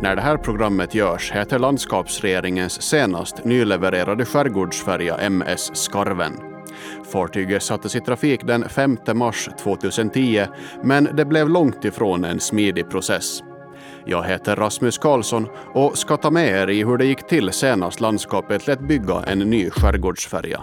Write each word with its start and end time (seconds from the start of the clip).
När 0.00 0.16
det 0.16 0.22
här 0.22 0.36
programmet 0.36 0.94
görs 0.94 1.32
heter 1.32 1.58
landskapsregeringens 1.58 2.82
senast 2.82 3.44
nylevererade 3.44 4.24
skärgårdsfärja 4.24 5.16
MS 5.16 5.70
Skarven. 5.76 6.32
Fartyget 7.12 7.62
sattes 7.62 7.96
i 7.96 8.00
trafik 8.00 8.40
den 8.44 8.68
5 8.68 8.96
mars 9.14 9.48
2010 9.62 10.46
men 10.82 11.08
det 11.16 11.24
blev 11.24 11.48
långt 11.48 11.84
ifrån 11.84 12.24
en 12.24 12.40
smidig 12.40 12.90
process. 12.90 13.42
Jag 14.04 14.24
heter 14.24 14.56
Rasmus 14.56 14.98
Karlsson 14.98 15.48
och 15.74 15.98
ska 15.98 16.16
ta 16.16 16.30
med 16.30 16.48
er 16.48 16.70
i 16.70 16.84
hur 16.84 16.96
det 16.96 17.06
gick 17.06 17.26
till 17.26 17.52
senast 17.52 18.00
landskapet 18.00 18.66
lät 18.66 18.80
bygga 18.80 19.22
en 19.26 19.38
ny 19.38 19.70
skärgårdsfärja. 19.70 20.60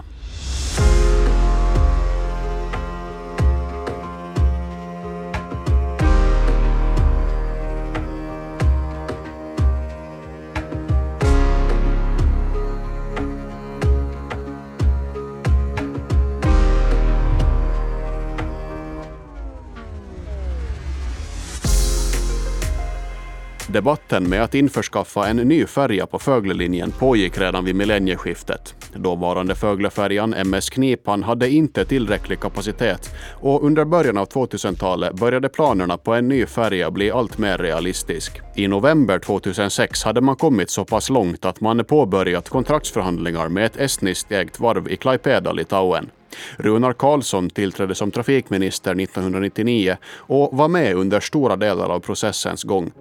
Debatten 23.74 24.28
med 24.28 24.42
att 24.42 24.54
införskaffa 24.54 25.28
en 25.28 25.36
ny 25.36 25.66
färja 25.66 26.06
på 26.06 26.18
Föglelinjen 26.18 26.90
pågick 26.90 27.38
redan 27.38 27.64
vid 27.64 27.74
millennieskiftet. 27.74 28.74
Dåvarande 28.94 29.54
Föglefärjan 29.54 30.34
MS 30.34 30.70
Knipan 30.70 31.22
hade 31.22 31.50
inte 31.50 31.84
tillräcklig 31.84 32.40
kapacitet 32.40 33.14
och 33.40 33.64
under 33.64 33.84
början 33.84 34.18
av 34.18 34.28
2000-talet 34.28 35.14
började 35.14 35.48
planerna 35.48 35.96
på 35.96 36.14
en 36.14 36.28
ny 36.28 36.46
färja 36.46 36.90
bli 36.90 37.10
allt 37.10 37.38
mer 37.38 37.58
realistisk. 37.58 38.40
I 38.54 38.68
november 38.68 39.18
2006 39.18 40.04
hade 40.04 40.20
man 40.20 40.36
kommit 40.36 40.70
så 40.70 40.84
pass 40.84 41.10
långt 41.10 41.44
att 41.44 41.60
man 41.60 41.84
påbörjat 41.84 42.48
kontraktsförhandlingar 42.48 43.48
med 43.48 43.66
ett 43.66 43.76
estniskt 43.76 44.32
ägt 44.32 44.60
varv 44.60 44.88
i 44.88 44.96
Klaipeda, 44.96 45.52
Litauen. 45.52 46.10
Runar 46.56 46.92
Karlsson 46.92 47.50
tillträdde 47.50 47.94
som 47.94 48.10
trafikminister 48.10 49.00
1999 49.00 49.96
och 50.16 50.56
var 50.56 50.68
med 50.68 50.94
under 50.94 51.20
stora 51.20 51.56
delar 51.56 51.88
av 51.88 52.00
processens 52.00 52.62
gång. 52.62 52.92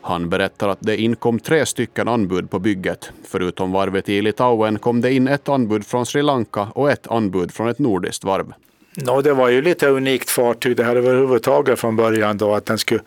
Han 0.00 0.28
berättar 0.28 0.68
att 0.68 0.78
det 0.80 0.96
inkom 0.96 1.38
tre 1.38 1.66
stycken 1.66 2.08
anbud 2.08 2.50
på 2.50 2.58
bygget. 2.58 3.10
Förutom 3.24 3.72
varvet 3.72 4.08
i 4.08 4.22
Litauen 4.22 4.78
kom 4.78 5.00
det 5.00 5.12
in 5.12 5.28
ett 5.28 5.48
anbud 5.48 5.86
från 5.86 6.06
Sri 6.06 6.22
Lanka 6.22 6.68
och 6.74 6.90
ett 6.90 7.06
anbud 7.06 7.52
från 7.52 7.68
ett 7.68 7.78
nordiskt 7.78 8.24
varv. 8.24 8.52
No, 8.96 9.20
det 9.20 9.32
var 9.32 9.48
ju 9.48 9.62
lite 9.62 9.88
unikt 9.88 10.30
fartyg 10.30 10.76
det 10.76 10.84
här 10.84 10.96
överhuvudtaget 10.96 11.78
från 11.78 11.96
början 11.96 12.38
då 12.38 12.54
att 12.54 12.66
den 12.66 12.78
skulle, 12.78 13.00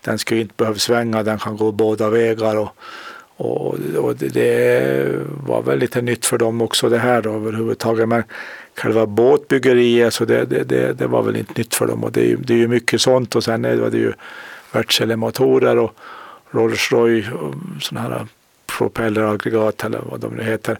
den 0.00 0.18
skulle 0.18 0.40
inte 0.40 0.54
behöva 0.56 0.78
svänga, 0.78 1.22
den 1.22 1.38
kan 1.38 1.56
gå 1.56 1.72
båda 1.72 2.10
vägar 2.10 2.56
och, 2.56 2.68
och, 3.36 3.74
och 3.98 4.16
det, 4.16 4.28
det, 4.28 5.10
var 5.46 5.62
väl 5.62 5.78
lite 5.78 6.02
nytt 6.02 6.26
för 6.26 6.38
dem 6.38 6.62
också 6.62 6.88
det 6.88 6.98
här 6.98 7.22
då 7.22 7.30
överhuvudtaget. 7.30 8.08
Men 8.08 8.22
själva 8.76 9.06
båtbyggeriet 9.06 10.14
så 10.14 10.24
det, 10.24 10.44
det, 10.44 10.64
det, 10.64 10.92
det 10.92 11.06
var 11.06 11.22
väl 11.22 11.36
inte 11.36 11.52
nytt 11.56 11.74
för 11.74 11.86
dem 11.86 12.04
och 12.04 12.12
det 12.12 12.32
är, 12.32 12.36
det 12.36 12.54
är 12.54 12.58
ju 12.58 12.68
mycket 12.68 13.00
sånt 13.00 13.36
och 13.36 13.44
sen 13.44 13.62
var 13.62 13.90
det 13.90 13.98
ju 13.98 14.12
Wärtsilä-motorer 14.72 15.78
och 15.78 15.94
Rolls-Royce, 16.54 17.54
sådana 17.80 18.08
här 18.08 18.16
eh, 18.16 18.26
propelleraggregat 18.66 19.84
eller 19.84 19.98
vad 19.98 20.20
de 20.20 20.34
nu 20.34 20.42
heter 20.42 20.78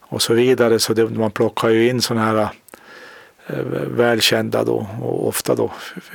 och 0.00 0.22
så 0.22 0.34
vidare. 0.34 0.78
Så 0.78 0.94
det, 0.94 1.10
man 1.10 1.30
plockar 1.30 1.68
ju 1.68 1.88
in 1.88 2.02
sådana 2.02 2.26
här 2.26 2.48
eh, 3.46 3.64
välkända 3.86 4.64
då 4.64 4.86
och 5.02 5.28
ofta 5.28 5.54
då 5.54 5.72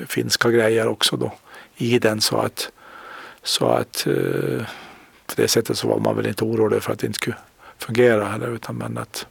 finska 0.07 0.49
grejer 0.49 0.87
också 0.87 1.17
då 1.17 1.31
i 1.77 1.99
den 1.99 2.21
så 2.21 2.37
att 2.37 2.71
så 3.43 3.65
att 3.65 4.07
eh, 4.07 4.65
på 5.25 5.33
det 5.35 5.47
sättet 5.47 5.77
så 5.77 5.87
var 5.87 5.99
man 5.99 6.15
väl 6.15 6.27
inte 6.27 6.43
orolig 6.43 6.83
för 6.83 6.93
att 6.93 6.99
det 6.99 7.07
inte 7.07 7.17
skulle 7.17 7.35
fungera 7.77 8.25
heller 8.25 8.55
utan 8.55 8.75
men 8.75 8.97
att 8.97 9.25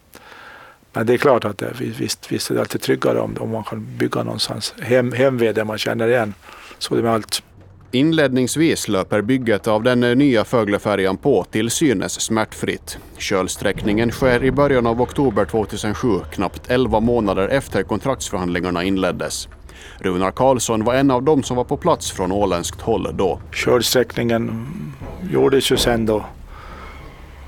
men 0.92 1.06
det 1.06 1.14
är 1.14 1.18
klart 1.18 1.44
att 1.44 1.62
eh, 1.62 1.68
det, 1.68 1.84
visst, 1.84 2.32
visst 2.32 2.50
är 2.50 2.54
det 2.54 2.60
alltid 2.60 2.80
tryggare 2.80 3.20
om, 3.20 3.36
om 3.40 3.50
man 3.50 3.64
kan 3.64 3.86
bygga 3.98 4.22
någonstans 4.22 4.74
hem, 4.80 5.12
hemved 5.12 5.54
där 5.54 5.64
man 5.64 5.78
känner 5.78 6.08
igen. 6.08 6.34
Så 6.78 6.94
det 6.94 7.02
med 7.02 7.12
allt. 7.12 7.42
Inledningsvis 7.94 8.88
löper 8.88 9.22
bygget 9.22 9.68
av 9.68 9.82
den 9.82 10.00
nya 10.00 10.44
Föglefärjan 10.44 11.16
på 11.16 11.44
till 11.44 11.70
synes 11.70 12.20
smärtfritt. 12.20 12.98
Kölsträckningen 13.18 14.10
sker 14.10 14.44
i 14.44 14.50
början 14.50 14.86
av 14.86 15.02
oktober 15.02 15.44
2007, 15.44 16.08
knappt 16.32 16.70
11 16.70 17.00
månader 17.00 17.48
efter 17.48 17.82
kontraktsförhandlingarna 17.82 18.84
inleddes. 18.84 19.48
Runar 19.98 20.30
Karlsson 20.30 20.84
var 20.84 20.94
en 20.94 21.10
av 21.10 21.22
dem 21.22 21.42
som 21.42 21.56
var 21.56 21.64
på 21.64 21.76
plats 21.76 22.10
från 22.10 22.32
åländskt 22.32 22.80
håll 22.80 23.08
då. 23.12 23.40
Kölsträckningen 23.52 24.66
gjordes 25.30 25.72
ju 25.72 25.76
sen 25.76 26.06
då 26.06 26.24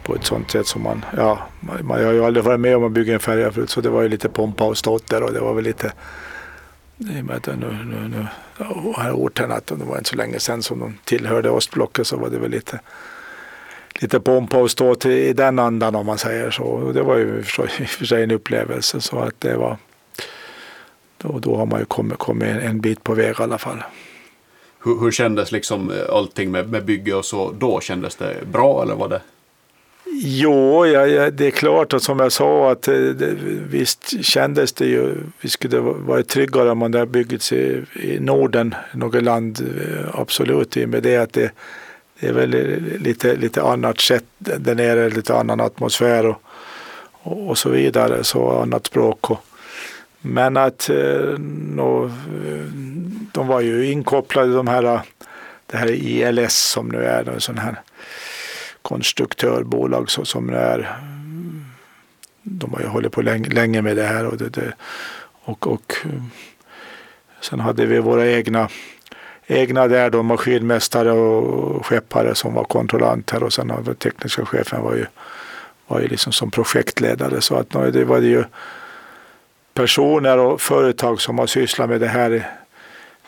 på 0.03 0.15
ett 0.15 0.25
sånt 0.25 0.51
sätt 0.51 0.67
som 0.67 0.83
man, 0.83 1.05
ja, 1.17 1.39
man, 1.61 1.87
man 1.87 2.05
har 2.05 2.13
ju 2.13 2.25
aldrig 2.25 2.45
varit 2.45 2.61
med 2.61 2.77
om 2.77 2.85
att 2.85 2.93
bygga 2.93 3.15
en 3.15 3.21
färja 3.21 3.53
förut 3.53 3.71
så 3.71 3.81
det 3.81 3.91
var 3.91 4.03
ju 4.03 4.09
lite 4.09 4.29
pompa 4.29 4.65
och 4.65 4.79
ståt 4.79 5.07
där 5.07 5.23
och 5.23 5.33
det 5.33 5.41
var 5.41 5.55
väl 5.55 5.65
lite 5.65 5.93
i 6.99 7.21
och 7.21 7.25
med 7.25 7.37
att 7.37 7.47
nu, 7.47 7.85
nu, 7.85 8.09
nu 8.09 8.27
här 8.97 9.13
orten 9.13 9.53
att 9.53 9.67
det 9.67 9.75
var 9.75 9.99
inte 9.99 10.11
så 10.11 10.17
länge 10.17 10.41
sedan 10.41 10.63
som 10.63 10.79
de 10.79 10.99
tillhörde 11.05 11.51
ostblocket 11.51 12.07
så 12.07 12.17
var 12.17 12.31
det 12.31 12.39
väl 12.39 12.51
lite 12.51 12.81
lite 14.01 14.21
pompa 14.21 14.59
och 14.59 14.71
stå 14.71 14.95
till, 14.95 15.11
i 15.11 15.33
den 15.33 15.59
andan 15.59 15.95
om 15.95 16.07
man 16.07 16.19
säger 16.19 16.51
så. 16.51 16.65
Och 16.65 16.95
det 16.95 17.03
var 17.03 17.17
ju 17.17 17.39
i 17.39 17.41
och 17.85 17.89
för 17.89 18.05
sig 18.05 18.23
en 18.23 18.31
upplevelse 18.31 19.01
så 19.01 19.19
att 19.19 19.41
det 19.41 19.57
var 19.57 19.77
då, 21.19 21.39
då 21.39 21.57
har 21.57 21.67
man 21.67 21.81
ju 21.81 21.87
kommit, 21.87 22.19
kommit 22.19 22.49
en, 22.49 22.61
en 22.61 22.81
bit 22.81 23.05
på 23.05 23.15
väg 23.15 23.35
i 23.41 23.43
alla 23.43 23.59
fall. 23.59 23.83
Hur, 24.85 25.01
hur 25.01 25.11
kändes 25.11 25.53
liksom 25.53 25.91
eh, 25.91 25.97
allting 26.13 26.51
med, 26.51 26.71
med 26.71 26.85
bygge 26.85 27.15
och 27.15 27.25
så 27.25 27.53
då? 27.53 27.81
Kändes 27.81 28.17
det 28.17 28.47
bra 28.53 28.83
eller 28.83 28.95
var 28.95 29.09
det? 29.09 29.21
Jo, 30.13 30.87
ja, 30.87 31.07
ja, 31.07 31.31
det 31.31 31.47
är 31.47 31.51
klart 31.51 31.93
och 31.93 32.03
som 32.03 32.19
jag 32.19 32.33
sa 32.33 32.73
att 32.73 32.89
eh, 32.89 32.95
det, 32.95 33.37
visst 33.71 34.25
kändes 34.25 34.73
det 34.73 34.87
ju, 34.87 35.15
vi 35.41 35.49
skulle 35.49 35.81
varit 35.81 36.29
tryggare 36.29 36.71
om 36.71 36.79
man 36.79 36.95
hade 36.95 37.07
byggt 37.07 37.53
i, 37.53 37.85
i 37.95 38.21
Norden, 38.21 38.75
något 38.93 39.23
land, 39.23 39.61
eh, 39.61 40.21
absolut, 40.21 40.77
i 40.77 40.85
och 40.85 40.89
med 40.89 41.03
det 41.03 41.17
att 41.17 41.33
det, 41.33 41.51
det 42.21 42.27
är 42.27 42.33
väl 42.33 42.51
lite, 43.01 43.37
lite 43.37 43.63
annat 43.63 44.01
sätt 44.01 44.25
där 44.39 44.75
nere, 44.75 45.11
lite 45.11 45.35
annan 45.35 45.61
atmosfär 45.61 46.27
och, 46.27 46.43
och, 47.23 47.49
och 47.49 47.59
så 47.59 47.69
vidare, 47.69 48.25
så 48.25 48.51
annat 48.51 48.87
språk. 48.87 49.31
Och, 49.31 49.45
men 50.21 50.57
att 50.57 50.91
eh, 50.91 51.39
no, 51.75 52.13
de 53.33 53.47
var 53.47 53.61
ju 53.61 53.91
inkopplade 53.91 54.55
de 54.55 54.69
här, 54.69 55.01
det 55.67 55.77
här 55.77 55.91
ILS 55.91 56.55
som 56.55 56.89
nu 56.89 57.05
är 57.05 57.29
en 57.29 57.41
sån 57.41 57.59
här 57.59 57.81
konstruktörbolag 58.87 60.11
så, 60.11 60.25
som 60.25 60.47
det 60.47 60.59
är 60.59 60.97
de 62.43 62.73
har 62.73 62.81
ju 62.81 62.87
hållit 62.87 63.13
på 63.13 63.23
länge, 63.23 63.51
länge 63.51 63.83
med 63.83 63.97
det 63.97 64.07
här 64.07 64.27
och, 64.27 64.37
det, 64.37 64.49
det, 64.49 64.73
och, 65.45 65.67
och 65.67 65.95
eh, 66.05 66.23
sen 67.41 67.61
hade 67.61 67.87
vi 67.87 68.01
våra 68.01 68.27
egna 68.27 68.69
egna 69.47 69.89
där 69.89 70.11
då 70.11 70.23
maskinmästare 70.23 71.13
och 71.13 71.87
skeppare 71.87 72.35
som 72.35 72.55
var 72.55 72.65
kontrollanter 72.65 73.43
och 73.43 73.53
sen 73.53 73.73
den 73.85 73.95
tekniska 73.95 74.47
chefen 74.47 74.83
var 74.83 74.95
ju, 74.95 75.07
var 75.87 76.01
ju 76.01 76.09
liksom 76.09 76.33
som 76.33 76.51
projektledare 76.51 77.41
så 77.41 77.57
att 77.57 77.71
det 77.71 78.05
var 78.05 78.21
det 78.21 78.27
ju 78.27 78.45
personer 79.75 80.39
och 80.39 80.61
företag 80.61 81.21
som 81.21 81.39
har 81.39 81.47
sysslat 81.47 81.89
med 81.89 82.01
det 82.01 82.09
här 82.09 82.51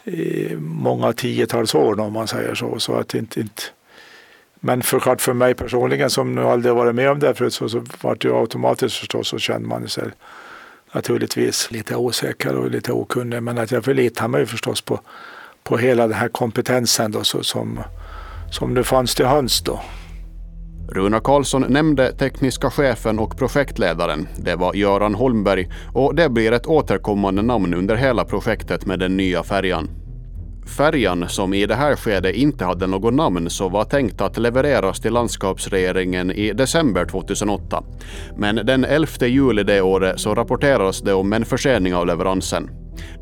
i 0.04 0.56
många 0.58 1.12
tiotals 1.12 1.74
år 1.74 2.00
om 2.00 2.12
man 2.12 2.28
säger 2.28 2.54
så. 2.54 2.78
Så 2.78 2.94
att 2.94 3.14
inte, 3.14 3.40
inte 3.40 3.62
men 4.60 4.82
för, 4.82 5.16
för 5.18 5.32
mig 5.32 5.54
personligen 5.54 6.10
som 6.10 6.34
nu 6.34 6.42
aldrig 6.42 6.74
varit 6.74 6.94
med 6.94 7.10
om 7.10 7.18
det 7.18 7.34
förut 7.34 7.54
så, 7.54 7.68
så 7.68 7.84
var 8.00 8.14
det 8.14 8.28
ju 8.28 8.34
automatiskt 8.34 8.96
förstås 8.96 9.28
så 9.28 9.38
kände 9.38 9.68
man 9.68 9.88
sig 9.88 10.04
naturligtvis 10.92 11.70
lite 11.70 11.96
osäker 11.96 12.56
och 12.56 12.70
lite 12.70 12.92
okunnig. 12.92 13.42
Men 13.42 13.58
att 13.58 13.70
jag 13.70 13.84
förlitar 13.84 14.28
mig 14.28 14.46
förstås 14.46 14.80
på, 14.80 15.00
på 15.62 15.76
hela 15.76 16.06
den 16.06 16.16
här 16.16 16.28
kompetensen 16.28 17.10
då, 17.10 17.24
så, 17.24 17.42
som, 17.42 17.80
som 18.50 18.74
nu 18.74 18.84
fanns 18.84 19.14
till 19.14 19.26
hands 19.26 19.60
då. 19.60 19.80
Runa 20.90 21.20
Karlsson 21.20 21.64
nämnde 21.68 22.12
tekniska 22.12 22.70
chefen 22.70 23.18
och 23.18 23.38
projektledaren. 23.38 24.28
Det 24.36 24.56
var 24.56 24.74
Göran 24.74 25.14
Holmberg 25.14 25.70
och 25.94 26.14
det 26.14 26.28
blir 26.28 26.52
ett 26.52 26.66
återkommande 26.66 27.42
namn 27.42 27.74
under 27.74 27.96
hela 27.96 28.24
projektet 28.24 28.86
med 28.86 28.98
den 28.98 29.16
nya 29.16 29.42
färjan. 29.42 29.90
Färjan, 30.68 31.28
som 31.28 31.54
i 31.54 31.66
det 31.66 31.74
här 31.74 31.96
skedet 31.96 32.34
inte 32.34 32.64
hade 32.64 32.86
något 32.86 33.14
namn, 33.14 33.50
så 33.50 33.68
var 33.68 33.84
tänkt 33.84 34.20
att 34.20 34.38
levereras 34.38 35.00
till 35.00 35.12
landskapsregeringen 35.12 36.30
i 36.30 36.52
december 36.52 37.04
2008. 37.04 37.84
Men 38.36 38.56
den 38.56 38.84
11 38.84 39.08
juli 39.20 39.62
det 39.62 39.82
året 39.82 40.20
så 40.20 40.34
rapporterades 40.34 41.00
det 41.00 41.14
om 41.14 41.32
en 41.32 41.44
försening 41.44 41.94
av 41.94 42.06
leveransen. 42.06 42.70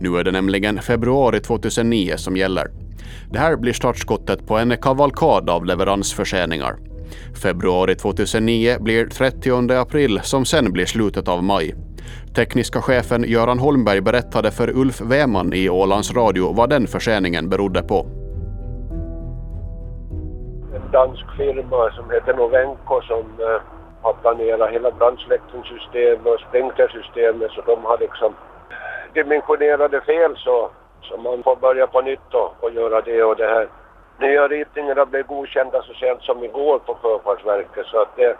Nu 0.00 0.16
är 0.16 0.24
det 0.24 0.32
nämligen 0.32 0.82
februari 0.82 1.40
2009 1.40 2.14
som 2.16 2.36
gäller. 2.36 2.70
Det 3.32 3.38
här 3.38 3.56
blir 3.56 3.72
startskottet 3.72 4.46
på 4.46 4.58
en 4.58 4.76
kavalkad 4.76 5.50
av 5.50 5.64
leveransförseningar. 5.64 6.76
Februari 7.42 7.94
2009 7.94 8.76
blir 8.80 9.06
30 9.06 9.72
april 9.72 10.20
som 10.22 10.44
sen 10.44 10.72
blir 10.72 10.86
slutet 10.86 11.28
av 11.28 11.44
maj. 11.44 11.74
Tekniska 12.34 12.80
chefen 12.80 13.24
Göran 13.24 13.58
Holmberg 13.58 14.00
berättade 14.00 14.50
för 14.50 14.68
Ulf 14.70 15.00
Weman 15.00 15.52
i 15.52 15.70
Ålands 15.70 16.14
Radio 16.14 16.52
vad 16.52 16.70
den 16.70 16.86
förseningen 16.86 17.48
berodde 17.48 17.82
på. 17.82 18.06
En 20.74 20.90
dansk 20.92 21.24
firma 21.36 21.90
som 21.90 22.10
heter 22.10 22.34
Novenco 22.34 23.00
som 23.02 23.24
eh, 23.40 23.60
har 24.02 24.12
planerat 24.12 24.70
hela 24.70 24.90
brandsläckningssystemet 24.90 26.26
och 26.26 26.40
sprinklersystemet 26.48 27.50
så 27.50 27.60
de 27.60 27.84
har 27.84 27.98
liksom 27.98 28.34
dimensionerade 29.14 30.00
fel 30.00 30.36
så, 30.36 30.70
så 31.02 31.16
man 31.16 31.42
får 31.42 31.56
börja 31.56 31.86
på 31.86 32.00
nytt 32.00 32.34
och, 32.34 32.54
och 32.60 32.70
göra 32.70 33.00
det 33.00 33.22
och 33.22 33.36
det 33.36 33.46
här. 33.46 33.68
Nya 34.20 34.48
ritningarna 34.48 35.06
blev 35.06 35.26
godkända 35.26 35.82
så 35.82 35.92
sent 35.94 36.22
som 36.22 36.44
igår 36.44 36.78
på 36.78 36.94
Sjöfartsverket 36.94 37.86
så 37.86 38.02
att 38.02 38.16
det, 38.16 38.36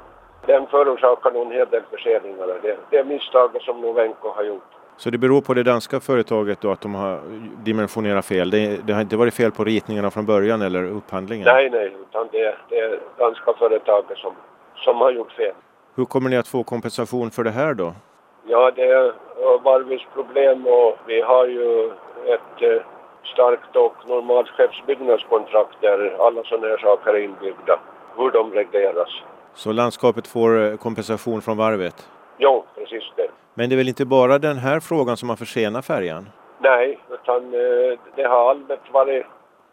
den 0.47 0.67
förorsakar 0.67 1.31
nog 1.31 1.47
en 1.47 1.53
hel 1.53 1.69
del 1.69 1.83
förseningar. 1.91 2.47
Det, 2.63 2.77
det 2.91 2.97
är 2.97 3.05
misstaget 3.05 3.63
som 3.63 3.81
Novenco 3.81 4.29
har 4.29 4.43
gjort. 4.43 4.63
Så 4.97 5.11
det 5.11 5.19
beror 5.19 5.41
på 5.41 5.55
det 5.55 5.63
danska 5.63 6.01
företaget 6.01 6.61
då 6.61 6.71
att 6.71 6.81
de 6.81 6.95
har 6.95 7.21
dimensionerat 7.65 8.25
fel? 8.25 8.51
Det, 8.51 8.87
det 8.87 8.93
har 8.93 9.01
inte 9.01 9.17
varit 9.17 9.35
fel 9.35 9.53
på 9.53 9.65
ritningarna 9.65 10.11
från 10.11 10.27
början 10.27 10.63
eller 10.63 10.85
upphandlingen? 10.85 11.45
Nej, 11.45 11.71
nej, 11.71 11.93
utan 12.09 12.29
det, 12.33 12.55
det 12.69 12.79
är 12.79 13.01
danska 13.19 13.53
företaget 13.59 14.19
som, 14.19 14.33
som 14.77 14.97
har 14.97 15.11
gjort 15.11 15.33
fel. 15.33 15.55
Hur 15.95 16.05
kommer 16.05 16.31
ni 16.31 16.37
att 16.37 16.49
få 16.49 16.63
kompensation 16.63 17.31
för 17.31 17.45
det 17.45 17.51
här 17.51 17.75
då? 17.75 17.93
Ja, 18.47 18.71
det 18.77 18.83
är 18.83 19.13
varvets 19.63 20.05
problem 20.15 20.67
och 20.67 20.99
vi 21.07 21.21
har 21.21 21.47
ju 21.47 21.87
ett 22.27 22.63
eh, 22.63 22.83
starkt 23.25 23.77
och 23.77 23.95
normalt 24.09 24.49
skeppsbyggnadskontrakt 24.49 25.81
där 25.81 26.17
alla 26.27 26.43
sådana 26.45 26.67
här 26.67 26.79
saker 26.79 27.15
är 27.15 27.19
inbyggda, 27.19 27.79
hur 28.17 28.31
de 28.31 28.53
regleras. 28.53 29.09
Så 29.57 29.73
landskapet 29.73 30.27
får 30.27 30.51
eh, 30.63 30.77
kompensation 30.77 31.43
från 31.43 31.57
varvet? 31.57 32.09
Ja, 32.39 32.65
precis 32.75 33.05
det. 33.17 33.29
Men 33.55 33.69
det 33.69 33.75
är 33.75 33.77
väl 33.77 33.89
inte 33.89 34.05
bara 34.05 34.39
den 34.39 34.57
här 34.57 34.81
frågan 34.81 35.17
som 35.17 35.29
har 35.29 35.37
försenat 35.37 35.87
färjan? 35.87 36.29
Nej, 36.59 36.99
utan 37.11 37.55
eh, 37.55 37.99
det 38.17 38.25
har 38.25 38.51
allmänt 38.51 38.93
varit... 38.93 39.27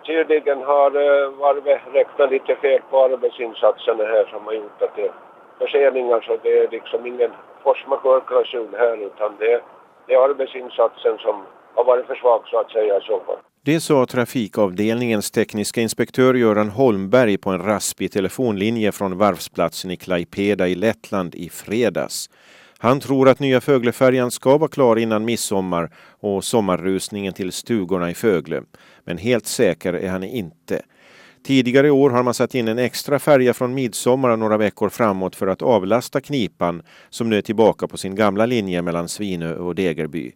Tydligen 0.05 0.61
har 0.63 0.91
eh, 1.05 1.29
varvet 1.29 1.81
räknat 1.93 2.31
lite 2.31 2.55
fel 2.55 2.81
på 2.89 3.03
arbetsinsatserna 3.03 4.03
här 4.03 4.25
som 4.25 4.45
har 4.45 4.53
gjort 4.53 4.81
att 4.81 4.95
det 4.95 5.05
är 5.05 5.11
förseningar 5.59 6.21
så 6.21 6.37
det 6.43 6.57
är 6.57 6.67
liksom 6.71 7.05
ingen 7.05 7.31
force 7.63 7.87
majeure-klausul 7.87 8.75
här 8.77 8.97
utan 8.97 9.35
det, 9.39 9.61
det 10.07 10.13
är 10.13 10.29
arbetsinsatsen 10.29 11.17
som 11.17 11.35
har 11.75 11.83
varit 11.83 12.05
för 12.05 12.15
svag 12.15 12.41
så 12.45 12.59
att 12.59 12.71
säga 12.71 12.97
i 12.97 13.01
så 13.01 13.19
fall. 13.25 13.37
Det 13.65 13.79
sa 13.79 14.05
trafikavdelningens 14.05 15.31
tekniska 15.31 15.81
inspektör 15.81 16.33
Göran 16.33 16.69
Holmberg 16.69 17.37
på 17.37 17.49
en 17.49 17.61
raspig 17.61 18.11
telefonlinje 18.11 18.91
från 18.91 19.17
varvsplatsen 19.17 19.91
i 19.91 19.97
Klaipeda 19.97 20.67
i 20.67 20.75
Lettland 20.75 21.35
i 21.35 21.49
fredags. 21.49 22.29
Han 22.77 22.99
tror 22.99 23.29
att 23.29 23.39
nya 23.39 23.61
Föglefärjan 23.61 24.31
ska 24.31 24.57
vara 24.57 24.69
klar 24.69 24.95
innan 24.95 25.25
midsommar 25.25 25.91
och 26.19 26.43
sommarrusningen 26.43 27.33
till 27.33 27.51
stugorna 27.51 28.11
i 28.11 28.13
Fögle. 28.13 28.63
Men 29.03 29.17
helt 29.17 29.47
säker 29.47 29.93
är 29.93 30.09
han 30.09 30.23
inte. 30.23 30.81
Tidigare 31.45 31.87
i 31.87 31.91
år 31.91 32.09
har 32.09 32.23
man 32.23 32.33
satt 32.33 32.55
in 32.55 32.67
en 32.67 32.79
extra 32.79 33.19
färja 33.19 33.53
från 33.53 33.73
midsommar 33.73 34.37
några 34.37 34.57
veckor 34.57 34.89
framåt 34.89 35.35
för 35.35 35.47
att 35.47 35.61
avlasta 35.61 36.21
Knipan 36.21 36.81
som 37.09 37.29
nu 37.29 37.37
är 37.37 37.41
tillbaka 37.41 37.87
på 37.87 37.97
sin 37.97 38.15
gamla 38.15 38.45
linje 38.45 38.81
mellan 38.81 39.09
Svinö 39.09 39.55
och 39.55 39.75
Degerby. 39.75 40.31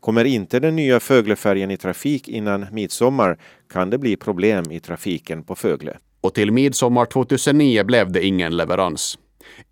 Kommer 0.00 0.24
inte 0.24 0.60
den 0.60 0.76
nya 0.76 1.00
Föglefärjan 1.00 1.70
i 1.70 1.76
trafik 1.76 2.28
innan 2.28 2.66
midsommar 2.72 3.38
kan 3.72 3.90
det 3.90 3.98
bli 3.98 4.16
problem 4.16 4.64
i 4.70 4.80
trafiken 4.80 5.42
på 5.42 5.54
Fögle. 5.54 5.96
Och 6.20 6.34
till 6.34 6.52
midsommar 6.52 7.04
2009 7.04 7.84
blev 7.84 8.12
det 8.12 8.26
ingen 8.26 8.56
leverans. 8.56 9.18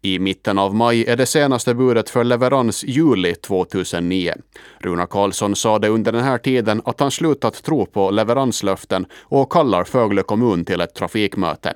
I 0.03 0.19
mitten 0.19 0.59
av 0.59 0.75
maj 0.75 1.05
är 1.05 1.17
det 1.17 1.27
senaste 1.27 1.75
budet 1.75 2.11
för 2.11 2.25
leverans 2.25 2.85
juli 2.85 3.35
2009. 3.35 4.33
Runa 4.79 5.07
Karlsson 5.07 5.57
sa 5.57 5.79
det 5.79 5.89
under 5.89 6.13
den 6.13 6.25
här 6.25 6.39
tiden 6.39 6.83
att 6.85 7.01
han 7.01 7.11
slutat 7.11 7.63
tro 7.63 7.87
på 7.87 8.11
leveranslöften 8.11 9.07
och 9.23 9.53
kallar 9.53 9.85
Fögle 9.85 10.23
kommun 10.23 10.65
till 10.65 10.81
ett 10.81 10.95
trafikmöte. 10.95 11.75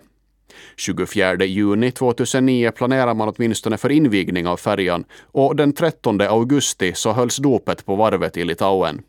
24 0.76 1.44
juni 1.44 1.90
2009 1.90 2.70
planerar 2.70 3.14
man 3.14 3.28
åtminstone 3.36 3.76
för 3.76 3.92
invigning 3.92 4.46
av 4.46 4.56
färjan 4.56 5.04
och 5.22 5.56
den 5.56 5.72
13 5.72 6.20
augusti 6.20 6.92
så 6.94 7.12
hölls 7.12 7.36
dopet 7.36 7.86
på 7.86 7.96
varvet 7.96 8.36
i 8.36 8.44
Litauen. 8.44 9.02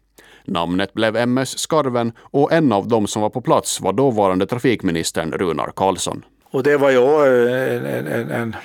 Namnet 0.45 0.93
blev 0.93 1.15
MS 1.15 1.59
Skarven 1.59 2.11
och 2.19 2.51
en 2.51 2.71
av 2.71 2.87
dem 2.87 3.07
som 3.07 3.21
var 3.21 3.29
på 3.29 3.41
plats 3.41 3.81
var 3.81 3.93
dåvarande 3.93 4.45
trafikministern 4.45 5.31
Runar 5.31 5.71
Karlsson. 5.75 6.25
Och 6.51 6.63
det 6.63 6.77
var 6.77 6.91
ju 6.91 6.97
eh, 6.97 7.97
en, 7.97 8.07
en, 8.07 8.31
en 8.31 8.55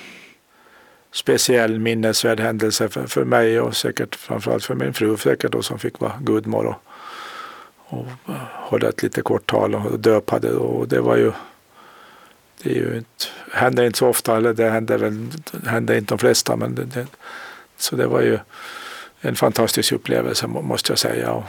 speciell 1.11 1.79
minnesvärd 1.79 2.39
händelse 2.39 2.89
för, 2.89 3.07
för 3.07 3.25
mig 3.25 3.59
och 3.59 3.75
säkert 3.75 4.15
framförallt 4.15 4.63
för 4.63 4.75
min 4.75 4.93
fru 4.93 5.17
säkert 5.17 5.51
då, 5.51 5.61
som 5.61 5.79
fick 5.79 5.99
vara 5.99 6.13
gudmor 6.21 6.65
och, 6.65 6.75
och 7.85 8.07
eh, 8.29 8.35
hålla 8.53 8.89
ett 8.89 9.03
lite 9.03 9.21
kort 9.21 9.45
tal 9.45 9.75
och 9.75 9.99
döpade. 9.99 10.51
Och 10.51 10.87
det 10.87 11.01
var 11.01 11.17
ju 11.17 11.31
det 12.63 12.69
är 12.69 12.75
ju 12.75 12.97
inte, 12.97 13.25
händer 13.53 13.83
inte 13.83 13.99
så 13.99 14.07
ofta, 14.07 14.37
eller 14.37 14.53
det 14.53 14.69
händer 14.69 14.97
väl 14.97 15.27
händer 15.67 15.97
inte 15.97 16.13
de 16.13 16.19
flesta. 16.19 16.55
Men 16.55 16.75
det, 16.75 16.83
det, 16.83 17.07
så 17.77 17.95
det 17.95 18.07
var 18.07 18.21
ju 18.21 18.39
en 19.21 19.35
fantastisk 19.35 19.91
upplevelse 19.91 20.47
måste 20.47 20.91
jag 20.91 20.99
säga. 20.99 21.31
Och, 21.31 21.43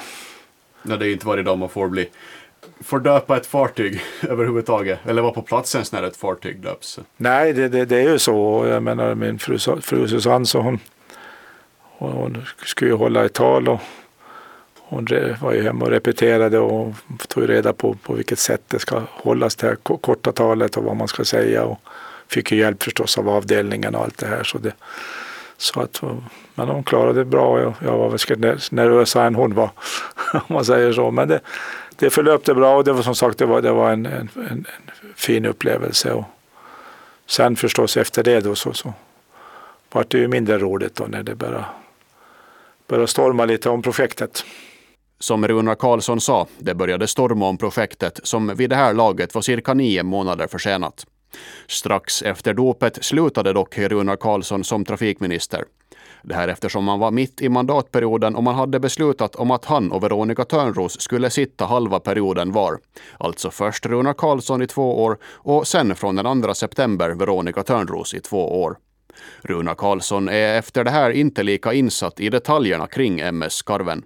ja, 0.83 0.97
det 0.97 1.07
är 1.07 1.13
inte 1.13 1.27
varje 1.27 1.43
dag 1.43 1.59
man 1.59 1.69
får 1.69 1.89
bli 1.89 2.09
får 2.81 3.01
döpa 3.01 3.37
ett 3.37 3.47
fartyg 3.47 4.01
överhuvudtaget? 4.29 4.99
Eller 5.07 5.23
vara 5.23 5.33
på 5.33 5.43
platsen 5.43 5.85
när 5.93 6.03
ett 6.03 6.17
fartyg 6.17 6.61
döps? 6.61 6.99
Nej, 7.17 7.53
det, 7.53 7.69
det, 7.69 7.85
det, 7.85 7.97
är 7.97 8.11
ju 8.13 8.19
så. 8.19 8.67
Jag 8.67 8.83
menar 8.83 9.15
min 9.15 9.39
fru, 9.39 9.59
fru 9.81 10.09
Susanne 10.09 10.47
så 10.47 10.61
hon, 10.61 10.79
hon, 11.81 12.13
hon 12.13 12.45
skulle 12.65 12.91
ju 12.91 12.97
hålla 12.97 13.25
ett 13.25 13.33
tal 13.33 13.69
och 13.69 13.81
hon 14.91 15.07
var 15.41 15.53
ju 15.53 15.63
hemma 15.63 15.85
och 15.85 15.91
repeterade 15.91 16.59
och 16.59 16.95
tog 17.29 17.49
reda 17.49 17.73
på 17.73 17.95
på 17.95 18.13
vilket 18.13 18.39
sätt 18.39 18.63
det 18.69 18.79
ska 18.79 19.03
hållas 19.11 19.57
det 19.57 19.67
här 19.67 19.77
korta 19.77 20.33
talet 20.33 20.77
och 20.77 20.85
vad 20.85 20.97
man 20.97 21.09
ska 21.09 21.25
säga. 21.25 21.65
Och 21.65 21.81
fick 22.29 22.53
ju 22.53 22.59
hjälp 22.59 22.83
förstås 22.83 23.19
av 23.19 23.29
avdelningen 23.29 23.95
och 23.95 24.03
allt 24.03 24.19
det 24.19 24.27
här. 24.27 24.45
Så 24.45 24.59
det, 24.59 24.73
så 25.57 25.81
att, 25.81 26.03
men 26.55 26.69
hon 26.69 26.83
klarade 26.83 27.19
det 27.19 27.25
bra. 27.25 27.61
Jag, 27.61 27.75
jag 27.85 27.99
var 27.99 28.09
väl 28.09 28.59
nervösare 28.71 29.27
än 29.27 29.35
hon 29.35 29.55
var 29.55 29.71
om 30.33 30.41
man 30.55 30.65
säger 30.65 30.93
så. 30.93 31.11
Men 31.11 31.29
det, 31.29 31.41
det 31.97 32.11
förlöpte 32.11 32.55
bra 32.55 32.77
och 32.77 32.85
det 32.85 32.93
var 32.93 33.03
som 33.03 33.15
sagt 33.15 33.39
det 33.39 33.47
var, 33.47 33.63
det 33.63 33.73
var 33.73 33.93
en, 33.93 34.07
en, 34.07 34.29
en 34.35 34.67
fin 35.15 35.47
upplevelse. 35.47 36.13
Och 36.13 36.25
sen 37.27 37.57
förstås 37.57 37.97
efter 37.97 38.23
det 38.23 38.41
då 38.41 38.55
så, 38.55 38.73
så 38.73 38.95
var 39.93 40.05
det 40.09 40.19
ju 40.19 40.29
mindre 40.29 40.59
roligt 40.59 40.97
då 40.97 41.05
när 41.05 41.23
det 41.23 41.35
började, 41.35 41.65
började 42.87 43.09
storma 43.09 43.45
lite 43.45 43.71
om 43.71 43.83
projektet. 43.83 44.45
Som 45.21 45.49
Runar 45.49 45.75
Karlsson 45.75 46.21
sa, 46.21 46.47
det 46.59 46.75
började 46.75 47.09
storma 47.09 47.49
om 47.49 47.59
projektet 47.59 48.21
som 48.23 48.55
vid 48.57 48.71
det 48.71 48.77
här 48.77 48.95
laget 48.95 49.35
var 49.35 49.43
cirka 49.43 49.75
nio 49.75 50.03
månader 50.03 50.47
försenat. 50.47 51.07
Strax 51.67 52.23
efter 52.23 52.55
dopet 52.55 53.05
slutade 53.05 53.53
dock 53.53 53.79
Runar 53.79 54.17
Karlsson 54.17 54.65
som 54.65 54.85
trafikminister. 54.85 55.65
Det 56.23 56.35
här 56.35 56.49
eftersom 56.49 56.85
man 56.85 56.99
var 56.99 57.11
mitt 57.11 57.41
i 57.41 57.49
mandatperioden 57.49 58.37
och 58.37 58.43
man 58.43 58.55
hade 58.55 58.81
beslutat 58.81 59.37
om 59.37 59.51
att 59.51 59.65
han 59.65 59.93
och 59.93 60.03
Veronica 60.03 60.45
Törnros 60.45 61.01
skulle 61.01 61.31
sitta 61.31 61.65
halva 61.65 62.01
perioden 62.01 62.53
var. 62.53 62.79
Alltså 63.19 63.51
först 63.51 63.87
Runar 63.87 64.15
Karlsson 64.15 64.63
i 64.63 64.67
två 64.67 65.05
år 65.05 65.19
och 65.25 65.67
sen 65.67 65.95
från 65.95 66.17
den 66.17 66.43
2 66.43 66.55
september 66.55 67.11
Veronica 67.11 67.63
Törnros 67.63 68.15
i 68.15 68.21
två 68.21 68.63
år. 68.63 68.77
Runar 69.43 69.75
Karlsson 69.75 70.29
är 70.29 70.59
efter 70.59 70.85
det 70.85 70.91
här 70.91 71.11
inte 71.11 71.43
lika 71.43 71.73
insatt 71.73 72.21
i 72.21 72.29
detaljerna 72.29 72.87
kring 72.87 73.21
MS-skarven. 73.21 74.03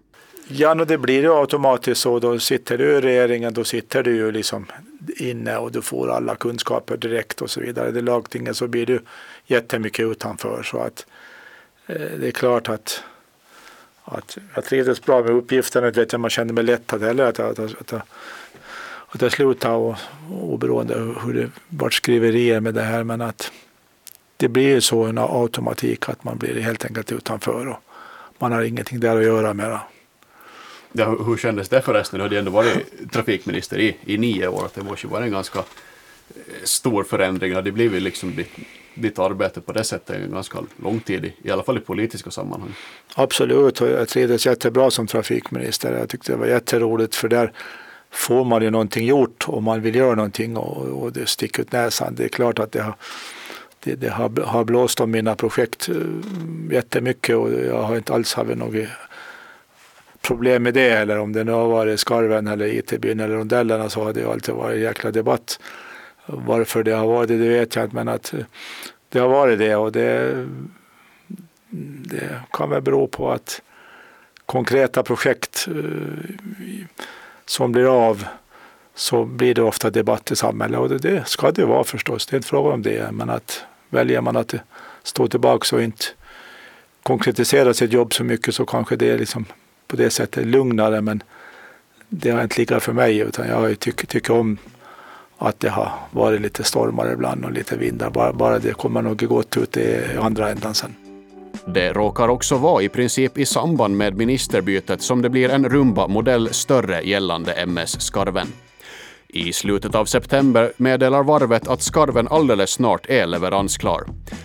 Ja, 0.48 0.74
no, 0.74 0.84
det 0.84 0.98
blir 0.98 1.22
ju 1.22 1.34
automatiskt 1.34 2.00
så. 2.00 2.18
Då 2.18 2.38
sitter 2.38 2.78
du 2.78 2.84
i 2.84 3.00
regeringen, 3.00 3.54
då 3.54 3.64
sitter 3.64 4.02
du 4.02 4.16
ju 4.16 4.32
liksom 4.32 4.66
inne 5.16 5.56
och 5.56 5.72
du 5.72 5.82
får 5.82 6.10
alla 6.10 6.36
kunskaper 6.36 6.96
direkt 6.96 7.42
och 7.42 7.50
så 7.50 7.60
vidare. 7.60 7.90
Det 7.90 8.00
lagtinget 8.00 8.56
så 8.56 8.66
blir 8.66 8.86
du 8.86 9.00
jättemycket 9.46 10.06
utanför. 10.06 10.62
Så 10.62 10.78
att 10.78 11.06
eh, 11.86 11.96
det 12.20 12.26
är 12.26 12.30
klart 12.30 12.68
att, 12.68 13.04
att 14.04 14.38
jag 14.54 14.64
trivdes 14.64 15.02
bra 15.02 15.22
med 15.22 15.30
uppgiften. 15.30 15.84
Att, 15.84 15.96
vet 15.96 16.12
jag, 16.12 16.20
man 16.20 16.30
kände 16.30 16.52
mig 16.52 16.64
lättad 16.64 17.02
heller 17.02 17.24
att, 17.24 17.40
att, 17.40 17.58
att, 17.58 17.92
att, 17.92 18.02
att 19.08 19.22
jag 19.22 19.32
slutade 19.32 19.74
och, 19.74 19.96
oberoende 20.30 20.94
hur 21.24 21.34
det 21.34 21.50
vart 21.68 21.94
skriverier 21.94 22.60
med 22.60 22.74
det 22.74 22.82
här. 22.82 23.04
Men 23.04 23.20
att 23.20 23.52
det 24.36 24.48
blir 24.48 24.68
ju 24.68 24.80
så 24.80 25.04
en 25.04 25.18
automatik 25.18 26.08
att 26.08 26.24
man 26.24 26.38
blir 26.38 26.60
helt 26.60 26.84
enkelt 26.84 27.12
utanför 27.12 27.68
och 27.68 27.78
man 28.38 28.52
har 28.52 28.62
ingenting 28.62 29.00
där 29.00 29.16
att 29.16 29.24
göra 29.24 29.54
med. 29.54 29.80
Ja, 30.92 31.16
hur 31.26 31.36
kändes 31.36 31.68
det 31.68 31.82
förresten? 31.82 32.18
Du 32.18 32.22
hade 32.22 32.34
ju 32.34 32.38
ändå 32.38 32.50
varit 32.50 33.12
trafikminister 33.12 33.78
i, 33.78 33.96
i 34.04 34.18
nio 34.18 34.48
år. 34.48 34.68
Det 34.74 34.82
måste 34.82 35.06
ju 35.06 35.10
vara 35.10 35.24
en 35.24 35.30
ganska 35.30 35.58
eh, 35.58 35.64
stor 36.64 37.04
förändring. 37.04 37.64
Det 37.64 37.72
blivit 37.72 38.02
liksom 38.02 38.36
ditt, 38.36 38.50
ditt 38.94 39.18
arbete 39.18 39.60
på 39.60 39.72
det 39.72 39.84
sättet 39.84 40.16
en 40.16 40.30
ganska 40.30 40.58
lång 40.76 41.00
tid, 41.00 41.24
i, 41.24 41.34
i 41.42 41.50
alla 41.50 41.62
fall 41.62 41.78
i 41.78 41.80
politiska 41.80 42.30
sammanhang. 42.30 42.74
Absolut, 43.14 43.80
och 43.80 43.88
jag 43.88 44.08
trivdes 44.08 44.46
jättebra 44.46 44.90
som 44.90 45.06
trafikminister. 45.06 45.98
Jag 45.98 46.08
tyckte 46.08 46.32
det 46.32 46.38
var 46.38 46.46
jätteroligt 46.46 47.14
för 47.14 47.28
där 47.28 47.52
får 48.10 48.44
man 48.44 48.62
ju 48.62 48.70
någonting 48.70 49.06
gjort 49.06 49.44
om 49.48 49.64
man 49.64 49.82
vill 49.82 49.94
göra 49.94 50.14
någonting 50.14 50.56
och, 50.56 51.02
och 51.02 51.12
det 51.12 51.28
sticker 51.28 51.62
ut 51.62 51.72
näsan. 51.72 52.14
Det 52.14 52.24
är 52.24 52.28
klart 52.28 52.58
att 52.58 52.72
det 52.72 52.82
har, 52.82 52.94
det, 53.84 53.94
det 53.94 54.08
har, 54.08 54.42
har 54.44 54.64
blåst 54.64 55.00
om 55.00 55.10
mina 55.10 55.34
projekt 55.34 55.88
eh, 55.88 55.96
jättemycket 56.70 57.36
och 57.36 57.52
jag 57.52 57.82
har 57.82 57.96
inte 57.96 58.14
alls 58.14 58.34
haft 58.34 58.56
något 58.56 58.74
problem 60.22 60.62
med 60.62 60.74
det 60.74 60.90
eller 60.90 61.18
om 61.18 61.32
det 61.32 61.44
nu 61.44 61.52
har 61.52 61.68
varit 61.68 62.00
skarven 62.00 62.46
eller 62.46 62.66
IT-byn 62.66 63.20
eller 63.20 63.34
rondellerna 63.34 63.88
så 63.88 64.04
har 64.04 64.12
det 64.12 64.24
alltid 64.24 64.54
varit 64.54 64.76
en 64.76 64.82
jäkla 64.82 65.10
debatt 65.10 65.58
varför 66.26 66.82
det 66.82 66.92
har 66.92 67.06
varit 67.06 67.28
det, 67.28 67.38
det 67.38 67.48
vet 67.48 67.76
jag 67.76 67.84
inte, 67.84 67.96
men 67.96 68.08
att 68.08 68.34
det 69.08 69.18
har 69.18 69.28
varit 69.28 69.58
det 69.58 69.76
och 69.76 69.92
det, 69.92 70.46
det 72.04 72.40
kan 72.50 72.70
väl 72.70 72.82
bero 72.82 73.06
på 73.06 73.30
att 73.30 73.62
konkreta 74.46 75.02
projekt 75.02 75.68
eh, 75.68 76.34
som 77.46 77.72
blir 77.72 78.08
av 78.08 78.24
så 78.94 79.24
blir 79.24 79.54
det 79.54 79.62
ofta 79.62 79.90
debatt 79.90 80.30
i 80.30 80.36
samhället 80.36 80.80
och 80.80 80.88
det, 80.88 80.98
det 80.98 81.28
ska 81.28 81.50
det 81.50 81.64
vara 81.64 81.84
förstås. 81.84 82.26
Det 82.26 82.34
är 82.34 82.36
inte 82.36 82.48
fråga 82.48 82.74
om 82.74 82.82
det. 82.82 83.12
Men 83.12 83.30
att 83.30 83.64
väljer 83.90 84.20
man 84.20 84.36
att 84.36 84.54
stå 85.02 85.26
tillbaka 85.26 85.76
och 85.76 85.82
inte 85.82 86.04
konkretisera 87.02 87.74
sitt 87.74 87.92
jobb 87.92 88.14
så 88.14 88.24
mycket 88.24 88.54
så 88.54 88.66
kanske 88.66 88.96
det 88.96 89.18
liksom 89.18 89.44
på 89.92 89.96
det 89.96 90.10
sättet 90.10 90.46
lugnare. 90.46 91.00
Men 91.00 91.22
det 92.08 92.30
har 92.30 92.42
inte 92.42 92.60
lika 92.60 92.80
för 92.80 92.92
mig 92.92 93.18
utan 93.18 93.48
jag 93.48 93.78
tycker, 93.78 94.06
tyck 94.06 94.30
om 94.30 94.58
att 95.38 95.60
det 95.60 95.68
har 95.68 95.92
varit 96.10 96.40
lite 96.40 96.64
stormar 96.64 97.12
ibland 97.12 97.44
och 97.44 97.52
lite 97.52 97.76
vindar. 97.76 98.10
Bara, 98.10 98.32
bara 98.32 98.58
det 98.58 98.72
kommer 98.72 99.02
nog 99.02 99.26
gott 99.28 99.56
ut 99.56 99.76
i 99.76 100.00
andra 100.20 100.50
ändan 100.50 100.74
sen. 100.74 100.94
Det 101.66 101.92
råkar 101.92 102.28
också 102.28 102.56
vara 102.56 102.82
i 102.82 102.88
princip 102.88 103.38
i 103.38 103.46
samband 103.46 103.96
med 103.96 104.16
ministerbytet 104.16 105.02
som 105.02 105.22
det 105.22 105.30
blir 105.30 105.48
en 105.48 105.68
Rumba-modell 105.68 106.48
större 106.52 107.02
gällande 107.02 107.52
MS 107.52 108.00
Skarven. 108.00 108.48
I 109.34 109.52
slutet 109.52 109.94
av 109.94 110.04
september 110.04 110.72
meddelar 110.76 111.22
varvet 111.22 111.68
att 111.68 111.82
skarven 111.82 112.28
alldeles 112.28 112.70
snart 112.70 113.06
är 113.10 113.26
leveransklar. 113.26 114.02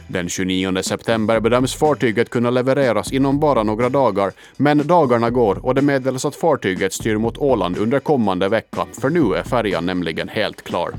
Den 0.07 0.29
29 0.29 0.83
september 0.83 1.39
bedöms 1.39 1.75
fartyget 1.75 2.29
kunna 2.29 2.49
levereras 2.49 3.11
inom 3.11 3.39
bara 3.39 3.63
några 3.63 3.89
dagar, 3.89 4.31
men 4.57 4.87
dagarna 4.87 5.29
går 5.29 5.65
och 5.65 5.75
det 5.75 5.81
meddelas 5.81 6.25
att 6.25 6.35
fartyget 6.35 6.93
styr 6.93 7.17
mot 7.17 7.37
Åland 7.37 7.77
under 7.77 7.99
kommande 7.99 8.49
vecka, 8.49 8.85
för 9.01 9.09
nu 9.09 9.33
är 9.35 9.43
färjan 9.43 9.85
nämligen 9.85 10.29
helt 10.29 10.61
klar. 10.63 10.91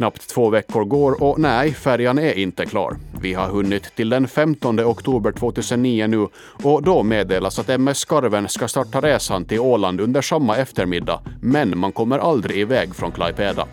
Knappt 0.00 0.28
två 0.28 0.50
veckor 0.50 0.84
går 0.84 1.22
och 1.22 1.38
nej, 1.40 1.74
färjan 1.74 2.18
är 2.18 2.38
inte 2.38 2.66
klar. 2.66 2.96
Vi 3.20 3.34
har 3.34 3.48
hunnit 3.48 3.96
till 3.96 4.08
den 4.08 4.28
15 4.28 4.80
oktober 4.80 5.32
2009 5.32 6.06
nu 6.06 6.28
och 6.64 6.82
då 6.82 7.02
meddelas 7.02 7.58
att 7.58 7.68
MS 7.68 7.98
Skarven 7.98 8.48
ska 8.48 8.68
starta 8.68 9.00
resan 9.00 9.44
till 9.44 9.60
Åland 9.60 10.00
under 10.00 10.22
samma 10.22 10.56
eftermiddag, 10.56 11.20
men 11.40 11.78
man 11.78 11.92
kommer 11.92 12.18
aldrig 12.18 12.58
iväg 12.58 12.94
från 12.94 13.12
Klaipeda. 13.12 13.66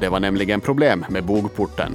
Det 0.00 0.08
var 0.08 0.20
nämligen 0.20 0.60
problem 0.60 1.04
med 1.08 1.24
bogporten. 1.24 1.92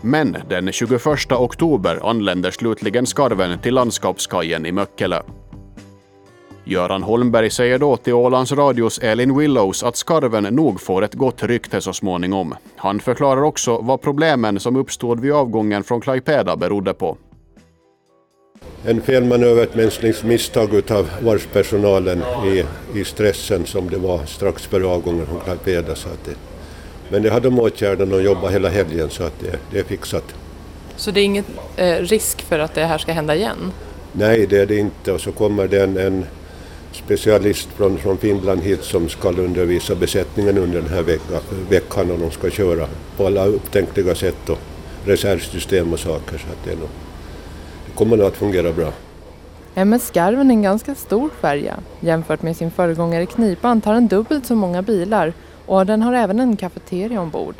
Men 0.00 0.36
den 0.48 0.72
21 0.72 1.32
oktober 1.32 2.10
anländer 2.10 2.50
slutligen 2.50 3.06
skarven 3.06 3.58
till 3.58 3.74
landskapskajen 3.74 4.66
i 4.66 4.72
Möckelö. 4.72 5.22
Göran 6.68 7.02
Holmberg 7.02 7.50
säger 7.50 7.78
då 7.78 7.96
till 7.96 8.14
Ålands 8.14 8.52
Radios 8.52 8.98
Elin 8.98 9.38
Willows 9.38 9.82
att 9.82 9.96
skarven 9.96 10.42
nog 10.42 10.80
får 10.80 11.04
ett 11.04 11.14
gott 11.14 11.42
rykte 11.42 11.80
så 11.80 11.92
småningom. 11.92 12.54
Han 12.76 13.00
förklarar 13.00 13.42
också 13.42 13.78
vad 13.78 14.02
problemen 14.02 14.60
som 14.60 14.76
uppstod 14.76 15.20
vid 15.20 15.32
avgången 15.32 15.84
från 15.84 16.00
Klaipeda 16.00 16.56
berodde 16.56 16.94
på. 16.94 17.16
En 18.84 19.02
felmanöver, 19.02 19.62
ett 19.62 19.74
mänskligt 19.74 20.24
misstag 20.24 20.90
av 20.90 21.10
varvspersonalen 21.22 22.22
i, 22.46 22.64
i 22.98 23.04
stressen 23.04 23.66
som 23.66 23.90
det 23.90 23.98
var 23.98 24.24
strax 24.26 24.66
före 24.66 24.86
avgången 24.86 25.26
från 25.26 25.40
Klaipeda. 25.40 25.94
Så 25.94 26.08
att 26.08 26.24
det, 26.24 26.34
men 27.08 27.22
det 27.22 27.30
hade 27.30 27.48
de 27.48 27.58
åtgärdat 27.60 28.12
och 28.12 28.22
jobbat 28.22 28.52
hela 28.52 28.68
helgen 28.68 29.10
så 29.10 29.24
att 29.24 29.40
det, 29.40 29.58
det 29.70 29.78
är 29.78 29.84
fixat. 29.84 30.34
Så 30.96 31.10
det 31.10 31.20
är 31.20 31.24
ingen 31.24 31.44
eh, 31.76 31.96
risk 31.96 32.42
för 32.42 32.58
att 32.58 32.74
det 32.74 32.84
här 32.84 32.98
ska 32.98 33.12
hända 33.12 33.36
igen? 33.36 33.72
Nej, 34.12 34.46
det 34.46 34.58
är 34.58 34.66
det 34.66 34.76
inte. 34.76 35.12
Och 35.12 35.20
så 35.20 35.32
kommer 35.32 35.68
det 35.68 35.82
en, 35.82 35.96
en 35.96 36.24
specialist 36.96 37.68
från, 37.76 37.98
från 37.98 38.18
Finland 38.18 38.62
hit 38.62 38.82
som 38.84 39.08
ska 39.08 39.28
undervisa 39.28 39.94
besättningen 39.94 40.58
under 40.58 40.80
den 40.80 40.90
här 40.90 41.02
vecka, 41.02 41.40
veckan 41.70 42.10
och 42.10 42.18
de 42.18 42.30
ska 42.30 42.50
köra 42.50 42.86
på 43.16 43.26
alla 43.26 43.46
upptänkliga 43.46 44.14
sätt 44.14 44.48
och 44.48 44.58
reservsystem 45.04 45.92
och 45.92 46.00
saker. 46.00 46.38
Så 46.38 46.46
att 46.46 46.64
det, 46.64 46.80
nog, 46.80 46.88
det 47.86 47.92
kommer 47.94 48.16
nog 48.16 48.26
att 48.26 48.36
fungera 48.36 48.72
bra. 48.72 48.92
MS 49.74 50.06
Skarven 50.06 50.50
är 50.50 50.54
en 50.54 50.62
ganska 50.62 50.94
stor 50.94 51.30
färja. 51.40 51.76
Jämfört 52.00 52.42
med 52.42 52.56
sin 52.56 52.70
föregångare 52.70 53.26
Knipan 53.26 53.80
tar 53.80 53.94
den 53.94 54.08
dubbelt 54.08 54.46
så 54.46 54.54
många 54.54 54.82
bilar 54.82 55.32
och 55.66 55.86
den 55.86 56.02
har 56.02 56.14
även 56.14 56.40
en 56.40 56.56
kafeteria 56.56 57.20
ombord. 57.20 57.54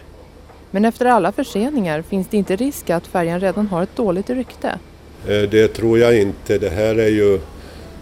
Men 0.71 0.85
efter 0.85 1.07
alla 1.07 1.33
förseningar 1.33 2.03
finns 2.03 2.29
det 2.29 2.37
inte 2.37 2.57
risk 2.57 2.91
att 2.91 3.07
färjan 3.07 3.41
redan 3.41 3.67
har 3.67 3.83
ett 3.83 3.97
dåligt 3.97 4.31
rykte? 4.31 4.79
Eh, 5.27 5.43
det 5.51 5.69
tror 5.69 5.99
jag 5.99 6.21
inte. 6.21 6.59
Det 6.59 6.71
här 6.71 6.95
är 6.95 7.09
ju 7.09 7.41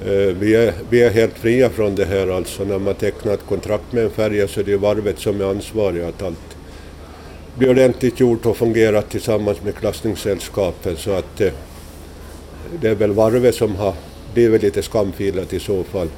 Eh, 0.04 0.10
vi 0.10 0.54
är, 0.54 0.74
vi 0.90 1.02
är 1.02 1.10
helt 1.10 1.38
fria 1.38 1.70
från 1.70 1.94
det 1.94 2.04
här 2.04 2.28
alltså. 2.28 2.64
När 2.64 2.78
man 2.78 2.94
tecknar 2.94 3.34
ett 3.34 3.46
kontrakt 3.48 3.92
med 3.92 4.04
en 4.04 4.10
färja 4.10 4.48
så 4.48 4.60
är 4.60 4.64
det 4.64 4.76
varvet 4.76 5.18
som 5.18 5.40
är 5.40 5.44
ansvariga 5.44 6.08
att 6.08 6.22
allt 6.22 6.56
blir 7.58 7.70
ordentligt 7.70 8.20
gjort 8.20 8.46
och 8.46 8.56
fungerar 8.56 9.02
tillsammans 9.02 9.62
med 9.62 9.74
klassningssällskapen 9.74 10.96
så 10.96 11.12
att 11.12 11.40
eh, 11.40 11.52
det 12.80 12.88
är 12.88 12.94
väl 12.94 13.12
varvet 13.12 13.54
som 13.54 13.76
har 13.76 13.94
blivit 14.34 14.62
lite 14.62 14.82
skamfilat 14.82 15.52
i 15.52 15.60
så 15.60 15.84
fall. 15.84 16.08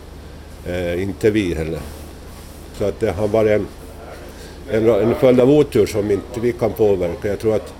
Eh, 0.66 1.02
inte 1.02 1.30
vi 1.30 1.54
heller. 1.54 1.80
Så 2.78 2.84
att 2.84 3.00
det 3.00 3.10
har 3.10 3.28
varit 3.28 3.50
en, 3.50 3.66
en, 4.70 4.88
en 4.88 5.14
följd 5.14 5.40
av 5.40 5.50
otur 5.50 5.86
som 5.86 6.10
inte 6.10 6.40
vi 6.40 6.52
kan 6.52 6.72
påverka. 6.72 7.28
Jag 7.28 7.38
tror 7.38 7.54
att 7.54 7.74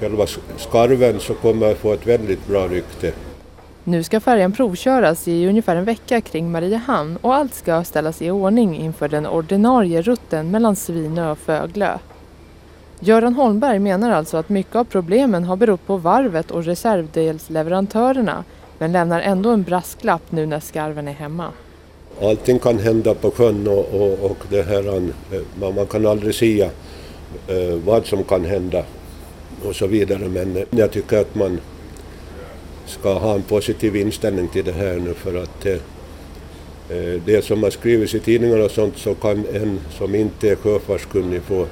själva 0.00 0.26
skarven 0.56 1.20
så 1.20 1.34
kommer 1.34 1.70
att 1.70 1.78
få 1.78 1.92
ett 1.92 2.06
väldigt 2.06 2.46
bra 2.46 2.68
rykte 2.68 3.12
nu 3.86 4.02
ska 4.02 4.20
färjan 4.20 4.52
provköras 4.52 5.28
i 5.28 5.46
ungefär 5.48 5.76
en 5.76 5.84
vecka 5.84 6.20
kring 6.20 6.50
Mariehamn 6.50 7.18
och 7.20 7.34
allt 7.34 7.54
ska 7.54 7.84
ställas 7.84 8.22
i 8.22 8.30
ordning 8.30 8.76
inför 8.76 9.08
den 9.08 9.26
ordinarie 9.26 10.02
rutten 10.02 10.50
mellan 10.50 10.76
Svinö 10.76 11.30
och 11.30 11.38
Föglö. 11.38 11.98
Göran 13.00 13.34
Holmberg 13.34 13.78
menar 13.78 14.10
alltså 14.10 14.36
att 14.36 14.48
mycket 14.48 14.76
av 14.76 14.84
problemen 14.84 15.44
har 15.44 15.56
berott 15.56 15.86
på 15.86 15.96
varvet 15.96 16.50
och 16.50 16.64
reservdelsleverantörerna 16.64 18.44
men 18.78 18.92
lämnar 18.92 19.20
ändå 19.20 19.50
en 19.50 19.62
brasklapp 19.62 20.22
nu 20.30 20.46
när 20.46 20.60
skarven 20.60 21.08
är 21.08 21.12
hemma. 21.12 21.48
Allting 22.22 22.58
kan 22.58 22.78
hända 22.78 23.14
på 23.14 23.30
sjön 23.30 23.68
och, 23.68 23.94
och, 23.94 24.30
och 24.30 24.38
det 24.50 24.62
här, 24.62 24.96
eh, 24.96 25.74
man 25.74 25.86
kan 25.86 26.06
aldrig 26.06 26.34
säga 26.34 26.70
eh, 27.46 27.74
vad 27.84 28.06
som 28.06 28.24
kan 28.24 28.44
hända 28.44 28.82
och 29.68 29.76
så 29.76 29.86
vidare 29.86 30.28
men 30.28 30.64
jag 30.70 30.90
tycker 30.90 31.20
att 31.20 31.34
man 31.34 31.60
ska 32.86 33.18
ha 33.18 33.34
en 33.34 33.42
positiv 33.42 33.96
inställning 33.96 34.48
till 34.48 34.64
det 34.64 34.72
här 34.72 34.96
nu 34.96 35.14
för 35.14 35.42
att 35.42 35.66
eh, 35.66 35.72
eh 35.72 37.20
det 37.24 37.44
som 37.44 37.62
har 37.62 37.70
skrivits 37.70 38.14
i 38.14 38.20
tidningarna 38.20 38.64
och 38.64 38.70
sånt 38.70 38.98
så 38.98 39.14
kan 39.14 39.46
en 39.52 39.80
som 39.98 40.14
inte 40.14 40.50
är 40.50 40.56
sjöfartskunnig 40.56 41.42
få, 41.42 41.66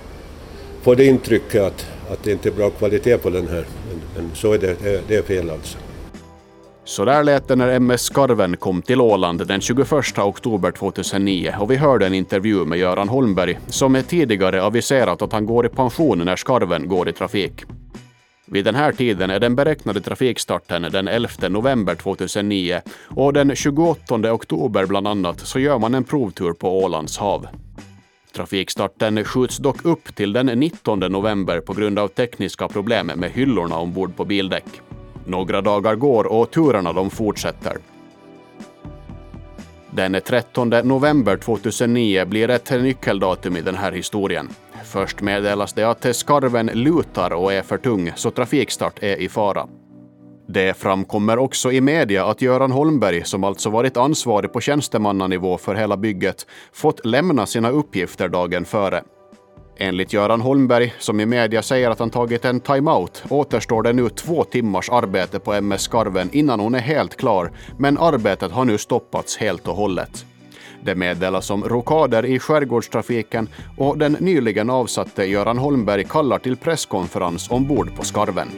få 0.83 0.95
det 0.95 1.05
intrycket 1.05 1.63
att, 1.63 1.87
att 2.11 2.25
det 2.25 2.33
inte 2.33 2.49
är 2.49 2.53
bra 2.53 2.71
kvalitet 2.71 3.19
på 3.19 3.31
den 3.31 3.49
här. 3.49 3.65
Men, 3.89 4.01
men 4.17 4.35
så 4.35 4.53
är 4.53 4.59
det, 4.59 5.03
det 5.09 5.17
är 5.17 5.23
fel 5.23 5.51
alltså. 5.51 5.79
Så 6.87 7.05
där 7.05 7.25
lät 7.25 7.49
det 7.49 7.57
när 7.57 7.69
MS 7.69 8.03
Skarven 8.03 8.57
kom 8.57 8.83
till 8.83 9.01
Åland 9.01 9.47
den 9.47 9.61
21 9.61 10.19
oktober 10.19 10.71
2009 10.71 11.55
och 11.61 11.71
vi 11.71 11.77
hörde 11.77 12.07
en 12.07 12.15
intervju 12.15 12.65
med 12.65 12.79
Göran 12.79 13.09
Holmberg 13.09 13.59
som 13.67 14.03
tidigare 14.09 14.63
aviserat 14.63 15.23
att 15.23 15.33
han 15.33 15.47
går 15.47 15.67
i 15.67 15.69
pension 15.69 16.19
när 16.19 16.37
Skarven 16.37 16.89
går 16.89 17.09
i 17.09 17.13
trafik. 17.13 17.65
Vid 18.47 18.65
den 18.65 18.75
här 18.75 18.93
tiden 18.93 19.31
är 19.31 19.41
den 19.41 19.57
beräknade 19.57 20.01
trafikstarten 20.01 20.83
den 20.83 21.09
11 21.09 21.49
november 21.49 21.95
2009 21.95 22.81
och 23.05 23.33
den 23.33 23.57
28 23.57 24.33
oktober 24.33 24.87
bland 24.87 25.09
annat 25.09 25.41
så 25.41 25.59
gör 25.59 25.79
man 25.79 25.95
en 25.95 26.05
provtur 26.05 26.53
på 26.53 26.85
Ålands 26.85 27.19
hav. 27.19 27.47
Trafikstarten 28.35 29.25
skjuts 29.25 29.57
dock 29.59 29.85
upp 29.85 30.15
till 30.15 30.33
den 30.33 30.47
19 30.47 30.99
november 31.01 31.61
på 31.61 31.73
grund 31.73 31.99
av 31.99 32.09
tekniska 32.09 32.69
problem 32.69 33.07
med 33.07 33.31
hyllorna 33.31 33.79
ombord 33.79 34.17
på 34.17 34.25
bildäck. 34.25 34.67
Några 35.27 35.61
dagar 35.61 35.95
går 35.95 36.25
och 36.25 36.51
turerna 36.51 36.93
de 36.93 37.11
fortsätter. 37.11 37.77
Den 39.91 40.21
13 40.27 40.69
november 40.69 41.37
2009 41.37 42.25
blir 42.25 42.51
ett 42.51 42.71
nyckeldatum 42.71 43.57
i 43.57 43.61
den 43.61 43.75
här 43.75 43.93
historien. 43.93 44.49
Först 44.85 45.21
meddelas 45.21 45.73
det 45.73 45.85
att 45.85 46.17
skarven 46.17 46.67
lutar 46.67 47.31
och 47.31 47.53
är 47.53 47.63
för 47.63 47.79
tung, 47.79 48.13
så 48.17 48.31
trafikstart 48.31 49.03
är 49.03 49.17
i 49.17 49.29
fara. 49.29 49.67
Det 50.49 50.77
framkommer 50.77 51.39
också 51.39 51.73
i 51.73 51.81
media 51.81 52.27
att 52.27 52.43
Göran 52.43 52.73
Holmberg, 52.73 53.25
som 53.25 53.45
alltså 53.45 53.71
varit 53.71 53.97
ansvarig 53.97 54.53
på 54.53 54.61
tjänstemannanivå 54.61 55.59
för 55.59 55.75
hela 55.75 55.97
bygget, 55.97 56.47
fått 56.73 57.07
lämna 57.07 57.47
sina 57.47 57.71
uppgifter 57.71 58.29
dagen 58.29 58.65
före. 58.65 59.03
Enligt 59.77 60.13
Göran 60.13 60.41
Holmberg, 60.41 60.95
som 60.99 61.21
i 61.21 61.27
media 61.27 61.63
säger 61.63 61.91
att 61.91 61.99
han 61.99 62.11
tagit 62.11 62.45
en 62.45 62.61
timeout, 62.61 63.25
återstår 63.29 63.83
det 63.83 63.93
nu 63.93 64.09
två 64.09 64.45
timmars 64.45 64.91
arbete 64.91 65.39
på 65.39 65.53
MS 65.53 65.83
Skarven 65.83 66.31
innan 66.33 66.61
hon 66.61 66.75
är 66.75 66.81
helt 66.81 67.17
klar, 67.17 67.53
men 67.79 67.99
arbetet 67.99 68.53
har 68.53 68.65
nu 68.65 68.79
stoppats 68.79 69.37
helt 69.37 69.69
och 69.69 69.77
hållet. 69.77 70.27
Det 70.85 70.95
meddelas 70.95 71.51
om 71.51 71.65
rokader 71.65 72.27
i 72.27 72.39
skärgårdstrafiken 72.39 73.49
och 73.77 73.99
den 73.99 74.13
nyligen 74.13 74.71
avsatte 74.71 75.25
Göran 75.25 75.59
Holmberg 75.59 76.05
kallar 76.05 76.39
till 76.39 76.57
presskonferens 76.57 77.51
ombord 77.51 77.97
på 77.97 78.05
Skarven. 78.05 78.49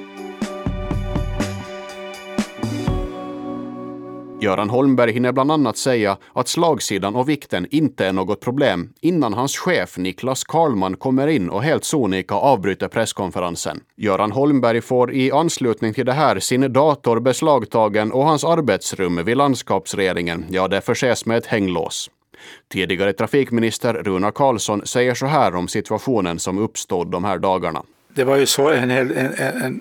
Göran 4.40 4.70
Holmberg 4.70 5.12
hinner 5.12 5.32
bland 5.32 5.52
annat 5.52 5.76
säga 5.76 6.16
att 6.32 6.48
slagsidan 6.48 7.16
och 7.16 7.28
vikten 7.28 7.66
inte 7.70 8.06
är 8.06 8.12
något 8.12 8.40
problem 8.40 8.92
innan 9.00 9.34
hans 9.34 9.56
chef 9.56 9.98
Niklas 9.98 10.44
Karlman 10.44 10.96
kommer 10.96 11.26
in 11.26 11.50
och 11.50 11.62
helt 11.62 11.84
sonika 11.84 12.34
avbryter 12.34 12.88
presskonferensen. 12.88 13.80
Göran 13.96 14.32
Holmberg 14.32 14.80
får 14.80 15.12
i 15.12 15.32
anslutning 15.32 15.94
till 15.94 16.06
det 16.06 16.12
här 16.12 16.38
sin 16.38 16.72
dator 16.72 17.20
beslagtagen 17.20 18.12
och 18.12 18.24
hans 18.24 18.44
arbetsrum 18.44 19.24
vid 19.24 19.36
landskapsregeringen, 19.36 20.44
ja 20.48 20.68
det 20.68 20.80
förses 20.80 21.26
med 21.26 21.38
ett 21.38 21.46
hänglås. 21.46 22.10
Tidigare 22.68 23.12
trafikminister 23.12 23.94
Runar 23.94 24.30
Karlsson 24.30 24.86
säger 24.86 25.14
så 25.14 25.26
här 25.26 25.54
om 25.54 25.68
situationen 25.68 26.38
som 26.38 26.58
uppstod 26.58 27.10
de 27.10 27.24
här 27.24 27.38
dagarna. 27.38 27.82
Det 28.08 28.24
var 28.24 28.36
ju 28.36 28.46
så 28.46 28.70
en, 28.70 28.90
en, 28.90 29.10
en, 29.10 29.62
en 29.62 29.80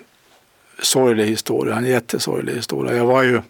sorglig 0.82 1.26
historia, 1.26 1.76
en 1.76 1.84
jättesorglig 1.84 2.54
historia. 2.54 2.96
Jag 2.96 3.06
var 3.06 3.22
ju 3.22 3.40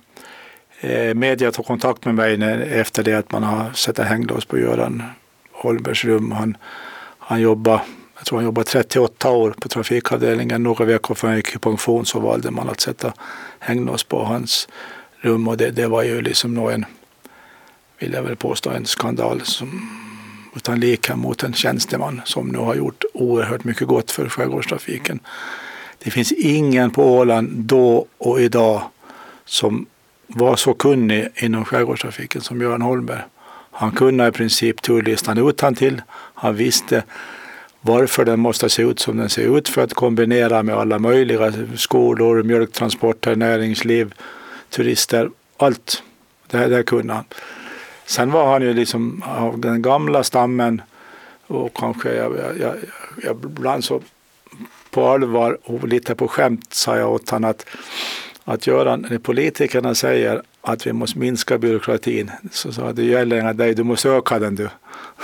eh, 0.80 1.14
media 1.14 1.52
tog 1.52 1.66
kontakt 1.66 2.04
med 2.04 2.14
mig 2.14 2.36
när, 2.36 2.58
efter 2.58 3.02
det 3.02 3.14
att 3.14 3.32
man 3.32 3.42
har 3.42 3.72
sett 3.72 3.98
en 3.98 4.06
hänglås 4.06 4.44
på 4.44 4.58
Göran 4.58 5.02
Holmbergs 5.52 6.04
rum. 6.04 6.32
Han, 6.32 6.56
han 7.18 7.40
jobbade, 7.40 7.80
jag 8.16 8.26
tror 8.26 8.38
han 8.38 8.44
jobbade 8.44 8.64
38 8.64 9.30
år 9.30 9.50
på 9.50 9.68
trafikavdelningen. 9.68 10.62
Några 10.62 10.84
veckor 10.84 11.14
före 11.14 11.28
han 11.28 11.36
gick 11.36 11.54
i 11.54 11.58
pension 11.58 12.06
så 12.06 12.20
valde 12.20 12.50
man 12.50 12.68
att 12.68 12.80
sätta 12.80 13.12
hänglås 13.58 14.04
på 14.04 14.24
hans 14.24 14.68
rum 15.20 15.48
och 15.48 15.56
det, 15.56 15.70
det 15.70 15.86
var 15.86 16.02
ju 16.02 16.22
liksom 16.22 16.54
nog 16.54 16.70
en, 16.70 16.84
vill 17.98 18.12
jag 18.12 18.22
väl 18.22 18.36
påstå, 18.36 18.70
en 18.70 18.86
skandal 18.86 19.40
som 19.40 19.90
utan 20.56 20.80
lika 20.80 21.16
mot 21.16 21.42
en 21.42 21.52
tjänsteman 21.52 22.20
som 22.24 22.48
nu 22.48 22.58
har 22.58 22.74
gjort 22.74 23.04
oerhört 23.14 23.64
mycket 23.64 23.86
gott 23.86 24.10
för 24.10 24.28
skärgårdstrafiken. 24.28 25.20
Det 25.98 26.10
finns 26.10 26.32
ingen 26.32 26.90
på 26.90 27.18
Åland 27.18 27.48
då 27.48 28.06
och 28.18 28.40
idag 28.40 28.82
som 29.44 29.86
var 30.26 30.56
så 30.56 30.74
kunnig 30.74 31.28
inom 31.34 31.64
skärgårdstrafiken 31.64 32.40
som 32.40 32.60
Göran 32.60 32.82
Holmberg. 32.82 33.20
Han 33.70 33.92
kunde 33.92 34.28
i 34.28 34.32
princip 34.32 34.82
turlistan 34.82 35.48
utan 35.48 35.74
till. 35.74 36.02
Han 36.34 36.56
visste 36.56 37.02
varför 37.80 38.24
den 38.24 38.40
måste 38.40 38.68
se 38.68 38.82
ut 38.82 39.00
som 39.00 39.16
den 39.16 39.28
ser 39.28 39.56
ut 39.58 39.68
för 39.68 39.82
att 39.82 39.94
kombinera 39.94 40.62
med 40.62 40.74
alla 40.74 40.98
möjliga 40.98 41.52
skolor, 41.76 42.42
mjölktransporter, 42.42 43.36
näringsliv, 43.36 44.14
turister, 44.70 45.30
allt. 45.56 46.02
Det 46.50 46.58
här, 46.58 46.68
det 46.68 46.76
här 46.76 46.82
kunde 46.82 47.14
han. 47.14 47.24
Sen 48.06 48.30
var 48.30 48.52
han 48.52 48.62
ju 48.62 48.74
liksom 48.74 49.22
av 49.26 49.58
den 49.58 49.82
gamla 49.82 50.24
stammen 50.24 50.82
och 51.46 51.74
kanske 51.74 52.14
jag, 52.14 52.36
jag, 52.36 52.58
jag, 52.60 52.74
jag 53.22 53.36
ibland 53.44 53.84
så 53.84 54.00
på 54.90 55.08
allvar 55.08 55.58
och 55.64 55.88
lite 55.88 56.14
på 56.14 56.28
skämt 56.28 56.74
sa 56.74 56.96
jag 56.96 57.12
åt 57.12 57.30
honom 57.30 57.50
att, 57.50 57.66
att 58.44 58.66
Göran, 58.66 59.06
när 59.10 59.18
politikerna 59.18 59.94
säger 59.94 60.42
att 60.62 60.86
vi 60.86 60.92
måste 60.92 61.18
minska 61.18 61.58
byråkratin 61.58 62.30
så 62.52 62.72
sa 62.72 62.92
det 62.92 63.04
gäller 63.04 63.38
inte 63.38 63.52
dig, 63.52 63.74
du 63.74 63.82
måste 63.82 64.08
öka 64.10 64.38
den 64.38 64.54
du. 64.54 64.68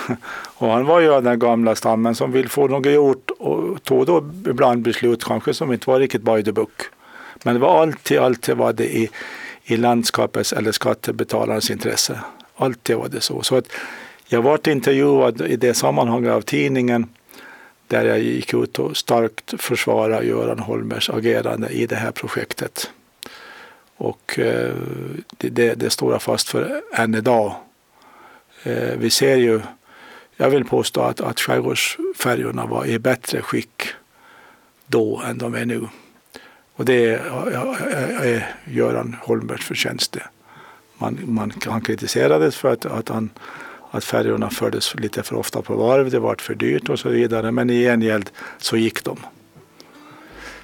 och 0.33 0.69
han 0.69 0.85
var 0.85 1.01
ju 1.01 1.13
av 1.13 1.23
den 1.23 1.39
gamla 1.39 1.75
stammen 1.75 2.15
som 2.15 2.33
vill 2.33 2.49
få 2.49 2.69
något 2.69 2.93
gjort 2.93 3.31
och 3.31 3.83
tog 3.83 4.07
då 4.07 4.31
ibland 4.51 4.83
beslut 4.83 5.25
kanske 5.25 5.55
som 5.55 5.73
inte 5.73 5.91
var 5.91 5.99
riktigt 5.99 6.23
by 6.23 6.43
the 6.45 6.53
book. 6.53 6.83
Men 7.45 7.55
det 7.55 7.61
var 7.61 7.83
alltid, 7.83 8.19
alltid 8.19 8.57
var 8.57 8.73
det 8.73 8.97
i, 8.97 9.11
i 9.65 9.77
landskapets 9.77 10.53
eller 10.53 10.73
skattebetalarnas 10.73 11.71
intresse. 11.71 12.21
Alltid 12.63 12.97
var 12.97 13.09
det 13.09 13.21
så. 13.21 13.43
så 13.43 13.57
att 13.57 13.73
jag 14.27 14.43
var 14.43 14.69
intervjuad 14.69 15.41
i 15.41 15.57
det 15.57 15.75
sammanhanget 15.75 16.33
av 16.33 16.41
tidningen 16.41 17.07
där 17.89 18.05
jag 18.05 18.19
gick 18.19 18.55
ut 18.55 18.79
och 18.79 18.97
starkt 18.97 19.55
försvarade 19.63 20.27
Göran 20.27 20.59
Holmers 20.59 21.11
agerande 21.11 21.69
i 21.69 21.87
det 21.87 21.97
här 21.97 22.11
projektet. 22.11 22.91
Och 23.97 24.39
eh, 24.39 24.75
det, 25.37 25.49
det, 25.49 25.75
det, 25.75 25.91
står 25.91 26.13
jag 26.13 26.23
fast 26.23 26.49
för 26.49 26.83
än 26.93 27.15
idag. 27.15 27.55
Eh, 28.63 28.97
vi 28.99 29.11
ser 29.11 29.37
ju, 29.37 29.61
jag 30.37 30.51
vill 30.51 30.65
påstå 30.65 31.01
att, 31.01 31.21
att 31.21 31.41
skärgårdsfärjorna 31.41 32.67
var 32.67 32.87
i 32.87 32.99
bättre 32.99 33.43
skick 33.43 33.83
då 34.87 35.23
än 35.27 35.39
de 35.39 35.55
är 35.55 35.65
nu. 35.65 35.89
Och 36.77 36.85
det 36.85 37.05
är, 37.05 37.21
är 38.23 38.55
Göran 38.65 39.17
Holmbergs 39.23 39.65
förtjänst. 39.65 40.17
Man, 41.03 41.19
man, 41.25 41.53
han 41.67 41.81
kritiserades 41.81 42.57
för 42.57 42.73
att, 42.73 42.87
att 42.87 43.09
han 43.09 43.31
att 43.91 44.05
färjorna 44.05 44.51
fördes 44.51 44.95
lite 44.95 45.23
för 45.23 45.37
ofta 45.37 45.63
på 45.63 45.75
varv, 45.75 46.11
det 46.11 46.19
var 46.19 46.37
för 46.39 46.55
dyrt 46.55 46.89
och 46.89 46.99
så 46.99 47.09
vidare. 47.09 47.53
Men 47.53 47.71
i 47.71 47.83
gengäld 47.83 48.31
så 48.59 48.77
gick 48.77 49.05
de. 49.05 49.17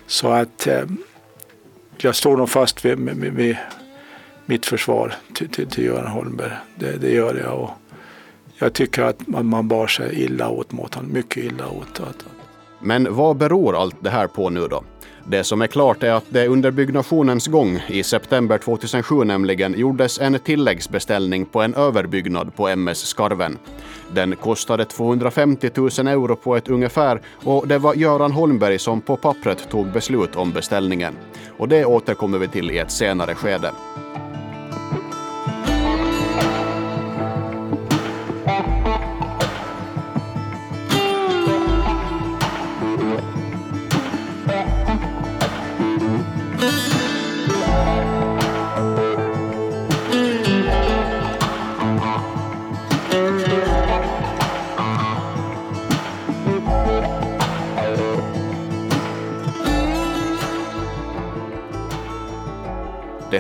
Så 0.07 0.29
att 0.29 0.67
eh, 0.67 0.83
jag 1.97 2.15
står 2.15 2.37
nog 2.37 2.49
fast 2.49 2.85
vid, 2.85 2.99
vid, 2.99 3.33
vid 3.33 3.57
mitt 4.47 4.67
försvar 4.67 5.15
till, 5.35 5.49
till, 5.49 5.67
till 5.67 5.85
Göran 5.85 6.11
Holmberg. 6.11 6.53
Det, 6.75 6.97
det, 6.97 7.11
gör 7.11 7.35
jag. 7.45 7.61
Och 7.61 7.71
jag 8.59 8.73
tycker 8.73 9.03
att 9.03 9.27
man, 9.27 9.47
man 9.47 9.69
bar 9.69 9.87
sig 9.87 10.23
illa 10.23 10.49
åt 10.49 10.73
mot 10.73 10.95
honom, 10.95 11.13
mycket 11.13 11.45
illa 11.45 11.69
åt. 11.69 12.01
Men 12.81 13.15
vad 13.15 13.37
beror 13.37 13.83
allt 13.83 13.97
det 14.01 14.11
här 14.11 14.27
på 14.27 14.51
nu 14.51 14.69
då? 14.69 14.85
Det 15.31 15.45
som 15.45 15.63
är 15.63 15.67
klart 15.67 16.03
är 16.03 16.13
att 16.13 16.25
det 16.29 16.49
under 16.49 16.71
byggnationens 16.71 17.47
gång, 17.47 17.83
i 17.89 18.03
september 18.03 18.59
2007 18.59 19.25
nämligen, 19.25 19.79
gjordes 19.79 20.21
en 20.21 20.39
tilläggsbeställning 20.39 21.47
på 21.47 21.63
en 21.63 21.75
överbyggnad 21.75 22.55
på 22.55 22.69
MS 22.69 22.99
Skarven. 22.99 23.59
Den 24.15 24.37
kostade 24.37 24.85
250 24.85 25.71
000 25.75 25.89
euro 25.89 26.37
på 26.37 26.57
ett 26.57 26.69
ungefär 26.69 27.21
och 27.33 27.69
det 27.69 27.79
var 27.79 27.95
Göran 27.95 28.33
Holmberg 28.33 28.79
som 28.79 29.01
på 29.01 29.17
pappret 29.17 29.71
tog 29.71 29.93
beslut 29.93 30.37
om 30.37 30.51
beställningen. 30.51 31.15
Och 31.59 31.69
det 31.69 31.85
återkommer 31.85 32.39
vi 32.39 32.49
till 32.49 32.71
i 32.71 32.79
ett 32.79 32.91
senare 32.91 33.35
skede. 33.35 33.71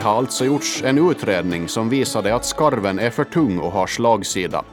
Har 0.08 0.16
alltså 0.16 0.44
gjorts 0.44 0.82
en 0.84 1.10
utredning 1.10 1.68
som 1.68 1.88
visade 1.88 2.34
att 2.34 2.44
skarven 2.44 2.98
är 2.98 3.10
för 3.10 3.24
tung 3.24 3.58
och 3.58 3.72
har 3.72 3.86
slagsida. 3.86 4.64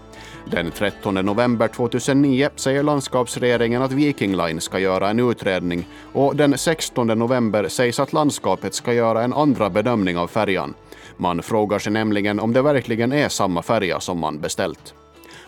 Den 0.46 0.72
13 0.72 1.14
november 1.14 1.68
2009 1.68 2.50
säger 2.56 2.84
landskapsregeringen 2.84 3.82
att 3.82 3.92
Viking 3.92 4.36
Line 4.36 4.62
ska 4.62 4.80
göra 4.80 5.10
en 5.10 5.20
utredning 5.20 5.88
och 6.14 6.36
den 6.36 6.58
16 6.58 7.08
november 7.08 7.68
sägs 7.68 8.00
att 8.00 8.14
landskapet 8.14 8.74
ska 8.74 8.94
göra 8.94 9.24
en 9.24 9.34
andra 9.34 9.70
bedömning 9.70 10.18
av 10.18 10.28
färjan. 10.28 10.74
Man 11.18 11.42
frågar 11.42 11.80
sig 11.80 11.92
nämligen 11.92 12.40
om 12.40 12.54
det 12.54 12.62
verkligen 12.62 13.14
är 13.14 13.30
samma 13.30 13.62
färja 13.62 14.00
som 14.00 14.20
man 14.20 14.40
beställt. 14.40 14.94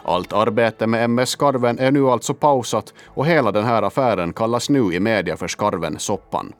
Allt 0.03 0.33
arbete 0.33 0.87
med 0.87 1.03
MS 1.03 1.29
Skarven 1.29 1.79
är 1.79 1.91
nu 1.91 2.09
alltså 2.09 2.33
pausat 2.33 2.93
och 3.05 3.25
hela 3.25 3.51
den 3.51 3.65
här 3.65 3.83
affären 3.83 4.33
kallas 4.33 4.69
nu 4.69 4.93
i 4.93 4.99
media 4.99 5.37
för 5.37 5.47
Skarven-soppan. 5.47 6.53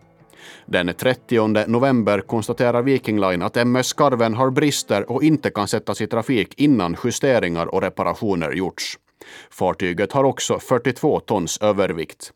Den 0.70 0.94
30 0.94 1.68
november 1.68 2.22
konstaterar 2.22 2.82
Viking 2.82 3.20
Line 3.20 3.42
att 3.42 3.58
MS 3.58 3.88
Skarven 3.88 4.34
har 4.34 4.50
brister 4.50 5.12
och 5.12 5.24
inte 5.24 5.50
kan 5.50 5.68
sättas 5.68 6.02
i 6.02 6.08
trafik 6.08 6.54
innan 6.58 6.98
justeringar 7.04 7.66
och 7.66 7.82
reparationer 7.82 8.52
gjorts. 8.52 9.00
Fartyget 9.50 10.12
har 10.12 10.24
också 10.24 10.60
42 10.60 11.20
tons 11.20 11.58
övervikt. 11.62 12.32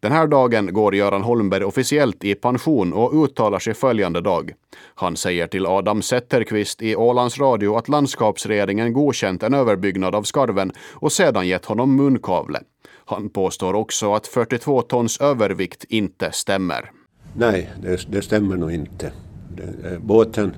Den 0.00 0.12
här 0.12 0.26
dagen 0.26 0.72
går 0.72 0.94
Göran 0.94 1.22
Holmberg 1.22 1.64
officiellt 1.64 2.24
i 2.24 2.34
pension 2.34 2.92
och 2.92 3.24
uttalar 3.24 3.58
sig 3.58 3.74
följande 3.74 4.20
dag. 4.20 4.52
Han 4.94 5.16
säger 5.16 5.46
till 5.46 5.66
Adam 5.66 6.02
Zetterqvist 6.02 6.82
i 6.82 6.96
Ålands 6.96 7.38
Radio 7.38 7.76
att 7.76 7.88
landskapsregeringen 7.88 8.92
godkänt 8.92 9.42
en 9.42 9.54
överbyggnad 9.54 10.14
av 10.14 10.22
skarven 10.22 10.72
och 10.92 11.12
sedan 11.12 11.48
gett 11.48 11.64
honom 11.64 11.96
munkavle. 11.96 12.60
Han 13.04 13.28
påstår 13.28 13.74
också 13.74 14.14
att 14.14 14.26
42 14.26 14.82
tons 14.82 15.20
övervikt 15.20 15.84
inte 15.88 16.32
stämmer. 16.32 16.90
Nej, 17.34 17.70
det, 17.82 18.06
det 18.10 18.22
stämmer 18.22 18.56
nog 18.56 18.72
inte. 18.72 19.12
Det, 19.56 20.00
båten 20.02 20.52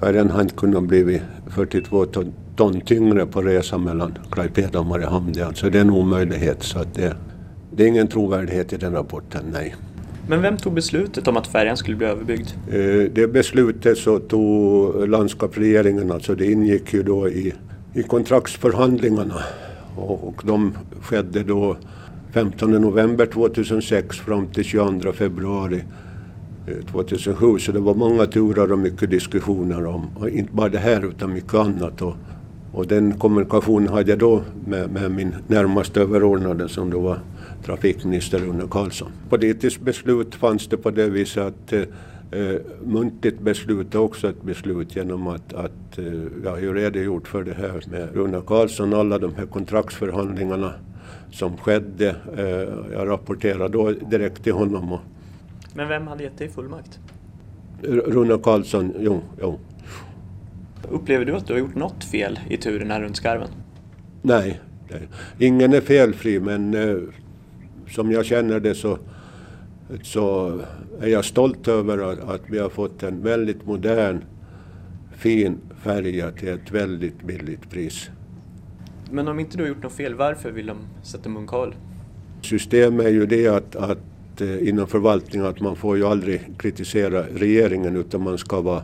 färjan 0.00 0.30
har 0.30 0.42
inte 0.42 0.54
kunnat 0.54 0.82
bli 0.82 1.22
42 1.46 2.06
ton, 2.06 2.32
ton 2.56 2.80
tyngre 2.80 3.26
på 3.26 3.42
resan 3.42 3.84
mellan 3.84 4.18
Klaipeda 4.30 4.78
och 4.80 4.86
Mariehamn. 4.86 5.32
Det, 5.32 5.42
alltså, 5.42 5.70
det 5.70 5.78
är 5.78 5.82
en 5.82 5.90
omöjlighet. 5.90 6.62
Så 6.62 6.78
att 6.78 6.94
det, 6.94 7.16
det 7.72 7.84
är 7.84 7.88
ingen 7.88 8.08
trovärdighet 8.08 8.72
i 8.72 8.76
den 8.76 8.92
rapporten, 8.92 9.44
nej. 9.52 9.74
Men 10.28 10.42
vem 10.42 10.56
tog 10.56 10.72
beslutet 10.74 11.28
om 11.28 11.36
att 11.36 11.46
färjan 11.46 11.76
skulle 11.76 11.96
bli 11.96 12.06
överbyggd? 12.06 12.48
Eh, 12.68 13.12
det 13.12 13.32
beslutet 13.32 13.98
så 13.98 14.18
tog 14.18 15.08
landskapsregeringen, 15.08 16.12
alltså 16.12 16.34
det 16.34 16.52
ingick 16.52 16.92
ju 16.94 17.02
då 17.02 17.28
i, 17.28 17.54
i 17.94 18.02
kontraktsförhandlingarna 18.02 19.42
och, 19.96 20.28
och 20.28 20.42
de 20.44 20.76
skedde 21.02 21.42
då 21.42 21.76
15 22.32 22.70
november 22.70 23.26
2006 23.26 24.18
fram 24.18 24.46
till 24.46 24.64
22 24.64 25.12
februari 25.12 25.82
eh, 26.66 26.86
2007 26.92 27.58
så 27.58 27.72
det 27.72 27.80
var 27.80 27.94
många 27.94 28.26
turer 28.26 28.72
och 28.72 28.78
mycket 28.78 29.10
diskussioner 29.10 29.86
om 29.86 30.06
och 30.16 30.28
inte 30.28 30.52
bara 30.52 30.68
det 30.68 30.78
här 30.78 31.04
utan 31.04 31.32
mycket 31.32 31.54
annat. 31.54 32.02
Och, 32.02 32.14
och 32.72 32.86
den 32.86 33.18
kommunikationen 33.18 33.88
hade 33.88 34.10
jag 34.10 34.18
då 34.18 34.42
med, 34.66 34.90
med 34.90 35.10
min 35.10 35.34
närmaste 35.46 36.00
överordnade 36.00 36.68
som 36.68 36.90
då 36.90 37.00
var 37.00 37.18
trafikminister 37.64 38.38
Rune 38.38 38.64
Karlsson. 38.70 39.08
Politiskt 39.28 39.80
beslut 39.80 40.34
fanns 40.34 40.68
det 40.68 40.76
på 40.76 40.90
det 40.90 41.08
viset 41.08 41.44
att 41.44 41.72
eh, 41.72 41.80
eh 42.32 42.60
muntligt 42.84 43.40
beslut 43.40 43.94
är 43.94 43.98
också 43.98 44.28
ett 44.28 44.42
beslut 44.42 44.96
genom 44.96 45.26
att, 45.26 45.52
att 45.54 45.98
eh, 45.98 46.04
jag 46.44 46.50
har 46.50 46.58
ju 46.58 46.74
redogjort 46.74 47.28
för 47.28 47.44
det 47.44 47.54
här 47.54 47.82
med 47.90 48.14
Rune 48.14 48.40
Karlsson, 48.46 48.94
alla 48.94 49.18
de 49.18 49.34
här 49.34 49.46
kontraktsförhandlingarna 49.46 50.72
som 51.30 51.56
skedde. 51.56 52.16
Eh, 52.36 52.92
jag 52.92 53.08
rapporterade 53.08 53.68
då 53.68 53.90
direkt 53.90 54.44
till 54.44 54.52
honom. 54.52 54.92
Och, 54.92 55.00
Men 55.74 55.88
vem 55.88 56.06
hade 56.06 56.22
gett 56.22 56.38
dig 56.38 56.48
fullmakt? 56.48 56.98
Rune 57.82 58.38
Karlsson, 58.38 58.92
jo, 58.98 59.20
jo. 59.40 59.58
Upplever 60.90 61.24
du 61.24 61.34
att 61.34 61.46
du 61.46 61.52
har 61.52 61.60
gjort 61.60 61.74
något 61.74 62.04
fel 62.04 62.40
i 62.48 62.56
turerna 62.56 63.00
runt 63.00 63.16
skarven? 63.16 63.48
Nej, 64.22 64.60
ingen 65.38 65.72
är 65.72 65.80
felfri 65.80 66.40
men 66.40 66.74
eh, 66.74 66.96
som 67.88 68.12
jag 68.12 68.24
känner 68.26 68.60
det 68.60 68.74
så, 68.74 68.98
så 70.02 70.58
är 71.00 71.08
jag 71.08 71.24
stolt 71.24 71.68
över 71.68 72.12
att, 72.12 72.20
att 72.20 72.42
vi 72.50 72.58
har 72.58 72.68
fått 72.68 73.02
en 73.02 73.22
väldigt 73.22 73.66
modern, 73.66 74.24
fin 75.16 75.58
färja 75.82 76.30
till 76.30 76.48
ett 76.48 76.70
väldigt 76.70 77.22
billigt 77.22 77.70
pris. 77.70 78.10
Men 79.10 79.28
om 79.28 79.40
inte 79.40 79.56
du 79.56 79.62
har 79.62 79.68
gjort 79.68 79.82
något 79.82 79.92
fel, 79.92 80.14
varför 80.14 80.50
vill 80.50 80.66
de 80.66 80.76
sätta 81.02 81.28
munkavle? 81.28 81.74
Systemet 82.42 83.06
är 83.06 83.10
ju 83.10 83.26
det 83.26 83.48
att, 83.48 83.76
att 83.76 84.40
eh, 84.40 84.68
inom 84.68 84.86
förvaltningen 84.86 85.46
att 85.46 85.60
man 85.60 85.76
får 85.76 85.96
ju 85.96 86.06
aldrig 86.06 86.40
kritisera 86.58 87.22
regeringen 87.22 87.96
utan 87.96 88.22
man 88.22 88.38
ska 88.38 88.60
vara 88.60 88.82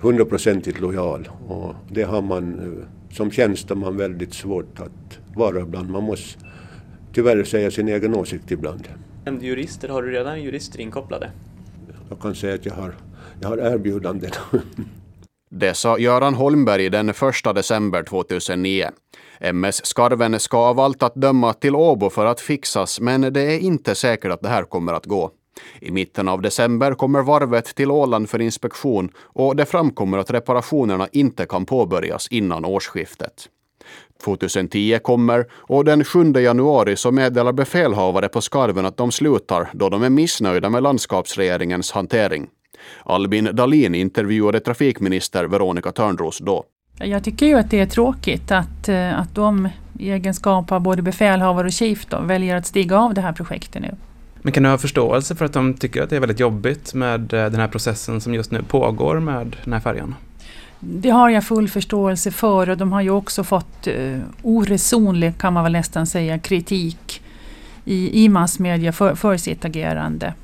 hundraprocentigt 0.00 0.80
lojal. 0.80 1.28
Och 1.48 1.74
det 1.90 2.02
har 2.02 2.22
man 2.22 2.58
eh, 2.58 3.14
som 3.14 3.30
tjänsteman 3.30 3.96
väldigt 3.96 4.34
svårt 4.34 4.80
att 4.80 5.18
vara 5.34 5.60
ibland. 5.60 5.90
Man 5.90 6.02
måste 6.02 6.38
tyvärr 7.12 7.44
säga 7.44 7.70
sin 7.70 7.88
egen 7.88 8.14
åsikt 8.14 8.50
ibland. 8.50 8.88
Nämnde 9.24 9.46
jurister, 9.46 9.88
har 9.88 10.02
du 10.02 10.10
redan 10.10 10.42
jurister 10.42 10.80
inkopplade? 10.80 11.30
Jag 12.08 12.20
kan 12.20 12.34
säga 12.34 12.54
att 12.54 12.66
jag 12.66 12.74
har, 12.74 12.94
jag 13.40 13.48
har 13.48 13.58
erbjudanden. 13.58 14.30
Det 15.50 15.74
sa 15.74 15.98
Göran 15.98 16.34
Holmberg 16.34 16.90
den 16.90 17.08
1 17.08 17.16
december 17.54 18.02
2009. 18.02 18.90
MS 19.40 19.86
Skarven 19.86 20.40
ska 20.40 20.58
av 20.58 20.80
allt 20.80 21.02
att 21.02 21.14
döma 21.14 21.52
till 21.52 21.76
Åbo 21.76 22.10
för 22.10 22.26
att 22.26 22.40
fixas, 22.40 23.00
men 23.00 23.20
det 23.20 23.40
är 23.40 23.58
inte 23.58 23.94
säkert 23.94 24.32
att 24.32 24.42
det 24.42 24.48
här 24.48 24.64
kommer 24.64 24.92
att 24.92 25.06
gå. 25.06 25.30
I 25.80 25.90
mitten 25.90 26.28
av 26.28 26.42
december 26.42 26.94
kommer 26.94 27.22
varvet 27.22 27.74
till 27.74 27.90
Åland 27.90 28.30
för 28.30 28.40
inspektion 28.40 29.10
och 29.18 29.56
det 29.56 29.66
framkommer 29.66 30.18
att 30.18 30.30
reparationerna 30.30 31.08
inte 31.12 31.46
kan 31.46 31.66
påbörjas 31.66 32.28
innan 32.28 32.64
årsskiftet. 32.64 33.48
2010 34.24 34.98
kommer 35.02 35.46
och 35.52 35.84
den 35.84 36.04
7 36.04 36.32
januari 36.32 36.96
så 36.96 37.12
meddelar 37.12 37.52
befälhavare 37.52 38.28
på 38.28 38.40
Skarven 38.40 38.86
att 38.86 38.96
de 38.96 39.12
slutar 39.12 39.70
då 39.72 39.88
de 39.88 40.02
är 40.02 40.10
missnöjda 40.10 40.70
med 40.70 40.82
landskapsregeringens 40.82 41.92
hantering. 41.92 42.46
Albin 43.04 43.48
Dalin 43.52 43.94
intervjuade 43.94 44.60
trafikminister 44.60 45.44
Veronica 45.44 45.92
Törnros 45.92 46.38
då. 46.38 46.64
Jag 46.98 47.24
tycker 47.24 47.46
ju 47.46 47.54
att 47.54 47.70
det 47.70 47.80
är 47.80 47.86
tråkigt 47.86 48.50
att, 48.50 48.88
eh, 48.88 49.18
att 49.18 49.34
de 49.34 49.68
i 49.98 50.10
egenskap 50.10 50.72
av 50.72 50.80
både 50.80 51.02
befälhavare 51.02 51.66
och 51.66 51.72
chief 51.72 52.06
då, 52.06 52.20
väljer 52.20 52.56
att 52.56 52.66
stiga 52.66 52.98
av 52.98 53.14
det 53.14 53.20
här 53.20 53.32
projektet 53.32 53.82
nu. 53.82 53.94
Men 54.42 54.52
kan 54.52 54.62
du 54.62 54.68
ha 54.68 54.78
förståelse 54.78 55.34
för 55.34 55.44
att 55.44 55.52
de 55.52 55.74
tycker 55.74 56.02
att 56.02 56.10
det 56.10 56.16
är 56.16 56.20
väldigt 56.20 56.40
jobbigt 56.40 56.94
med 56.94 57.20
eh, 57.20 57.50
den 57.50 57.60
här 57.60 57.68
processen 57.68 58.20
som 58.20 58.34
just 58.34 58.50
nu 58.50 58.62
pågår 58.62 59.20
med 59.20 59.56
den 59.64 59.72
här 59.72 59.80
färjan? 59.80 60.14
Det 60.80 61.10
har 61.10 61.30
jag 61.30 61.44
full 61.44 61.68
förståelse 61.68 62.30
för 62.30 62.68
och 62.70 62.76
de 62.76 62.92
har 62.92 63.00
ju 63.00 63.10
också 63.10 63.44
fått 63.44 63.86
eh, 63.86 64.18
oresonlig, 64.42 65.38
kan 65.38 65.52
man 65.52 65.64
väl 65.64 65.72
nästan 65.72 66.06
säga, 66.06 66.38
kritik 66.38 67.22
i, 67.84 68.24
i 68.24 68.28
massmedia 68.28 68.92
för, 68.92 69.14
för 69.14 69.36
sitt 69.36 69.64
agerande. 69.64 70.34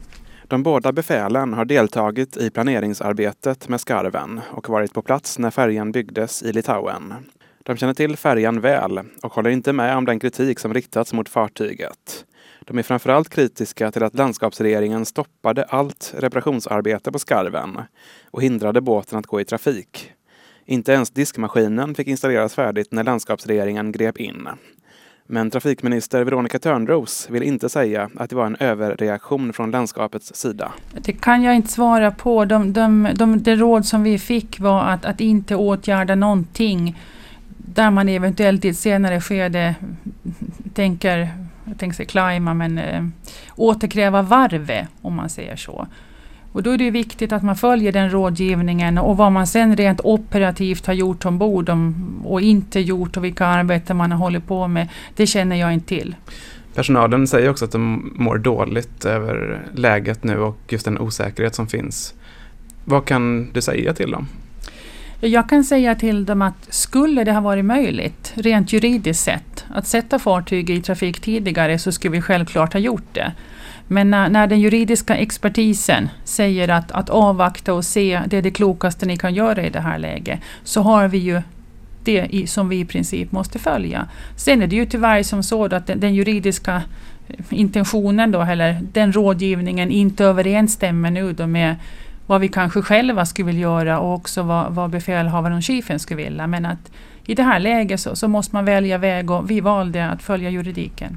De 0.51 0.63
båda 0.63 0.93
befälen 0.93 1.53
har 1.53 1.65
deltagit 1.65 2.37
i 2.37 2.51
planeringsarbetet 2.51 3.69
med 3.69 3.81
skarven 3.81 4.41
och 4.51 4.69
varit 4.69 4.93
på 4.93 5.03
plats 5.03 5.39
när 5.39 5.51
färjan 5.51 5.93
byggdes 5.93 6.43
i 6.43 6.53
Litauen. 6.53 7.15
De 7.63 7.77
känner 7.77 7.95
till 7.95 8.17
färjan 8.17 8.61
väl 8.61 9.01
och 9.23 9.35
håller 9.35 9.51
inte 9.51 9.73
med 9.73 9.97
om 9.97 10.05
den 10.05 10.21
kritik 10.21 10.59
som 10.59 10.75
riktats 10.75 11.13
mot 11.13 11.29
fartyget. 11.29 12.25
De 12.61 12.79
är 12.79 12.83
framförallt 12.83 13.29
kritiska 13.29 13.93
till 13.93 14.03
att 14.03 14.15
landskapsregeringen 14.15 15.07
stoppade 15.07 15.65
allt 15.65 16.15
reparationsarbete 16.17 17.13
på 17.13 17.19
skarven 17.19 17.81
och 18.31 18.43
hindrade 18.43 18.81
båten 18.81 19.19
att 19.19 19.27
gå 19.27 19.41
i 19.41 19.45
trafik. 19.45 20.13
Inte 20.65 20.93
ens 20.93 21.11
diskmaskinen 21.11 21.95
fick 21.95 22.07
installeras 22.07 22.55
färdigt 22.55 22.93
när 22.93 23.05
landskapsregeringen 23.05 23.93
grep 23.93 24.21
in. 24.21 24.49
Men 25.33 25.51
trafikminister 25.51 26.25
Veronica 26.25 26.59
Törnros 26.59 27.31
vill 27.31 27.43
inte 27.43 27.69
säga 27.69 28.11
att 28.17 28.31
det 28.31 28.37
var 28.37 28.47
en 28.47 28.57
överreaktion 28.61 29.53
från 29.53 29.71
landskapets 29.71 30.35
sida. 30.35 30.73
Det 30.95 31.13
kan 31.13 31.43
jag 31.43 31.57
inte 31.57 31.69
svara 31.69 32.11
på. 32.11 32.45
De, 32.45 32.73
de, 32.73 33.09
de, 33.15 33.43
det 33.43 33.57
råd 33.57 33.87
som 33.87 34.03
vi 34.03 34.19
fick 34.19 34.61
var 34.61 34.83
att, 34.83 35.05
att 35.05 35.21
inte 35.21 35.57
åtgärda 35.57 36.15
någonting 36.15 36.99
där 37.57 37.91
man 37.91 38.09
eventuellt 38.09 38.65
i 38.65 38.69
ett 38.69 38.79
senare 38.79 39.21
skede 39.21 39.75
tänker, 40.75 41.31
jag 41.65 41.79
tänker 41.79 41.97
säga 41.97 42.07
klima, 42.07 42.55
men 42.55 42.79
äh, 42.79 43.05
återkräva 43.57 44.23
varvet 44.23 44.89
om 45.03 45.15
man 45.15 45.29
säger 45.29 45.57
så. 45.57 45.87
Och 46.53 46.63
då 46.63 46.71
är 46.71 46.79
det 46.79 46.91
viktigt 46.91 47.33
att 47.33 47.43
man 47.43 47.57
följer 47.57 47.93
den 47.93 48.11
rådgivningen 48.11 48.99
och 48.99 49.17
vad 49.17 49.33
man 49.33 49.47
sen 49.47 49.77
rent 49.77 50.01
operativt 50.05 50.87
har 50.87 50.95
gjort 50.95 51.25
ombord 51.25 51.71
och 52.25 52.41
inte 52.41 52.81
gjort 52.81 53.17
och 53.17 53.25
vilka 53.25 53.47
arbeten 53.47 53.97
man 53.97 54.13
har 54.13 54.19
hållit 54.19 54.47
på 54.47 54.69
med, 54.69 54.89
det 55.17 55.27
känner 55.27 55.57
jag 55.57 55.73
inte 55.73 55.87
till. 55.87 56.15
Personalen 56.75 57.27
säger 57.27 57.51
också 57.51 57.65
att 57.65 57.73
de 57.73 58.13
mår 58.15 58.39
dåligt 58.39 59.05
över 59.05 59.63
läget 59.75 60.25
nu 60.25 60.39
och 60.39 60.59
just 60.69 60.85
den 60.85 60.99
osäkerhet 60.99 61.55
som 61.55 61.67
finns. 61.67 62.15
Vad 62.85 63.05
kan 63.05 63.51
du 63.53 63.63
säga 63.63 63.95
till 63.95 64.11
dem? 64.11 64.27
Jag 65.21 65.49
kan 65.49 65.65
säga 65.65 65.95
till 65.95 66.25
dem 66.25 66.43
att 66.43 66.75
skulle 66.75 67.25
det 67.25 67.33
ha 67.33 67.41
varit 67.41 67.65
möjligt, 67.65 68.33
rent 68.35 68.73
juridiskt 68.73 69.25
sett, 69.25 69.65
att 69.69 69.87
sätta 69.87 70.19
fartyg 70.19 70.71
i 70.71 70.83
trafik 70.83 71.21
tidigare 71.21 71.79
så 71.79 71.93
skulle 71.93 72.13
vi 72.13 72.23
självklart 72.23 72.73
ha 72.73 72.81
gjort 72.81 73.09
det. 73.15 73.33
Men 73.93 74.11
när, 74.11 74.29
när, 74.29 74.47
den 74.47 74.61
juridiska 74.61 75.17
expertisen 75.17 76.09
säger 76.25 76.69
att, 76.69 76.93
att 76.93 77.11
avvakta 77.11 77.75
och 77.75 77.85
se, 77.85 78.21
det 78.27 78.37
är 78.37 78.43
det 78.43 78.51
klokaste 78.51 79.07
ni 79.07 79.17
kan 79.17 79.35
göra 79.35 79.67
i 79.67 79.71
det 79.71 79.81
här 79.81 79.99
läget, 79.99 80.41
så 80.65 80.83
har 80.83 81.09
vi 81.09 81.19
ju 81.19 81.43
det 82.05 82.27
i, 82.31 82.47
som 82.47 82.69
vi 82.69 82.81
i 82.81 82.85
princip 82.85 83.33
måste 83.33 83.59
följa. 83.59 84.09
Sen 84.37 84.63
är 84.63 84.67
det 84.67 84.77
ju 84.77 84.87
tyvärr 84.87 85.23
som 85.23 85.43
så 85.43 85.65
att 85.65 85.87
den, 85.87 86.01
den 86.01 86.15
juridiska 86.15 86.83
intentionen 87.49 88.31
då, 88.31 88.43
eller 88.43 88.81
den 88.93 89.13
rådgivningen 89.13 89.91
inte 89.91 90.25
överensstämmer 90.25 91.11
nu 91.11 91.33
då 91.33 91.47
med 91.47 91.77
vad 92.27 92.41
vi 92.41 92.49
kanske 92.49 92.83
själva 92.83 93.27
skulle 93.27 93.47
vilja 93.47 93.61
göra 93.61 94.01
och 94.01 94.15
också 94.15 94.43
vad, 94.43 94.73
vad 94.73 94.91
befälhavaren 94.91 95.57
och 95.57 95.65
chefen 95.65 95.99
skulle 95.99 96.23
vilja. 96.23 96.47
Men 96.47 96.67
att 96.67 96.93
i 97.27 97.35
det 97.35 97.43
här 97.43 97.61
läget 97.61 98.01
så, 98.01 98.17
så 98.17 98.29
måste 98.29 98.57
man 98.57 98.65
välja 98.65 98.99
väg 98.99 99.31
och 99.31 99.51
vi 99.51 99.61
valde 99.61 100.07
att 100.07 100.23
följa 100.23 100.51
juridiken. 100.51 101.17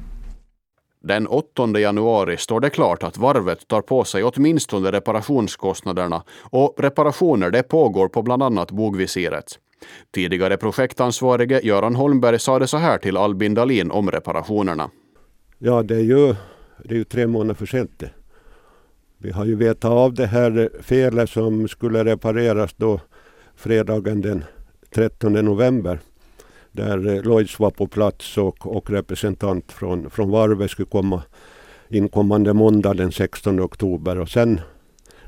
Den 1.07 1.27
8 1.27 1.79
januari 1.79 2.37
står 2.37 2.59
det 2.59 2.69
klart 2.69 3.03
att 3.03 3.17
varvet 3.17 3.67
tar 3.67 3.81
på 3.81 4.03
sig 4.03 4.23
åtminstone 4.23 4.91
reparationskostnaderna 4.91 6.23
och 6.41 6.75
reparationer 6.77 7.51
det 7.51 7.63
pågår 7.63 8.07
på 8.07 8.21
bland 8.21 8.43
annat 8.43 8.71
bogvisiret. 8.71 9.45
Tidigare 10.11 10.57
projektansvarige 10.57 11.59
Göran 11.63 11.95
Holmberg 11.95 12.39
sa 12.39 12.59
det 12.59 12.67
så 12.67 12.77
här 12.77 12.97
till 12.97 13.17
Albin 13.17 13.53
Dalin 13.53 13.91
om 13.91 14.11
reparationerna. 14.11 14.89
Ja, 15.57 15.83
det 15.83 15.95
är 15.95 15.99
ju, 15.99 16.35
det 16.83 16.93
är 16.93 16.97
ju 16.97 17.03
tre 17.03 17.27
månader 17.27 17.53
för 17.53 17.65
sent. 17.65 18.03
Vi 19.17 19.31
har 19.31 19.45
ju 19.45 19.55
vetat 19.55 19.91
av 19.91 20.13
det 20.13 20.27
här 20.27 20.69
felet 20.81 21.29
som 21.29 21.67
skulle 21.67 22.05
repareras 22.05 22.73
då 22.73 22.99
fredagen 23.55 24.21
den 24.21 24.43
13 24.89 25.33
november 25.33 25.99
där 26.73 27.07
eh, 27.07 27.23
Lloyds 27.23 27.59
var 27.59 27.71
på 27.71 27.87
plats 27.87 28.37
och, 28.37 28.75
och 28.75 28.89
representant 28.89 29.71
från, 29.71 30.09
från 30.09 30.29
varvet 30.29 30.71
skulle 30.71 30.85
komma 30.85 31.23
inkommande 31.89 32.53
måndag 32.53 32.93
den 32.93 33.11
16 33.11 33.59
oktober 33.59 34.19
och 34.19 34.29
sen 34.29 34.61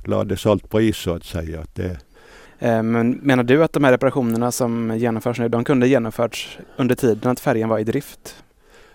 lades 0.05 0.45
allt 0.45 0.69
på 0.69 0.81
is 0.81 0.97
så 0.97 1.13
att 1.13 1.23
säga. 1.23 1.61
Att 1.61 1.75
det... 1.75 1.97
Eh, 2.59 2.83
men 2.83 3.11
menar 3.11 3.43
du 3.43 3.63
att 3.63 3.73
de 3.73 3.83
här 3.83 3.91
reparationerna 3.91 4.51
som 4.51 4.97
genomförs 4.97 5.39
nu, 5.39 5.49
de 5.49 5.63
kunde 5.63 5.87
genomförts 5.87 6.57
under 6.77 6.95
tiden 6.95 7.31
att 7.31 7.39
färjan 7.39 7.69
var 7.69 7.79
i 7.79 7.83
drift? 7.83 8.35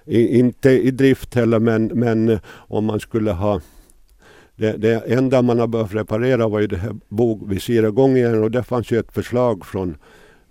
I, 0.05 0.39
inte 0.39 0.71
i 0.71 0.91
drift 0.91 1.35
heller 1.35 1.59
men, 1.59 1.87
men 1.87 2.39
om 2.53 2.85
man 2.85 3.01
skulle 3.01 3.33
ha 3.33 3.61
det, 4.57 4.77
det 4.77 5.13
enda 5.13 5.43
man 5.43 5.59
har 5.59 5.67
behövt 5.67 5.95
reparera 5.95 6.49
var 6.49 6.61
ju 6.61 6.67
det 6.67 6.77
här 6.77 6.97
bogvisirgången 7.09 8.43
och 8.43 8.51
det 8.51 8.63
fanns 8.63 8.91
ju 8.91 8.99
ett 8.99 9.13
förslag 9.13 9.67
från 9.67 9.97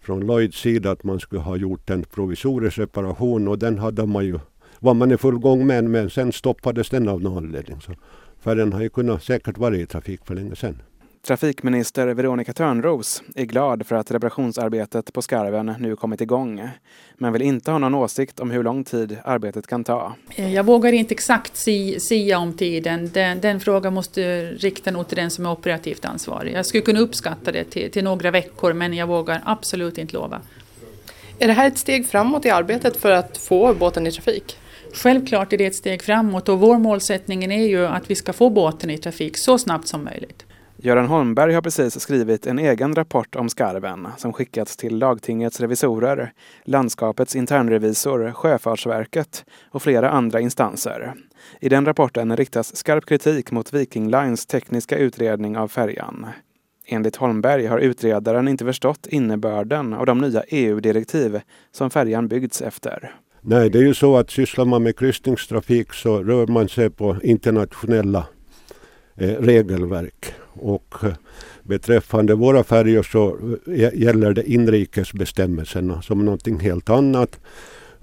från 0.09 0.27
Lloyds 0.27 0.57
sida 0.57 0.91
att 0.91 1.03
man 1.03 1.19
skulle 1.19 1.41
ha 1.41 1.57
gjort 1.57 1.89
en 1.89 2.03
provisorisk 2.03 2.77
reparation 2.77 3.47
och 3.47 3.59
den 3.59 3.79
hade 3.79 4.05
man 4.05 4.25
ju, 4.25 4.39
var 4.79 4.93
man 4.93 5.11
i 5.11 5.17
full 5.17 5.37
gång 5.37 5.67
med 5.67 5.83
men 5.83 6.09
sen 6.09 6.31
stoppades 6.31 6.89
den 6.89 7.09
av 7.09 7.21
någon 7.21 7.37
anledning. 7.37 7.81
Så 7.81 7.91
färjan 8.39 8.73
har 8.73 8.81
ju 8.81 8.89
kunnat 8.89 9.23
säkert 9.23 9.57
varit 9.57 9.79
i 9.79 9.85
trafik 9.85 10.25
för 10.25 10.35
länge 10.35 10.55
sedan. 10.55 10.81
Trafikminister 11.21 12.07
Veronica 12.07 12.53
Törnros 12.53 13.23
är 13.35 13.45
glad 13.45 13.87
för 13.87 13.95
att 13.95 14.11
reparationsarbetet 14.11 15.13
på 15.13 15.21
skarven 15.21 15.75
nu 15.79 15.95
kommit 15.95 16.21
igång, 16.21 16.69
men 17.17 17.33
vill 17.33 17.41
inte 17.41 17.71
ha 17.71 17.77
någon 17.77 17.95
åsikt 17.95 18.39
om 18.39 18.51
hur 18.51 18.63
lång 18.63 18.83
tid 18.83 19.17
arbetet 19.23 19.67
kan 19.67 19.83
ta. 19.83 20.15
Jag 20.35 20.65
vågar 20.65 20.91
inte 20.91 21.13
exakt 21.13 21.57
sia 21.99 22.39
om 22.39 22.53
tiden. 22.53 23.09
Den, 23.13 23.41
den 23.41 23.59
frågan 23.59 23.93
måste 23.93 24.41
rikta 24.51 24.91
nog 24.91 25.07
till 25.07 25.17
den 25.17 25.31
som 25.31 25.45
är 25.45 25.51
operativt 25.51 26.05
ansvarig. 26.05 26.53
Jag 26.53 26.65
skulle 26.65 26.81
kunna 26.81 26.99
uppskatta 26.99 27.51
det 27.51 27.63
till, 27.63 27.91
till 27.91 28.03
några 28.03 28.31
veckor, 28.31 28.73
men 28.73 28.93
jag 28.93 29.07
vågar 29.07 29.41
absolut 29.45 29.97
inte 29.97 30.13
lova. 30.13 30.41
Är 31.39 31.47
det 31.47 31.53
här 31.53 31.67
ett 31.67 31.77
steg 31.77 32.07
framåt 32.07 32.45
i 32.45 32.49
arbetet 32.49 32.97
för 32.97 33.11
att 33.11 33.37
få 33.37 33.73
båten 33.73 34.07
i 34.07 34.11
trafik? 34.11 34.57
Självklart 34.93 35.53
är 35.53 35.57
det 35.57 35.65
ett 35.65 35.75
steg 35.75 36.03
framåt 36.03 36.49
och 36.49 36.59
vår 36.59 36.77
målsättning 36.77 37.43
är 37.43 37.67
ju 37.67 37.87
att 37.87 38.11
vi 38.11 38.15
ska 38.15 38.33
få 38.33 38.49
båten 38.49 38.89
i 38.89 38.97
trafik 38.97 39.37
så 39.37 39.57
snabbt 39.57 39.87
som 39.87 40.03
möjligt. 40.03 40.45
Göran 40.81 41.05
Holmberg 41.05 41.53
har 41.53 41.61
precis 41.61 41.99
skrivit 41.99 42.47
en 42.47 42.59
egen 42.59 42.95
rapport 42.95 43.35
om 43.35 43.49
skarven 43.49 44.07
som 44.17 44.33
skickats 44.33 44.77
till 44.77 44.97
lagtingets 44.97 45.59
revisorer, 45.59 46.33
landskapets 46.63 47.35
internrevisor, 47.35 48.31
Sjöfartsverket 48.31 49.45
och 49.71 49.81
flera 49.81 50.09
andra 50.09 50.39
instanser. 50.39 51.13
I 51.59 51.69
den 51.69 51.85
rapporten 51.85 52.37
riktas 52.37 52.75
skarp 52.75 53.05
kritik 53.05 53.51
mot 53.51 53.73
Viking 53.73 54.11
Lines 54.11 54.45
tekniska 54.45 54.97
utredning 54.97 55.57
av 55.57 55.67
färjan. 55.67 56.25
Enligt 56.85 57.15
Holmberg 57.15 57.65
har 57.65 57.79
utredaren 57.79 58.47
inte 58.47 58.65
förstått 58.65 59.07
innebörden 59.07 59.93
av 59.93 60.05
de 60.05 60.17
nya 60.17 60.43
EU-direktiv 60.47 61.41
som 61.71 61.89
färjan 61.89 62.27
byggts 62.27 62.61
efter. 62.61 63.15
Nej, 63.41 63.69
det 63.69 63.77
är 63.77 63.83
ju 63.83 63.93
så 63.93 64.17
att 64.17 64.29
sysslar 64.29 64.65
man 64.65 64.83
med 64.83 64.97
kryssningstrafik 64.97 65.93
så 65.93 66.23
rör 66.23 66.47
man 66.47 66.69
sig 66.69 66.89
på 66.89 67.17
internationella 67.23 68.27
eh, 69.15 69.27
regelverk. 69.27 70.33
Och 70.61 70.95
eh, 71.03 71.13
beträffande 71.63 72.35
våra 72.35 72.63
färjor 72.63 73.03
så 73.03 73.37
eh, 73.67 73.93
gäller 73.93 74.33
det 74.33 74.51
inrikesbestämmelserna 74.51 76.01
som 76.01 76.25
någonting 76.25 76.59
helt 76.59 76.89
annat. 76.89 77.39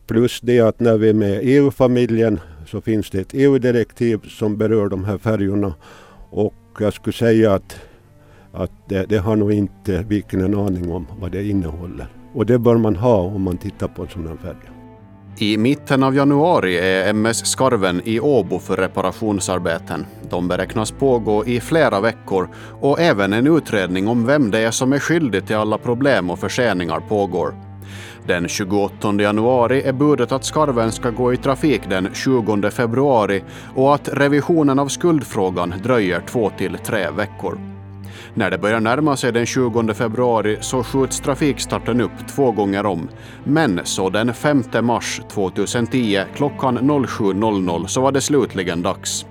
Plus 0.06 0.40
det 0.40 0.60
att 0.60 0.80
när 0.80 0.96
vi 0.96 1.08
är 1.08 1.14
med 1.14 1.44
i 1.44 1.52
EU-familjen 1.52 2.40
så 2.66 2.80
finns 2.80 3.10
det 3.10 3.20
ett 3.20 3.34
EU-direktiv 3.34 4.20
som 4.28 4.56
berör 4.56 4.88
de 4.88 5.04
här 5.04 5.18
färjorna. 5.18 5.74
Och 6.30 6.54
jag 6.78 6.92
skulle 6.92 7.12
säga 7.12 7.54
att, 7.54 7.80
att 8.52 8.72
det, 8.88 9.06
det 9.08 9.18
har 9.18 9.36
nog 9.36 9.52
inte 9.52 10.04
Viken 10.08 10.40
en 10.40 10.54
aning 10.54 10.92
om 10.92 11.06
vad 11.20 11.32
det 11.32 11.44
innehåller. 11.44 12.06
Och 12.34 12.46
det 12.46 12.58
bör 12.58 12.76
man 12.76 12.96
ha 12.96 13.16
om 13.16 13.42
man 13.42 13.58
tittar 13.58 13.88
på 13.88 14.02
en 14.02 14.08
sån 14.08 14.26
här 14.26 14.36
färja. 14.36 14.75
I 15.38 15.56
mitten 15.56 16.02
av 16.02 16.16
januari 16.16 16.78
är 16.78 17.10
MS 17.10 17.46
Skarven 17.46 18.00
i 18.04 18.20
Åbo 18.20 18.58
för 18.58 18.76
reparationsarbeten. 18.76 20.06
De 20.30 20.48
beräknas 20.48 20.90
pågå 20.90 21.44
i 21.44 21.60
flera 21.60 22.00
veckor 22.00 22.48
och 22.80 23.00
även 23.00 23.32
en 23.32 23.46
utredning 23.46 24.08
om 24.08 24.26
vem 24.26 24.50
det 24.50 24.58
är 24.58 24.70
som 24.70 24.92
är 24.92 24.98
skyldig 24.98 25.46
till 25.46 25.56
alla 25.56 25.78
problem 25.78 26.30
och 26.30 26.38
förseningar 26.38 27.00
pågår. 27.08 27.54
Den 28.26 28.48
28 28.48 29.12
januari 29.12 29.82
är 29.82 29.92
budet 29.92 30.32
att 30.32 30.44
skarven 30.44 30.92
ska 30.92 31.10
gå 31.10 31.32
i 31.32 31.36
trafik 31.36 31.82
den 31.88 32.08
20 32.14 32.70
februari 32.70 33.42
och 33.74 33.94
att 33.94 34.08
revisionen 34.12 34.78
av 34.78 34.88
skuldfrågan 34.88 35.74
dröjer 35.82 36.20
två 36.20 36.50
till 36.58 36.78
tre 36.84 37.10
veckor. 37.10 37.75
När 38.38 38.50
det 38.50 38.58
börjar 38.58 38.80
närma 38.80 39.16
sig 39.16 39.32
den 39.32 39.46
20 39.46 39.94
februari 39.94 40.58
så 40.60 40.82
skjuts 40.82 41.20
trafikstarten 41.20 42.00
upp 42.00 42.28
två 42.28 42.52
gånger 42.52 42.86
om. 42.86 43.08
Men 43.44 43.80
så 43.84 44.10
den 44.10 44.34
5 44.34 44.62
mars 44.82 45.20
2010 45.30 46.22
klockan 46.34 46.78
07.00 46.78 47.86
så 47.86 48.00
var 48.00 48.12
det 48.12 48.20
slutligen 48.20 48.82
dags. 48.82 49.26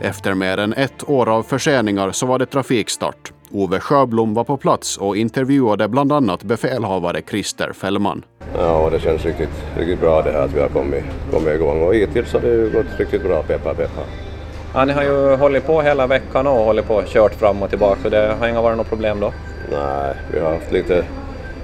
Efter 0.00 0.34
mer 0.34 0.58
än 0.58 0.72
ett 0.72 1.08
år 1.08 1.28
av 1.28 1.42
förseningar 1.42 2.12
så 2.12 2.26
var 2.26 2.38
det 2.38 2.46
trafikstart. 2.46 3.32
Ove 3.50 3.80
Sjöblom 3.80 4.34
var 4.34 4.44
på 4.44 4.56
plats 4.56 4.96
och 4.96 5.16
intervjuade 5.16 5.88
bland 5.88 6.12
annat 6.12 6.44
befälhavare 6.44 7.22
Christer 7.30 7.72
Fällman. 7.72 8.24
Ja, 8.56 8.90
det 8.92 9.00
känns 9.00 9.24
riktigt, 9.24 9.64
riktigt 9.76 10.00
bra 10.00 10.22
det 10.22 10.32
här 10.32 10.44
att 10.44 10.54
vi 10.54 10.60
har 10.60 10.68
kommit, 10.68 11.04
kommit 11.30 11.54
igång 11.54 11.82
och 11.82 11.94
hittills 11.94 12.32
har 12.32 12.40
det 12.40 12.72
gått 12.72 12.98
riktigt 12.98 13.22
bra, 13.22 13.42
peppa 13.42 13.74
peppa. 13.74 14.02
Ni 14.74 14.92
har 14.92 15.02
ju 15.02 15.36
hållit 15.36 15.66
på 15.66 15.82
hela 15.82 16.06
veckan 16.06 16.46
och 16.46 16.64
hållit 16.64 16.86
på 16.86 16.94
och 16.94 17.06
kört 17.06 17.34
fram 17.34 17.62
och 17.62 17.70
tillbaka 17.70 18.00
så 18.02 18.08
det 18.08 18.34
har 18.40 18.48
inga 18.48 18.62
varit 18.62 18.76
något 18.76 18.88
problem 18.88 19.20
då? 19.20 19.32
Nej, 19.70 20.14
vi 20.32 20.40
har 20.40 20.50
haft 20.50 20.72
lite... 20.72 21.04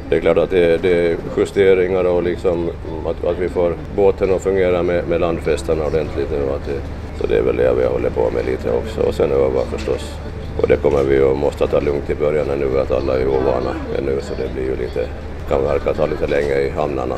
Det 0.08 0.16
är 0.16 0.20
klart 0.20 0.38
att 0.38 0.50
det, 0.50 0.82
det 0.82 1.10
är 1.10 1.16
justeringar 1.36 2.04
och 2.04 2.22
liksom 2.22 2.70
att, 3.06 3.24
att 3.24 3.38
vi 3.38 3.48
får 3.48 3.74
båten 3.96 4.34
att 4.34 4.42
fungera 4.42 4.82
med, 4.82 5.08
med 5.08 5.20
landfästarna 5.20 5.86
ordentligt 5.86 6.30
nu. 6.30 6.36
Att 6.36 6.66
det, 6.66 6.80
så 7.20 7.26
det 7.26 7.38
är 7.38 7.42
väl 7.42 7.56
det 7.56 7.74
vi 7.74 7.84
håller 7.84 8.10
på 8.10 8.30
med 8.30 8.46
lite 8.46 8.70
också 8.70 9.00
och 9.00 9.14
sen 9.14 9.32
öva 9.32 9.60
förstås. 9.72 10.18
Och 10.60 10.68
det 10.68 10.76
kommer 10.76 11.02
vi 11.04 11.22
att 11.22 11.36
måste 11.36 11.66
ta 11.66 11.80
lugnt 11.80 12.10
i 12.10 12.14
början 12.14 12.46
nu 12.58 12.80
att 12.80 12.90
alla 12.90 13.18
är 13.18 13.28
ovana 13.28 13.74
ännu 13.98 14.20
så 14.20 14.34
det 14.34 14.54
blir 14.54 14.64
ju 14.64 14.76
lite, 14.76 15.06
kan 15.48 15.64
verka 15.64 15.94
ta 15.94 16.06
lite 16.06 16.26
länge 16.26 16.54
i 16.54 16.70
hamnarna. 16.70 17.14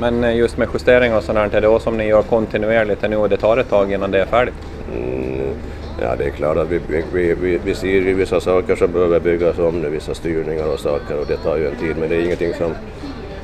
Men 0.00 0.36
just 0.36 0.58
med 0.58 0.68
justeringar 0.72 1.16
och 1.16 1.22
sånt 1.22 1.38
här, 1.38 1.54
är 1.54 1.60
det 1.60 1.80
som 1.80 1.96
ni 1.96 2.06
gör 2.06 2.22
kontinuerligt 2.22 3.02
nu 3.10 3.16
och 3.16 3.28
det 3.28 3.36
tar 3.36 3.56
ett 3.56 3.70
tag 3.70 3.92
innan 3.92 4.10
det 4.10 4.20
är 4.20 4.26
färdigt? 4.26 4.54
Mm, 4.94 5.54
ja, 6.00 6.16
det 6.16 6.24
är 6.24 6.30
klart 6.30 6.56
att 6.56 6.68
vi, 6.68 6.80
vi, 7.12 7.34
vi, 7.34 7.60
vi 7.64 7.74
ser 7.74 7.88
ju 7.88 8.14
vissa 8.14 8.40
saker 8.40 8.76
som 8.76 8.92
behöver 8.92 9.20
byggas 9.20 9.58
om 9.58 9.80
nu, 9.80 9.88
vissa 9.88 10.14
styrningar 10.14 10.72
och 10.72 10.80
saker 10.80 11.20
och 11.20 11.26
det 11.26 11.36
tar 11.36 11.56
ju 11.56 11.68
en 11.68 11.76
tid 11.76 11.96
men 12.00 12.08
det 12.08 12.16
är 12.16 12.20
ingenting 12.20 12.54
som, 12.54 12.74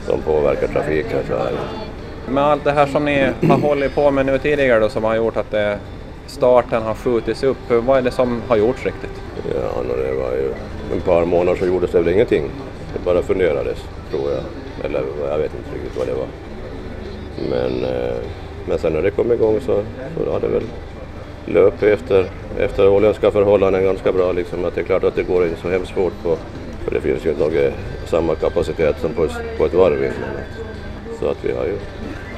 som 0.07 0.21
påverkar 0.21 0.67
trafiken. 0.67 1.19
Så 1.29 1.37
här. 1.37 1.53
Med 2.29 2.45
allt 2.45 2.65
det 2.65 2.73
här 2.73 2.87
som 2.87 3.05
ni 3.05 3.29
har 3.49 3.59
hållit 3.59 3.95
på 3.95 4.11
med 4.11 4.27
nu 4.27 4.39
tidigare 4.39 4.81
då, 4.81 4.89
som 4.89 5.05
har 5.05 5.17
gjort 5.17 5.37
att 5.37 5.51
det, 5.51 5.79
starten 6.27 6.83
har 6.83 6.95
skjutits 6.95 7.43
upp, 7.43 7.57
vad 7.69 7.99
är 7.99 8.03
det 8.03 8.11
som 8.11 8.43
har 8.49 8.57
gjorts 8.57 8.85
riktigt? 8.85 9.21
Ja, 9.55 9.83
det 9.97 10.13
var 10.13 10.33
ju 10.33 10.55
ett 10.97 11.05
par 11.05 11.25
månader 11.25 11.59
så 11.59 11.67
gjordes 11.67 11.91
det 11.91 11.99
väl 11.99 12.15
ingenting. 12.15 12.51
Det 12.93 13.05
bara 13.05 13.23
funderades, 13.23 13.79
tror 14.11 14.31
jag. 14.31 14.41
Eller 14.85 15.03
jag 15.31 15.39
vet 15.39 15.53
inte 15.55 15.75
riktigt 15.75 15.99
vad 15.99 16.07
det 16.07 16.15
var. 16.15 16.27
Men, 17.51 17.85
eh, 17.85 18.17
men 18.69 18.79
sen 18.79 18.93
när 18.93 19.03
det 19.03 19.11
kom 19.11 19.33
igång 19.33 19.61
så, 19.61 19.83
så 20.17 20.33
har 20.33 20.41
det 20.41 20.49
väl 20.49 20.63
löp 21.47 21.83
efter, 21.83 22.27
efter 22.59 22.89
åländska 22.89 23.31
förhållanden 23.31 23.85
ganska 23.85 24.13
bra. 24.13 24.33
Liksom. 24.33 24.65
Att 24.65 24.75
det 24.75 24.81
är 24.81 24.85
klart 24.85 25.05
att 25.05 25.15
det 25.15 25.23
går 25.23 25.45
inte 25.45 25.61
så 25.61 25.69
hemskt 25.69 25.91
fort 25.91 26.13
på, 26.23 26.37
för 26.85 26.95
det 26.95 27.01
finns 27.01 27.27
ju 27.27 27.31
inte 27.31 27.73
samma 28.07 28.35
kapacitet 28.35 29.01
som 29.01 29.13
på, 29.13 29.27
på 29.59 29.65
ett 29.65 29.75
varv. 29.75 30.13
Så 31.21 31.29
att 31.29 31.45
vi 31.45 31.53
har 31.53 31.65
ju 31.65 31.77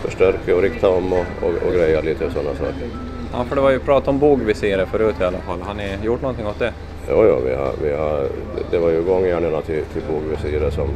förstärkt 0.03 0.49
och 0.49 0.63
riktat 0.63 0.91
om 0.91 1.13
och, 1.13 1.25
och, 1.43 1.67
och 1.67 1.73
grejat 1.73 2.05
lite 2.05 2.31
sådana 2.31 2.55
saker. 2.55 2.89
Ja, 3.33 3.45
för 3.45 3.57
det 3.57 3.63
var 3.63 3.71
ju 3.71 3.79
prat 3.79 4.09
om 4.09 4.19
bogvisiret 4.19 4.89
förut 4.89 5.15
i 5.21 5.25
alla 5.25 5.39
fall. 5.39 5.61
Har 5.61 5.75
ni 5.75 5.99
gjort 6.03 6.23
någonting 6.23 6.47
åt 6.47 6.59
det? 6.59 6.73
Jo, 7.09 7.25
jo 7.29 7.41
vi 7.45 7.55
har, 7.55 7.73
vi 7.83 7.93
har, 7.93 8.27
det 8.71 8.79
var 8.79 8.91
ju 8.91 9.03
gångjärnen 9.03 9.63
till, 9.63 9.85
till 9.85 10.03
bogvisiret 10.11 10.75
som, 10.75 10.89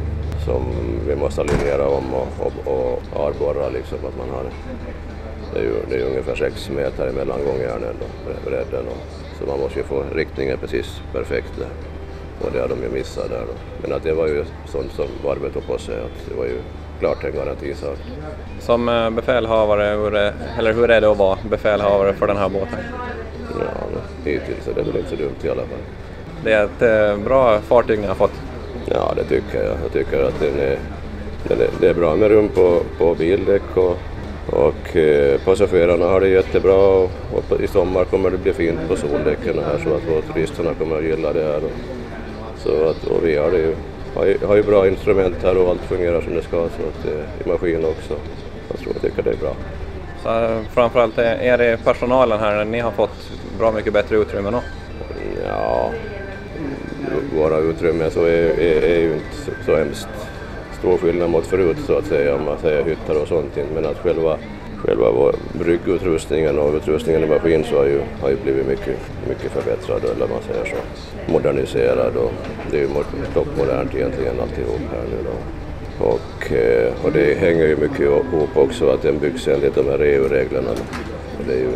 som 0.45 0.61
vi 1.07 1.15
måste 1.15 1.43
linjera 1.43 1.87
om 1.87 2.13
och, 2.13 2.27
och, 2.39 2.73
och 2.73 3.27
arborra 3.27 3.69
liksom 3.69 3.97
att 3.97 4.17
man 4.17 4.29
har 4.29 4.43
det 5.53 5.59
är 5.59 5.63
ju 5.63 5.73
det 5.89 5.95
är 5.95 6.05
ungefär 6.05 6.35
sex 6.35 6.69
meter 6.69 7.07
emellan 7.07 7.39
gångjärnen 7.45 7.95
och 8.01 8.45
bredden. 8.45 8.87
Och, 8.87 8.97
så 9.39 9.45
man 9.45 9.59
måste 9.59 9.79
ju 9.79 9.85
få 9.85 10.03
riktningen 10.15 10.57
precis 10.57 11.01
perfekt 11.13 11.53
där. 11.57 11.67
Och 12.45 12.51
det 12.53 12.59
har 12.59 12.67
de 12.67 12.83
ju 12.83 12.89
missat 12.89 13.29
där 13.29 13.39
då. 13.47 13.53
Men 13.81 13.93
att 13.93 14.03
det 14.03 14.13
var 14.13 14.27
ju 14.27 14.45
sånt 14.65 14.91
som 14.91 15.05
varvet 15.23 15.53
tog 15.53 15.67
på 15.67 15.77
sig, 15.77 15.95
att 15.95 16.29
det 16.29 16.35
var 16.35 16.45
ju 16.45 16.57
klart 16.99 17.23
en 17.23 17.35
garantisak. 17.35 17.97
Som 18.59 18.89
eh, 18.89 19.09
befälhavare, 19.09 19.87
eller 20.57 20.73
hur 20.73 20.91
är 20.91 21.01
det 21.01 21.11
att 21.11 21.17
vara 21.17 21.37
befälhavare 21.49 22.13
för 22.13 22.27
den 22.27 22.37
här 22.37 22.49
båten? 22.49 22.79
Ja, 23.59 24.01
hittills 24.25 24.67
är 24.67 24.73
det 24.73 24.81
väl 24.81 24.97
inte 24.97 25.09
så 25.09 25.15
dumt 25.15 25.35
i 25.43 25.49
alla 25.49 25.61
fall. 25.61 25.79
Det 26.43 26.53
är 26.53 26.65
ett 26.65 26.81
eh, 26.81 27.23
bra 27.23 27.59
fartyg 27.59 27.99
ni 27.99 28.07
har 28.07 28.15
fått? 28.15 28.41
Ja, 28.85 29.13
det 29.15 29.23
tycker 29.23 29.63
jag. 29.63 29.75
Jag 29.83 29.91
tycker 29.93 30.23
att 30.23 30.39
den 30.39 30.59
är, 30.59 30.77
det 31.79 31.89
är 31.89 31.93
bra 31.93 32.15
med 32.15 32.29
rum 32.29 32.49
på, 32.49 32.81
på 32.97 33.15
bildäck 33.15 33.77
och 33.77 33.97
och 34.51 34.95
eh, 34.95 35.39
passagerarna 35.45 36.05
har 36.05 36.21
det 36.21 36.27
jättebra 36.27 36.75
och, 36.75 37.11
och, 37.31 37.61
i 37.61 37.67
sommar 37.67 38.05
kommer 38.05 38.31
det 38.31 38.37
bli 38.37 38.53
fint 38.53 38.79
på 38.87 38.95
soldäcken 38.95 39.59
här 39.65 39.77
så 39.83 39.95
att 39.95 40.33
turisterna 40.33 40.73
kommer 40.73 40.97
att 40.97 41.03
gilla 41.03 41.33
det 41.33 41.43
här. 41.43 41.63
Och, 41.63 41.71
så 42.57 42.89
att, 42.89 43.03
och 43.03 43.25
vi 43.25 43.35
har, 43.35 43.51
det 43.51 43.57
ju, 43.57 43.75
har, 44.15 44.25
ju, 44.25 44.37
har 44.45 44.55
ju 44.55 44.63
bra 44.63 44.87
instrument 44.87 45.35
här 45.43 45.57
och 45.57 45.69
allt 45.69 45.81
fungerar 45.81 46.21
som 46.21 46.35
det 46.35 46.41
ska 46.41 46.57
så 46.57 46.65
att, 46.65 47.05
eh, 47.05 47.45
i 47.45 47.49
maskin 47.49 47.85
också. 47.85 48.13
Jag 48.69 48.79
tror 48.79 48.93
jag 48.93 49.01
tycker 49.01 49.23
det 49.23 49.29
är 49.29 49.37
bra. 49.37 49.55
Så 50.23 50.63
framförallt 50.73 51.17
är 51.17 51.57
det 51.57 51.83
personalen 51.83 52.39
här, 52.39 52.65
ni 52.65 52.79
har 52.79 52.91
fått 52.91 53.31
bra 53.59 53.71
mycket 53.71 53.93
bättre 53.93 54.15
utrymme 54.15 54.51
nu? 54.51 54.57
Ja, 55.47 55.91
våra 57.35 57.57
utrymmen 57.57 58.11
så 58.11 58.25
är, 58.25 58.59
är, 58.59 58.83
är 58.83 58.99
ju 58.99 59.13
inte 59.13 59.35
så, 59.45 59.51
så 59.65 59.75
hemskt 59.75 60.30
stor 60.81 60.97
skillnad 60.97 61.29
mot 61.29 61.47
förut 61.47 61.77
så 61.87 61.97
att 61.97 62.05
säga 62.05 62.35
om 62.35 62.45
man 62.45 62.57
säger 62.61 62.83
hyttar 62.83 63.21
och 63.21 63.27
sånt. 63.27 63.57
Men 63.75 63.85
att 63.85 63.97
själva, 63.97 64.37
själva 64.77 65.33
bryggutrustningen 65.53 66.59
och 66.59 66.75
utrustningen 66.75 67.23
i 67.23 67.27
maskin 67.27 67.63
så 67.63 67.77
har 67.77 67.85
ju, 67.85 68.01
har 68.21 68.29
ju 68.29 68.35
blivit 68.43 68.67
mycket, 68.67 68.97
mycket 69.29 69.51
förbättrad 69.51 70.03
eller 70.03 70.27
man 70.27 70.41
säger 70.47 70.65
så. 70.65 71.31
Moderniserad 71.31 72.15
och 72.17 72.31
det 72.71 72.77
är 72.77 72.81
ju 72.81 72.87
toppmodernt 73.33 73.95
egentligen 73.95 74.39
alltihop 74.41 74.81
här 74.91 75.03
nu 75.11 75.17
då. 75.29 75.37
Och, 76.05 76.51
eh, 76.51 76.93
och 77.03 77.11
det 77.11 77.39
hänger 77.39 77.67
ju 77.67 77.77
mycket 77.77 77.99
ihop 77.99 78.57
också 78.57 78.89
att 78.89 79.01
den 79.01 79.19
byggs 79.19 79.47
enligt 79.47 79.75
de 79.75 79.85
här 79.85 79.99
EU-reglerna. 79.99 80.71
Det 81.47 81.53
är 81.53 81.57
ju 81.57 81.71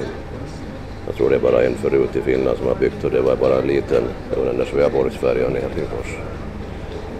Jag 1.07 1.15
tror 1.15 1.29
det 1.29 1.35
är 1.35 1.39
bara 1.39 1.63
en 1.63 1.75
förut 1.75 2.15
i 2.15 2.21
Finland 2.21 2.57
som 2.57 2.67
har 2.67 2.75
byggt 2.75 3.03
och 3.03 3.11
det 3.11 3.21
var 3.21 3.35
bara 3.35 3.61
en 3.61 3.67
liten, 3.67 4.03
det 4.29 4.39
var 4.39 4.45
den 4.45 4.57
där 4.57 4.65
Sveaborgsfärjan 4.65 5.57
i 5.57 5.59
Helsingfors. 5.59 6.34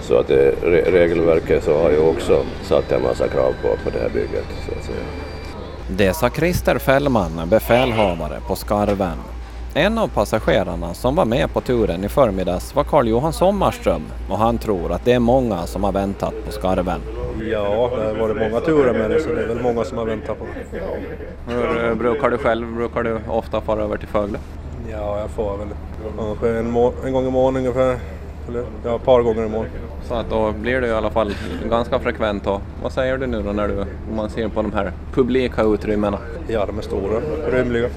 Så 0.08 0.18
att 0.18 0.28
det, 0.28 0.52
regelverket 0.92 1.64
så 1.64 1.78
har 1.82 1.92
ju 1.92 2.00
också 2.00 2.44
satt 2.64 2.92
en 2.92 3.04
massa 3.04 3.28
krav 3.28 3.54
på, 3.62 3.68
på 3.68 3.90
det 3.90 4.00
här 4.00 4.10
bygget. 4.10 4.46
Så 4.66 4.72
att 4.80 4.86
säga. 4.86 4.98
Det 5.90 6.14
sa 6.14 6.30
Christer 6.30 6.78
Fällman, 6.78 7.42
befälhavare 7.50 8.40
på 8.48 8.56
Skarven. 8.56 9.18
En 9.74 9.98
av 9.98 10.08
passagerarna 10.08 10.94
som 10.94 11.16
var 11.16 11.26
med 11.26 11.54
på 11.54 11.62
turen 11.62 12.04
i 12.04 12.10
förmiddags 12.10 12.76
var 12.76 12.84
Carl-Johan 12.84 13.34
Sommarström 13.34 14.02
och 14.30 14.38
han 14.38 14.58
tror 14.58 14.92
att 14.92 15.06
det 15.06 15.14
är 15.14 15.20
många 15.20 15.66
som 15.66 15.84
har 15.84 15.92
väntat 15.92 16.34
på 16.46 16.52
Skarven. 16.52 17.02
Ja, 17.52 17.92
det 17.98 18.06
har 18.08 18.16
varit 18.28 18.38
många 18.38 18.60
turer 18.60 18.94
med 18.94 19.10
det 19.10 19.20
så 19.20 19.30
det 19.34 19.44
är 19.44 19.48
väl 19.48 19.62
många 19.62 19.84
som 19.84 19.98
har 19.98 20.06
väntat 20.06 20.40
på 20.40 20.46
det. 20.46 20.80
Hur 21.54 21.90
eh, 21.90 21.96
brukar 21.96 22.30
du 22.30 22.38
själv, 22.38 22.76
brukar 22.76 23.04
du 23.04 23.20
ofta 23.28 23.62
fara 23.62 23.84
över 23.84 23.98
till 23.98 24.08
Fögle? 24.08 24.38
Ja, 24.92 25.20
jag 25.20 25.30
får 25.30 25.58
väl 25.58 25.68
kanske 26.18 26.50
en, 26.50 26.76
en 27.06 27.14
gång 27.14 27.28
i 27.28 27.32
månaden 27.32 27.68
ungefär. 27.68 28.00
Eller 28.50 28.64
ja, 28.84 28.96
ett 28.96 29.04
par 29.04 29.22
gånger 29.22 29.46
i 29.46 29.50
månaden. 29.50 29.72
Så 30.04 30.14
att 30.14 30.30
då 30.30 30.52
blir 30.52 30.82
det 30.82 30.88
i 30.88 30.92
alla 30.92 31.10
fall 31.10 31.36
ganska 31.70 32.00
frekvent. 32.00 32.48
Och 32.48 32.62
vad 32.84 32.92
säger 32.92 33.18
du 33.18 33.28
nu 33.28 33.42
då 33.42 33.52
när 33.52 33.68
du, 33.68 33.82
om 33.82 34.16
man 34.16 34.30
ser 34.30 34.48
på 34.48 34.62
de 34.62 34.74
här 34.74 34.92
publika 35.14 35.64
utrymmena? 35.64 36.18
Ja, 36.48 36.66
de 36.66 36.78
är 36.78 36.82
stora, 36.82 37.20
rymliga. 37.52 37.90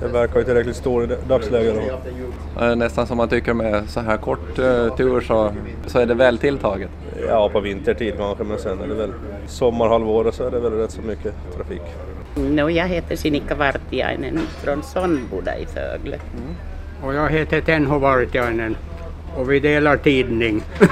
Det 0.00 0.08
verkar 0.08 0.38
ju 0.38 0.44
tillräckligt 0.44 0.76
stor 0.76 1.04
i 1.04 1.16
dagsläget. 1.28 1.74
Då. 2.58 2.74
Nästan 2.74 3.06
som 3.06 3.16
man 3.16 3.28
tycker 3.28 3.54
med 3.54 3.90
så 3.90 4.00
här 4.00 4.16
kort 4.16 4.58
uh, 4.58 4.96
tur 4.96 5.20
så, 5.20 5.52
så 5.86 5.98
är 5.98 6.06
det 6.06 6.14
väl 6.14 6.38
tilltaget. 6.38 6.90
Ja, 7.28 7.48
på 7.48 7.60
vintertid 7.60 8.14
kanske, 8.18 8.44
men 8.44 8.58
sen 8.58 8.80
är 8.80 8.86
det 8.86 8.94
väl 8.94 9.12
sommarhalvåret 9.46 10.34
så 10.34 10.46
är 10.46 10.50
det 10.50 10.60
väl 10.60 10.72
rätt 10.72 10.90
så 10.90 11.02
mycket 11.02 11.34
trafik. 11.56 11.82
No, 12.36 12.70
jag 12.70 12.88
heter 12.88 13.16
Sinikka 13.16 13.54
Vartiainen 13.54 14.40
från 14.64 14.82
Sonnboda 14.82 15.58
i 15.58 15.66
Fögle. 15.66 16.16
Mm. 16.16 16.54
Och 17.04 17.14
jag 17.14 17.30
heter 17.30 17.60
Tenho 17.60 17.98
Vartiainen 17.98 18.76
och 19.36 19.52
vi 19.52 19.60
delar 19.60 19.96
tidning. 19.96 20.62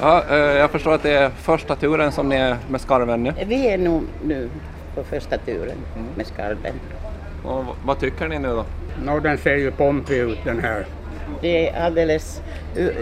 ja, 0.00 0.24
eh, 0.30 0.36
jag 0.36 0.70
förstår 0.70 0.94
att 0.94 1.02
det 1.02 1.12
är 1.12 1.30
första 1.30 1.76
turen 1.76 2.12
som 2.12 2.28
ni 2.28 2.36
är 2.36 2.56
med 2.68 2.80
skarven 2.80 3.22
nu? 3.22 3.32
Vi 3.46 3.68
är 3.68 3.78
nog 3.78 4.02
nu 4.24 4.48
på 4.94 5.04
första 5.04 5.38
turen 5.38 5.76
mm. 5.96 6.08
med 6.16 6.26
skarven. 6.26 6.74
Och 7.42 7.64
vad 7.84 8.00
tycker 8.00 8.28
ni 8.28 8.38
nu 8.38 8.48
då? 8.48 8.64
No, 9.04 9.20
den 9.20 9.38
ser 9.38 9.56
ju 9.56 9.70
pompig 9.70 10.16
ut 10.18 10.38
den 10.44 10.60
här. 10.60 10.86
Det 11.40 11.68
är 11.68 11.84
alldeles 11.84 12.42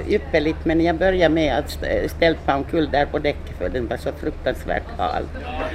ypperligt 0.08 0.64
men 0.64 0.80
jag 0.80 0.96
började 0.96 1.35
med 1.35 1.58
att 1.58 1.78
stälpa 2.11 2.56
omkull 2.56 2.88
där 2.90 3.06
på 3.06 3.18
däcket 3.18 3.58
för 3.58 3.68
den 3.68 3.88
var 3.88 3.96
så 3.96 4.12
fruktansvärt 4.12 4.98
hal. 4.98 5.22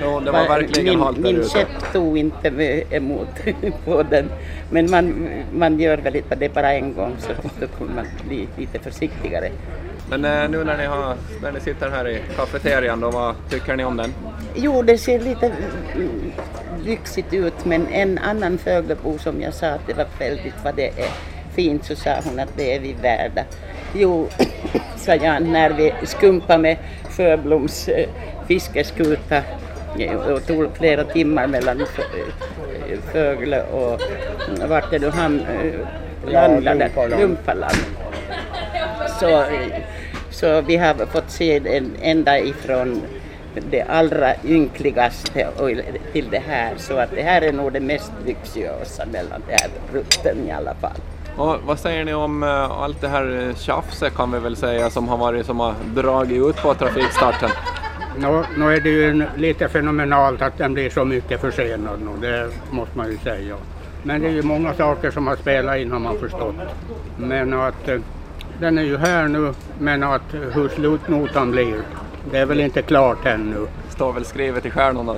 Ja, 0.01 0.21
det 0.25 0.31
var 0.31 0.47
verkligen 0.47 0.99
min, 0.99 1.21
Min 1.21 1.49
käpp 1.49 1.93
tog 1.93 2.17
inte 2.17 2.47
emot 2.89 3.29
på 3.85 4.03
den. 4.03 4.29
Men 4.71 4.91
man, 4.91 5.29
man 5.51 5.79
gör 5.79 5.97
väl 5.97 6.15
inte 6.15 6.35
det 6.35 6.53
bara 6.53 6.73
en 6.73 6.93
gång 6.93 7.15
så 7.19 7.31
då 7.59 7.67
kommer 7.67 7.93
man 7.93 8.05
bli 8.27 8.47
lite 8.57 8.79
försiktigare. 8.79 9.49
Men 10.09 10.25
eh, 10.25 10.49
nu 10.49 10.63
när 10.63 10.77
ni, 10.77 10.85
har, 10.85 11.15
när 11.41 11.51
ni 11.51 11.59
sitter 11.59 11.89
här 11.89 12.07
i 12.07 12.21
kafeterian, 12.35 12.99
då, 12.99 13.11
vad 13.11 13.35
tycker 13.49 13.75
ni 13.75 13.85
om 13.85 13.97
den? 13.97 14.13
Jo, 14.55 14.81
det 14.81 14.97
ser 14.97 15.19
lite 15.19 15.51
lyxigt 16.85 17.33
ut 17.33 17.65
men 17.65 17.87
en 17.87 18.17
annan 18.17 18.57
Föglebo 18.57 19.17
som 19.17 19.41
jag 19.41 19.53
sa 19.53 19.67
att 19.67 19.87
det 19.87 19.93
var 19.93 20.07
väldigt 20.19 20.53
vad 20.63 20.75
det 20.75 20.87
är 20.87 21.36
fint 21.57 21.85
så 21.85 21.95
sa 21.95 22.11
hon 22.23 22.39
att 22.39 22.57
det 22.57 22.75
är 22.75 22.79
vi 22.79 22.93
värda. 22.93 23.43
Jo, 23.93 24.29
sa 24.95 25.15
jag 25.15 25.41
när 25.41 25.69
vi 25.69 25.93
skumpade 26.03 26.59
med 26.59 26.77
Sjöbloms 27.09 27.87
äh, 27.87 28.09
fiskeskuta 28.47 29.41
och 30.33 30.47
tog 30.47 30.77
flera 30.77 31.03
timmar 31.03 31.47
mellan 31.47 31.85
Fögle 33.11 33.63
och 33.63 34.01
vart 34.69 34.91
det 34.91 34.99
nu 34.99 35.09
han 35.09 35.39
äh, 35.39 36.31
landade, 36.31 36.89
Lumpaland. 37.19 37.77
Så, 39.19 39.43
så 40.29 40.61
vi 40.61 40.77
har 40.77 41.05
fått 41.05 41.31
se 41.31 41.59
den 41.59 41.95
ända 42.01 42.39
ifrån 42.39 43.01
det 43.71 43.81
allra 43.81 44.33
ynkligaste 44.45 45.47
och 45.57 45.69
till 46.11 46.29
det 46.31 46.43
här 46.47 46.73
så 46.77 46.97
att 46.97 47.11
det 47.15 47.21
här 47.21 47.41
är 47.41 47.53
nog 47.53 47.73
det 47.73 47.79
mest 47.79 48.11
lyxiösa 48.25 49.05
mellan 49.05 49.41
de 49.47 49.53
här 49.53 49.69
rutten 49.93 50.47
i 50.47 50.51
alla 50.51 50.75
fall. 50.75 51.01
Och 51.37 51.57
vad 51.65 51.79
säger 51.79 52.05
ni 52.05 52.13
om 52.13 52.43
uh, 52.43 52.71
allt 52.71 53.01
det 53.01 53.07
här 53.07 53.53
tjafset 53.57 54.15
kan 54.15 54.31
vi 54.31 54.39
väl 54.39 54.55
säga 54.55 54.89
som 54.89 55.07
har 55.07 55.17
varit 55.17 55.45
som 55.45 55.59
har 55.59 55.73
dragit 55.95 56.45
ut 56.45 56.61
på 56.61 56.73
trafikstarten? 56.73 57.49
Nu, 58.17 58.43
nu 58.57 58.75
är 58.75 58.81
det 58.81 58.89
ju 58.89 59.25
lite 59.35 59.67
fenomenalt 59.67 60.41
att 60.41 60.57
den 60.57 60.73
blir 60.73 60.89
så 60.89 61.05
mycket 61.05 61.41
försenad 61.41 61.99
nu, 62.01 62.27
det 62.27 62.49
måste 62.71 62.97
man 62.97 63.11
ju 63.11 63.17
säga. 63.17 63.55
Men 64.03 64.21
det 64.21 64.27
är 64.27 64.31
ju 64.31 64.43
många 64.43 64.73
saker 64.73 65.11
som 65.11 65.27
har 65.27 65.35
spelat 65.35 65.77
in 65.77 65.91
har 65.91 65.99
man 65.99 66.17
förstått. 66.19 66.55
Men 67.17 67.53
att 67.53 67.89
uh, 67.89 68.01
den 68.59 68.77
är 68.77 68.83
ju 68.83 68.97
här 68.97 69.27
nu, 69.27 69.53
men 69.79 70.03
att 70.03 70.33
hur 70.53 70.69
slutnotan 70.69 71.51
blir, 71.51 71.81
det 72.31 72.37
är 72.37 72.45
väl 72.45 72.59
inte 72.59 72.81
klart 72.81 73.25
ännu. 73.25 73.67
Står 73.89 74.13
väl 74.13 74.25
skrivet 74.25 74.65
i 74.65 74.69
stjärnorna? 74.69 75.15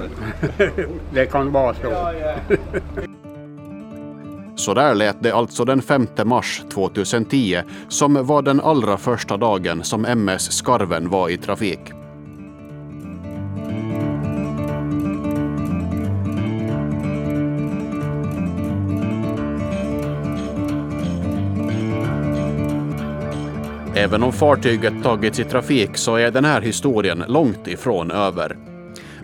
det 1.13 1.25
kan 1.25 1.51
vara 1.51 1.73
så. 1.73 2.11
Så 4.59 4.73
där 4.73 4.95
lät 4.95 5.23
det 5.23 5.31
alltså 5.31 5.65
den 5.65 5.81
5 5.81 6.07
mars 6.25 6.63
2010 6.73 7.61
som 7.87 8.25
var 8.25 8.41
den 8.41 8.59
allra 8.59 8.97
första 8.97 9.37
dagen 9.37 9.83
som 9.83 10.05
MS 10.05 10.51
Skarven 10.51 11.09
var 11.09 11.29
i 11.29 11.37
trafik. 11.37 11.79
Även 23.95 24.23
om 24.23 24.33
fartyget 24.33 25.03
tagits 25.03 25.39
i 25.39 25.43
trafik 25.43 25.97
så 25.97 26.15
är 26.15 26.31
den 26.31 26.45
här 26.45 26.61
historien 26.61 27.23
långt 27.27 27.67
ifrån 27.67 28.11
över. 28.11 28.68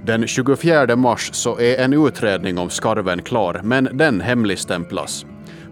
Den 0.05 0.27
24 0.27 0.95
mars 0.95 1.29
så 1.33 1.59
är 1.59 1.83
en 1.83 1.93
utredning 1.93 2.57
om 2.57 2.69
skarven 2.69 3.21
klar, 3.21 3.61
men 3.63 3.89
den 3.93 4.21
hemligstämplas. 4.21 5.25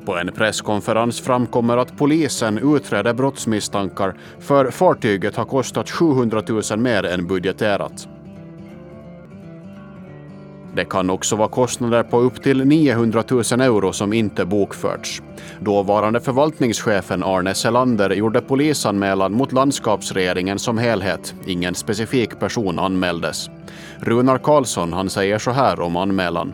På 0.05 0.17
en 0.17 0.31
presskonferens 0.31 1.21
framkommer 1.21 1.77
att 1.77 1.97
polisen 1.97 2.75
utreder 2.75 3.13
brottsmisstankar 3.13 4.15
för 4.39 4.71
fartyget 4.71 5.35
har 5.35 5.45
kostat 5.45 5.89
700 5.89 6.43
000 6.71 6.79
mer 6.79 7.05
än 7.05 7.27
budgeterat. 7.27 8.07
Det 10.75 10.85
kan 10.85 11.09
också 11.09 11.35
vara 11.35 11.47
kostnader 11.47 12.03
på 12.03 12.19
upp 12.19 12.43
till 12.43 12.65
900 12.65 13.23
000 13.29 13.41
euro 13.41 13.93
som 13.93 14.13
inte 14.13 14.45
bokförts. 14.45 15.21
Dåvarande 15.59 16.19
förvaltningschefen 16.19 17.23
Arne 17.23 17.53
Selander 17.53 18.09
gjorde 18.09 18.41
polisanmälan 18.41 19.33
mot 19.33 19.51
landskapsregeringen 19.51 20.59
som 20.59 20.77
helhet. 20.77 21.35
Ingen 21.45 21.75
specifik 21.75 22.39
person 22.39 22.79
anmäldes. 22.79 23.49
Runar 23.99 24.37
Karlsson 24.37 24.93
han 24.93 25.09
säger 25.09 25.39
så 25.39 25.51
här 25.51 25.79
om 25.79 25.95
anmälan. 25.95 26.53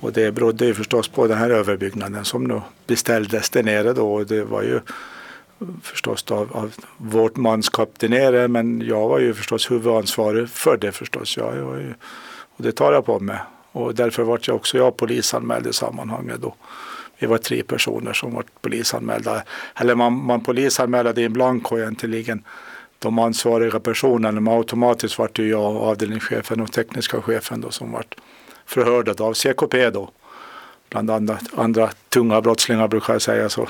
Och 0.00 0.12
det 0.12 0.32
berodde 0.32 0.66
ju 0.66 0.74
förstås 0.74 1.08
på 1.08 1.26
den 1.26 1.38
här 1.38 1.50
överbyggnaden 1.50 2.24
som 2.24 2.44
nu 2.44 2.60
beställdes 2.86 3.50
där 3.50 3.62
nere 3.62 3.92
då. 3.92 4.24
Det 4.24 4.44
var 4.44 4.62
ju 4.62 4.80
förstås 5.82 6.24
av, 6.30 6.48
av 6.52 6.72
vårt 6.96 7.36
manskap 7.36 7.98
där 7.98 8.08
nere 8.08 8.48
men 8.48 8.80
jag 8.80 9.08
var 9.08 9.18
ju 9.18 9.34
förstås 9.34 9.70
huvudansvarig 9.70 10.48
för 10.48 10.76
det 10.76 10.92
förstås. 10.92 11.36
Jag, 11.36 11.56
jag 11.56 11.80
ju, 11.80 11.94
och 12.56 12.64
det 12.64 12.72
tar 12.72 12.92
jag 12.92 13.06
på 13.06 13.20
mig. 13.20 13.38
Och 13.72 13.94
därför 13.94 14.22
var 14.22 14.40
jag 14.42 14.56
också 14.56 14.78
jag 14.78 14.96
polisanmäld 14.96 15.66
i 15.66 15.72
sammanhanget 15.72 16.40
då. 16.40 16.54
Vi 17.18 17.26
var 17.26 17.38
tre 17.38 17.62
personer 17.62 18.12
som 18.12 18.34
var 18.34 18.44
polisanmälda. 18.60 19.42
Eller 19.74 19.94
man, 19.94 20.12
man 20.12 20.40
polisanmälde 20.40 21.22
in 21.22 21.32
blanko 21.32 21.78
egentligen 21.78 22.44
de 22.98 23.18
ansvariga 23.18 23.80
personerna. 23.80 24.40
Men 24.40 24.54
automatiskt 24.54 25.18
var 25.18 25.30
det 25.32 25.46
jag, 25.46 25.76
avdelningschefen 25.76 26.60
och 26.60 26.72
tekniska 26.72 27.22
chefen 27.22 27.60
då 27.60 27.70
som 27.70 27.92
vart 27.92 28.14
förhörda 28.66 29.24
av 29.24 29.34
CKP 29.34 29.90
då. 29.90 30.10
Bland 30.88 31.10
andra, 31.10 31.38
andra 31.56 31.90
tunga 32.08 32.40
brottslingar 32.40 32.88
brukar 32.88 33.12
jag 33.12 33.22
säga 33.22 33.48
så 33.48 33.68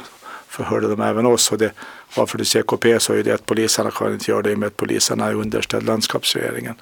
förhörde 0.50 0.88
de 0.88 1.00
även 1.00 1.26
oss. 1.26 1.52
Och 1.52 1.58
det, 1.58 1.72
varför 2.16 2.38
det 2.38 2.44
CKP 2.44 3.00
så 3.00 3.14
är 3.14 3.22
det 3.22 3.32
att 3.32 3.46
poliserna 3.46 3.90
kan 3.90 4.12
inte 4.12 4.30
göra 4.30 4.42
det 4.42 4.56
med 4.56 4.66
att 4.66 4.76
poliserna 4.76 5.26
är 5.26 5.34
underställd 5.34 5.86
landskapsregeringen. 5.86 6.74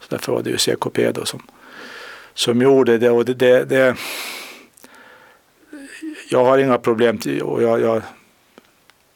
Så 0.00 0.06
därför 0.08 0.32
var 0.32 0.42
det 0.42 0.50
ju 0.50 0.58
CKP 0.58 1.12
då 1.12 1.24
som, 1.24 1.42
som 2.34 2.62
gjorde 2.62 2.98
det. 2.98 3.10
Och 3.10 3.24
det, 3.24 3.34
det, 3.34 3.64
det 3.64 3.96
jag 6.30 6.44
har 6.44 6.58
inga 6.58 6.78
problem 6.78 7.18
till, 7.18 7.42
och 7.42 7.62
jag, 7.62 7.80
jag 7.80 8.02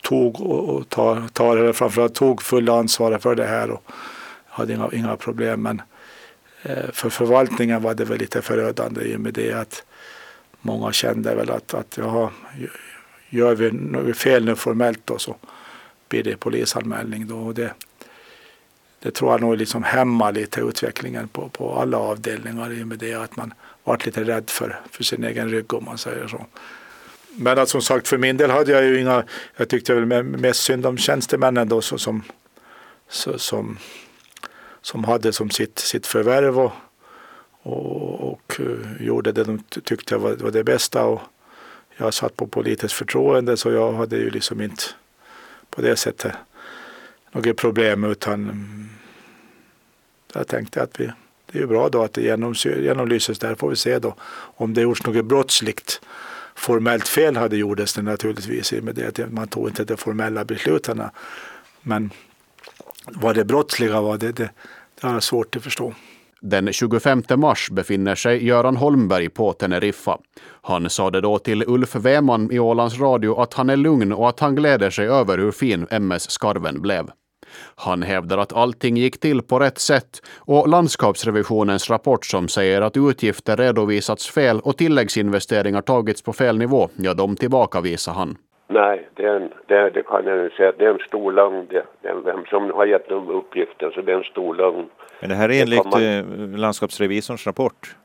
tog 0.03 0.40
och 0.40 0.88
tar, 0.88 1.28
tar 1.32 1.57
eller 1.57 1.72
framförallt 1.72 2.14
tog 2.14 2.42
fulla 2.42 2.78
ansvaret 2.78 3.22
för 3.22 3.34
det 3.34 3.47
här 3.47 3.70
och 3.70 3.82
hade 4.47 4.72
inga, 4.72 4.90
inga 4.92 5.16
problem. 5.16 5.62
Men 5.62 5.82
eh, 6.62 6.90
för 6.92 7.11
förvaltningen 7.11 7.82
var 7.82 7.95
det 7.95 8.05
väl 8.05 8.18
lite 8.18 8.42
förödande 8.42 9.03
i 9.03 9.16
och 9.16 9.20
med 9.20 9.34
det 9.34 9.53
att 9.53 9.82
många 10.61 10.92
kände 10.92 11.34
väl 11.34 11.51
att, 11.51 11.74
att 11.74 11.97
jaha, 11.97 12.30
gör 13.35 13.55
vi 13.55 13.70
något 13.72 14.16
fel 14.16 14.45
nu 14.45 14.57
formellt 14.57 15.01
då 15.05 15.18
så 15.18 15.37
blir 16.09 16.22
det 16.22 16.37
polisanmälning 16.37 17.26
då. 17.26 17.39
Och 17.39 17.55
det, 17.55 17.74
det 19.03 19.11
tror 19.11 19.30
jag 19.30 19.41
nog 19.41 19.57
liksom 19.57 19.82
hämmar 19.82 20.32
lite 20.32 20.61
utvecklingen 20.61 21.28
på, 21.28 21.49
på 21.49 21.78
alla 21.78 21.99
avdelningar 21.99 22.72
i 22.72 22.82
och 22.82 22.87
med 22.87 22.99
det 22.99 23.14
att 23.14 23.37
man 23.37 23.55
varit 23.85 24.07
lite 24.07 24.24
rädd 24.24 24.51
för, 24.51 24.80
för 24.91 25.05
sin 25.05 25.24
egen 25.24 25.51
rygg 25.51 25.74
om 25.74 25.85
man 25.85 25.99
säger 25.99 26.28
så. 26.28 26.47
Men 27.37 27.59
att 27.59 27.68
som 27.68 27.82
sagt 27.82 28.09
för 28.09 28.18
min 28.18 28.37
del 28.37 28.51
hade 28.51 28.72
jag 28.72 28.85
ju 28.85 29.01
inga, 29.01 29.24
jag 29.57 29.68
tyckte 29.68 29.95
väl 29.95 30.22
mest 30.22 30.61
synd 30.61 30.87
om 30.87 30.99
tjänstemännen 30.99 31.68
då 31.68 31.80
så, 31.80 31.99
som, 31.99 32.22
så, 33.09 33.39
som, 33.39 33.78
som 34.82 35.05
hade 35.05 35.32
som 35.32 35.51
sitt, 35.51 35.78
sitt 35.78 36.07
förvärv 36.07 36.61
och, 36.61 36.72
och, 37.62 38.32
och 38.32 38.61
eh, 38.61 39.07
gjorde 39.07 39.32
det 39.32 39.45
de 39.45 39.59
tyckte 39.85 40.16
var, 40.16 40.37
var 40.37 40.51
det 40.51 40.64
bästa. 40.64 41.05
Och 41.05 41.20
jag 41.97 42.14
satt 42.14 42.36
på 42.36 42.47
politiskt 42.47 42.95
förtroende 42.95 43.57
så 43.57 43.70
jag 43.70 43.92
hade 43.92 44.16
ju 44.16 44.30
liksom 44.30 44.61
inte 44.61 44.82
på 45.70 45.82
det 45.82 45.97
sättet 45.97 46.32
något 47.32 47.57
problem 47.57 48.05
utan 48.05 48.34
mm, 48.34 48.88
jag 50.32 50.49
tänkte 50.49 50.82
att 50.82 51.01
vi, 51.01 51.11
det 51.53 51.59
är 51.59 51.66
bra 51.66 51.88
då 51.88 52.03
att 52.03 52.12
det 52.12 52.22
genomlyses 52.62 53.38
där 53.38 53.55
får 53.55 53.70
vi 53.70 53.76
se 53.76 53.99
då 53.99 54.14
om 54.57 54.74
det 54.74 54.80
gjorts 54.80 55.07
något 55.07 55.24
brottsligt. 55.24 56.01
Formellt 56.55 57.09
fel 57.09 57.36
hade 57.36 57.57
gjordes 57.57 57.95
det 57.95 58.03
naturligtvis 58.03 58.72
i 58.72 58.80
med 58.80 58.95
det 58.95 59.18
att 59.18 59.32
man 59.32 59.49
tog 59.49 59.68
inte 59.68 59.84
de 59.84 59.97
formella 59.97 60.45
besluten. 60.45 61.03
Men 61.80 62.11
vad 63.07 63.34
det 63.34 63.45
brottsliga 63.45 64.01
var, 64.01 64.18
det, 64.18 64.32
det, 64.32 64.51
det 65.01 65.07
har 65.07 65.12
jag 65.12 65.22
svårt 65.22 65.57
att 65.57 65.62
förstå. 65.62 65.95
Den 66.47 66.72
25 66.72 67.22
mars 67.36 67.70
befinner 67.70 68.14
sig 68.14 68.47
Göran 68.47 68.76
Holmberg 68.76 69.28
på 69.28 69.53
Teneriffa. 69.53 70.18
Han 70.62 70.90
sade 70.90 71.20
då 71.20 71.38
till 71.38 71.64
Ulf 71.66 71.95
Weman 71.95 72.53
i 72.53 72.59
Ålands 72.59 73.01
Radio 73.01 73.40
att 73.40 73.55
han 73.55 73.70
är 73.70 73.76
lugn 73.76 74.12
och 74.12 74.28
att 74.28 74.40
han 74.40 74.55
gläder 74.55 74.90
sig 74.90 75.09
över 75.09 75.38
hur 75.38 75.53
fin 75.53 75.86
MS 75.90 76.30
Skarven 76.30 76.82
blev. 76.82 77.11
Han 77.74 78.03
hävdar 78.03 78.38
att 78.38 78.53
allting 78.53 78.97
gick 78.97 79.20
till 79.20 79.42
på 79.42 79.59
rätt 79.59 79.78
sätt 79.78 80.22
och 80.36 80.68
landskapsrevisionens 80.68 81.90
rapport 81.90 82.26
som 82.26 82.49
säger 82.49 82.82
att 82.82 82.97
utgifter 82.97 83.57
redovisats 83.57 84.30
fel 84.30 84.61
och 84.61 84.76
tilläggsinvesteringar 84.76 85.82
tagits 85.82 86.22
på 86.22 86.32
fel 86.32 86.59
nivå, 86.59 86.88
ja, 86.97 87.14
de 87.14 87.36
tillbakavisar 87.36 88.12
han. 88.12 88.36
Nej, 88.67 89.09
det, 89.15 89.27
en, 89.27 89.53
det, 89.67 89.91
det 89.91 90.03
kan 90.03 90.27
jag 90.27 90.53
säga. 90.53 90.73
Det 90.79 90.85
är 90.85 90.91
en 90.91 90.99
stor 90.99 91.33
lögn. 91.33 91.67
Det, 91.71 91.85
det 92.03 92.15
vem 92.25 92.45
som 92.45 92.71
har 92.71 92.87
gett 92.87 93.09
dem 93.09 93.29
uppgiften, 93.29 93.93
så 93.95 94.01
det 94.01 94.12
är 94.12 94.17
en 94.17 94.25
stor 94.25 94.55
lögn. 94.55 94.89
Men 95.21 95.29
det 95.29 95.35
här 95.35 95.51
är 95.51 95.62
enligt 95.62 95.85
man... 95.85 96.03
Eh, 96.03 96.59
landskapsrevisorns 96.59 97.47
rapport? 97.47 97.97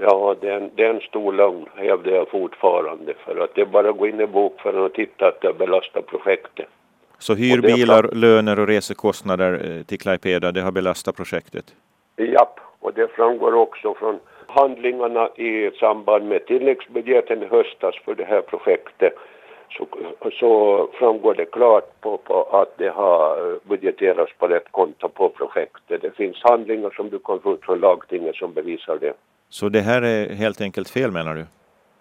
Ja, 0.00 0.36
det 0.40 0.48
är, 0.48 0.56
en, 0.56 0.70
det 0.74 0.84
är 0.84 0.94
en 0.94 1.00
stor 1.00 1.32
lögn, 1.32 1.66
hävdar 1.74 2.12
jag 2.12 2.28
fortfarande. 2.28 3.14
För 3.24 3.44
att 3.44 3.54
det 3.54 3.60
är 3.60 3.66
bara 3.66 3.90
att 3.90 3.98
gå 3.98 4.06
in 4.06 4.20
i 4.20 4.26
bokföringen 4.26 4.84
och 4.84 4.92
titta 4.92 5.28
att 5.28 5.40
det 5.40 5.52
belastar 5.52 6.02
projektet. 6.02 6.66
Så 7.18 7.34
hyrbilar, 7.34 8.08
löner 8.12 8.60
och 8.60 8.66
resekostnader 8.66 9.52
eh, 9.52 9.82
till 9.82 9.98
Klaipeda, 9.98 10.52
det 10.52 10.60
har 10.60 10.72
belastat 10.72 11.16
projektet? 11.16 11.64
Japp, 12.16 12.60
och 12.80 12.92
det 12.94 13.08
framgår 13.08 13.54
också 13.54 13.94
från 13.94 14.18
handlingarna 14.46 15.28
i 15.28 15.70
samband 15.80 16.28
med 16.28 16.46
tilläggsbudgeten 16.46 17.42
i 17.42 17.46
höstas 17.46 17.94
för 18.04 18.14
det 18.14 18.24
här 18.24 18.40
projektet. 18.40 19.14
Så, 19.76 19.86
så 20.32 20.88
framgår 20.92 21.34
det 21.34 21.44
klart 21.44 22.00
på, 22.00 22.16
på, 22.16 22.42
att 22.42 22.78
det 22.78 22.88
har 22.88 23.58
budgeterats 23.68 24.32
på 24.38 24.46
rätt 24.48 24.72
konto 24.72 25.08
på 25.08 25.28
projektet. 25.28 26.02
Det 26.02 26.16
finns 26.16 26.42
handlingar 26.42 26.90
som 26.90 27.10
du 27.10 27.18
kan 27.18 27.40
få 27.40 27.54
ut 27.54 27.64
från 27.64 27.80
lagtinget 27.80 28.36
som 28.36 28.52
bevisar 28.52 28.98
det. 29.00 29.12
Så 29.48 29.68
det 29.68 29.80
här 29.80 30.02
är 30.02 30.34
helt 30.34 30.60
enkelt 30.60 30.90
fel 30.90 31.10
menar 31.10 31.34
du? 31.34 31.46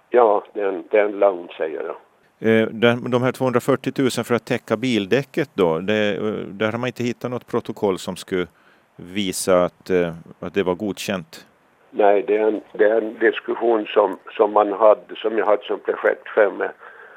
Ja, 0.10 0.44
det 0.54 0.62
är 0.62 0.68
en, 0.68 0.84
det 0.92 1.00
är 1.00 1.06
en 1.06 1.20
lögn 1.20 1.48
säger 1.58 1.84
jag. 1.84 1.96
Eh, 2.40 2.68
de 2.68 3.24
här 3.24 3.32
240 3.32 3.94
000 3.98 4.10
för 4.10 4.36
att 4.36 4.46
täcka 4.46 4.78
bildäcket 4.78 5.50
då, 5.54 5.80
det, 5.80 6.16
eh, 6.16 6.24
där 6.48 6.72
har 6.72 6.80
man 6.80 6.88
inte 6.88 7.04
hittat 7.04 7.32
något 7.32 7.48
protokoll 7.48 7.98
som 7.98 8.16
skulle 8.16 8.48
visa 8.96 9.64
att, 9.64 9.90
eh, 9.90 10.14
att 10.40 10.54
det 10.54 10.64
var 10.64 10.76
godkänt? 10.76 11.46
Nej, 11.90 12.24
det 12.28 12.38
är 12.38 12.48
en, 12.48 12.62
det 12.74 12.84
är 12.84 13.02
en 13.02 13.20
diskussion 13.20 13.86
som, 13.86 14.18
som 14.38 14.54
man 14.54 14.74
hade, 14.74 15.16
som 15.16 15.38
jag 15.38 15.46
hade 15.46 15.64
som 15.64 15.80
projektchef 15.80 16.54
med, 16.58 16.72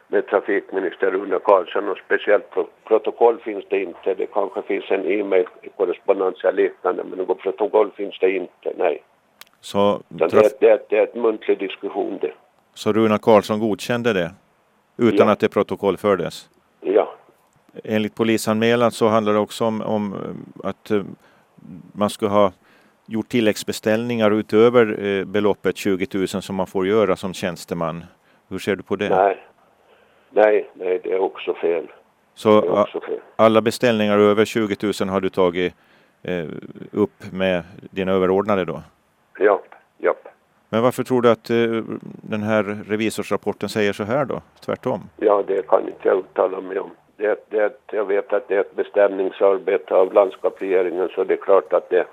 med 0.08 0.26
trafikminister 0.26 1.10
Rune 1.10 1.38
Karlsson 1.38 1.88
och 1.88 1.98
speciellt 2.06 2.50
pro, 2.50 2.68
protokoll 2.84 3.38
finns 3.38 3.64
det 3.70 3.82
inte. 3.82 4.14
Det 4.14 4.26
kanske 4.26 4.62
finns 4.62 4.90
en 4.90 5.04
e-mail-korrespondens 5.04 6.44
eller 6.44 6.62
liknande 6.62 7.04
men 7.04 7.18
något 7.18 7.38
protokoll 7.38 7.90
finns 7.90 8.18
det 8.18 8.30
inte, 8.30 8.72
nej. 8.76 9.02
Så, 9.60 10.00
det, 10.08 10.24
är, 10.24 10.50
det, 10.60 10.70
är, 10.70 10.80
det 10.88 10.98
är 10.98 11.02
ett 11.02 11.14
muntlig 11.14 11.58
diskussion 11.58 12.18
det. 12.20 12.32
Så 12.74 12.92
Rune 12.92 13.18
Karlsson 13.18 13.60
godkände 13.60 14.12
det? 14.12 14.30
utan 14.96 15.26
ja. 15.26 15.32
att 15.32 15.40
det 15.40 15.48
protokollfördes? 15.48 16.48
Ja. 16.80 17.14
Enligt 17.84 18.14
polisanmälan 18.14 18.90
så 18.90 19.08
handlar 19.08 19.32
det 19.32 19.38
också 19.38 19.64
om, 19.64 19.82
om 19.82 20.14
att 20.64 20.90
eh, 20.90 21.02
man 21.92 22.10
skulle 22.10 22.30
ha 22.30 22.52
gjort 23.06 23.28
tilläggsbeställningar 23.28 24.30
utöver 24.30 25.04
eh, 25.04 25.24
beloppet 25.24 25.76
20 25.76 26.06
000 26.14 26.28
som 26.28 26.56
man 26.56 26.66
får 26.66 26.86
göra 26.86 27.16
som 27.16 27.34
tjänsteman. 27.34 28.04
Hur 28.48 28.58
ser 28.58 28.76
du 28.76 28.82
på 28.82 28.96
det? 28.96 29.08
Nej, 29.08 29.38
nej, 30.36 30.70
nej 30.72 31.00
det 31.04 31.12
är 31.12 31.18
också 31.18 31.54
fel. 31.54 31.86
Så 32.34 32.80
också 32.80 33.00
fel. 33.00 33.20
alla 33.36 33.60
beställningar 33.60 34.18
över 34.18 34.44
20 34.44 34.76
000 35.00 35.08
har 35.08 35.20
du 35.20 35.28
tagit 35.28 35.74
eh, 36.22 36.46
upp 36.92 37.32
med 37.32 37.62
dina 37.90 38.12
överordnade 38.12 38.64
då? 38.64 38.82
Ja, 39.38 39.62
ja. 39.98 40.14
Men 40.68 40.82
varför 40.82 41.04
tror 41.04 41.22
du 41.22 41.30
att 41.30 41.50
eh, 41.50 41.56
den 42.22 42.42
här 42.42 42.62
revisorsrapporten 42.88 43.68
säger 43.68 43.92
så 43.92 44.04
här 44.04 44.24
då? 44.24 44.42
Tvärtom? 44.60 45.00
Ja, 45.16 45.44
det 45.46 45.66
kan 45.68 45.80
inte 45.80 46.08
jag 46.08 46.18
uttala 46.18 46.60
mig 46.60 46.78
om. 46.78 46.90
Det, 47.16 47.50
det, 47.50 47.78
jag 47.92 48.04
vet 48.04 48.32
att 48.32 48.48
det 48.48 48.54
är 48.54 48.60
ett 48.60 48.76
beställningsarbete 48.76 49.94
av 49.94 50.12
landskapsregeringen 50.12 51.08
så 51.14 51.24
det 51.24 51.34
är 51.34 51.42
klart 51.42 51.72
att 51.72 51.90
det, 51.90 52.06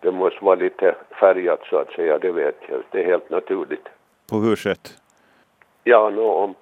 det 0.00 0.12
måste 0.12 0.44
vara 0.44 0.54
lite 0.54 0.94
färgat 1.20 1.60
så 1.70 1.76
att 1.78 1.90
säga, 1.90 2.18
det 2.18 2.32
vet 2.32 2.56
jag. 2.68 2.82
Det 2.90 3.00
är 3.00 3.06
helt 3.06 3.30
naturligt. 3.30 3.88
På 4.30 4.36
hur 4.36 4.56
sätt? 4.56 4.94
Ja, 5.84 6.10
no, 6.10 6.20
om, 6.20 6.54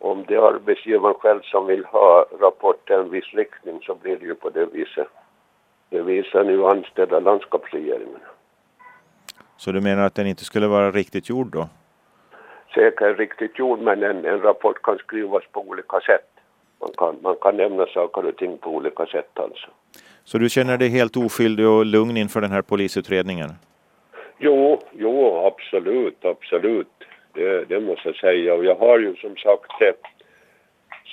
om 0.00 0.24
det 0.28 0.34
är 0.34 0.54
arbetsgivaren 0.54 1.14
själv 1.14 1.40
som 1.42 1.66
vill 1.66 1.84
ha 1.84 2.26
rapporten 2.40 2.96
i 2.96 3.00
en 3.00 3.10
viss 3.10 3.34
riktning 3.34 3.80
så 3.82 3.94
blir 3.94 4.16
det 4.16 4.26
ju 4.26 4.34
på 4.34 4.50
det 4.50 4.66
viset. 4.66 5.08
Det 5.88 6.02
visar 6.02 6.44
nu 6.44 6.64
anställda 6.64 7.20
landskapsregeringen. 7.20 8.20
Så 9.56 9.72
du 9.72 9.80
menar 9.80 10.06
att 10.06 10.14
den 10.14 10.26
inte 10.26 10.44
skulle 10.44 10.66
vara 10.66 10.90
riktigt 10.90 11.28
gjord 11.28 11.46
då? 11.46 11.68
Säkert 12.74 13.18
riktigt 13.18 13.58
gjord, 13.58 13.80
men 13.80 14.02
en, 14.02 14.24
en 14.24 14.40
rapport 14.40 14.82
kan 14.82 14.98
skrivas 14.98 15.42
på 15.52 15.60
olika 15.60 16.00
sätt. 16.00 16.30
Man 16.80 16.90
kan, 16.98 17.16
man 17.22 17.36
kan 17.40 17.56
nämna 17.56 17.86
saker 17.86 18.24
och 18.24 18.36
ting 18.36 18.58
på 18.58 18.70
olika 18.70 19.06
sätt 19.06 19.38
alltså. 19.38 19.66
Så 20.24 20.38
du 20.38 20.48
känner 20.48 20.78
dig 20.78 20.88
helt 20.88 21.16
oskyldig 21.16 21.68
och 21.68 21.86
lugn 21.86 22.16
inför 22.16 22.40
den 22.40 22.50
här 22.50 22.62
polisutredningen? 22.62 23.50
Jo, 24.38 24.82
jo, 24.92 25.46
absolut, 25.46 26.24
absolut. 26.24 26.99
Det, 27.32 27.64
det 27.68 27.80
måste 27.80 28.08
jag 28.08 28.16
säga. 28.16 28.54
Och 28.54 28.64
jag 28.64 28.74
har 28.74 28.98
ju 28.98 29.16
som 29.16 29.36
sagt, 29.36 29.82
eh, 29.82 29.94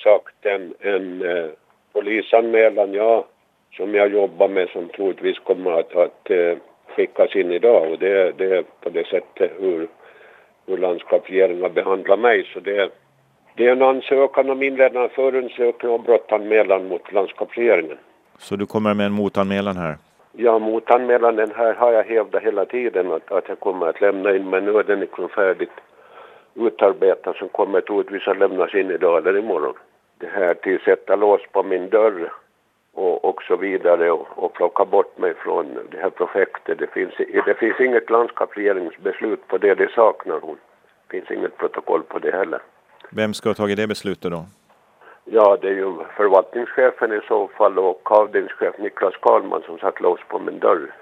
sagt 0.04 0.46
en, 0.46 0.74
en 0.80 1.22
eh, 1.22 1.46
polisanmälan, 1.92 2.94
ja, 2.94 3.26
som 3.76 3.94
jag 3.94 4.12
jobbar 4.12 4.48
med 4.48 4.68
som 4.68 4.88
troligtvis 4.88 5.38
kommer 5.38 5.70
att, 5.70 5.96
att 5.96 6.30
eh, 6.30 6.56
skickas 6.96 7.36
in 7.36 7.52
idag 7.52 7.92
och 7.92 7.98
det, 7.98 8.38
det 8.38 8.56
är 8.56 8.64
på 8.80 8.88
det 8.90 9.06
sättet 9.06 9.52
hur, 9.58 9.88
hur 10.66 10.78
landskapsregeringen 10.78 11.72
behandlar 11.74 12.16
mig. 12.16 12.50
Så 12.52 12.60
det, 12.60 12.90
det 13.56 13.66
är 13.66 13.72
en 13.72 13.82
ansökan 13.82 14.50
om 14.50 14.62
inledande 14.62 15.08
förundersökning 15.08 15.92
och 15.92 16.00
brottanmälan 16.00 16.88
mot 16.88 17.12
landskapsregeringen. 17.12 17.98
Så 18.38 18.56
du 18.56 18.66
kommer 18.66 18.94
med 18.94 19.06
en 19.06 19.12
motanmälan 19.12 19.76
här? 19.76 19.96
Ja, 20.32 20.58
motanmälan 20.58 21.36
den 21.36 21.50
här 21.56 21.74
har 21.74 21.92
jag 21.92 22.04
hävdat 22.04 22.42
hela 22.42 22.64
tiden 22.64 23.12
att, 23.12 23.32
att 23.32 23.48
jag 23.48 23.60
kommer 23.60 23.86
att 23.86 24.00
lämna 24.00 24.36
in 24.36 24.50
men 24.50 24.64
nu 24.64 24.78
är 24.78 24.84
den 24.84 25.00
liksom 25.00 25.28
färdigt 25.28 25.70
utarbetad 26.66 27.34
som 27.34 27.48
kommer 27.48 27.80
troligtvis 27.80 28.28
att 28.28 28.38
lämnas 28.38 28.74
in 28.74 28.90
idag 28.90 29.18
eller 29.18 29.38
imorgon. 29.38 29.74
Det 30.18 30.26
här 30.26 30.54
till 30.54 30.80
sätta 30.80 31.16
lås 31.16 31.40
på 31.52 31.62
min 31.62 31.88
dörr 31.88 32.32
och, 32.92 33.24
och 33.24 33.42
så 33.42 33.56
vidare 33.56 34.10
och, 34.10 34.26
och 34.44 34.52
plocka 34.52 34.84
bort 34.84 35.18
mig 35.18 35.34
från 35.34 35.78
det 35.90 35.98
här 35.98 36.10
projektet. 36.10 36.78
Det 36.78 36.86
finns, 36.86 37.14
det 37.46 37.54
finns 37.58 37.80
inget 37.80 38.10
landskapsregeringsbeslut 38.10 39.48
på 39.48 39.58
det, 39.58 39.74
det 39.74 39.90
saknar 39.90 40.40
hon. 40.40 40.56
Det 41.06 41.20
finns 41.20 41.30
inget 41.30 41.56
protokoll 41.56 42.02
på 42.02 42.18
det 42.18 42.30
heller. 42.30 42.60
Vem 43.10 43.34
ska 43.34 43.48
ha 43.48 43.54
tagit 43.54 43.76
det 43.76 43.86
beslutet 43.86 44.30
då? 44.30 44.44
Ja, 45.24 45.58
det 45.60 45.68
är 45.68 45.72
ju 45.72 45.92
förvaltningschefen 46.16 47.12
i 47.12 47.20
så 47.28 47.48
fall 47.48 47.78
och 47.78 48.12
avdelningschef 48.12 48.78
Niklas 48.78 49.14
Karlman 49.20 49.62
som 49.66 49.78
satt 49.78 50.00
lås 50.00 50.20
på 50.28 50.38
min 50.38 50.58
dörr. 50.58 50.94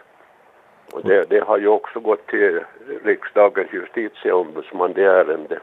Och 0.92 1.02
det, 1.04 1.30
det 1.30 1.40
har 1.40 1.58
ju 1.58 1.68
också 1.68 2.00
gått 2.00 2.26
till 2.26 2.60
riksdagens 3.04 3.72
justitieombudsman, 3.72 4.92
det 4.92 5.04
ärendet. 5.04 5.62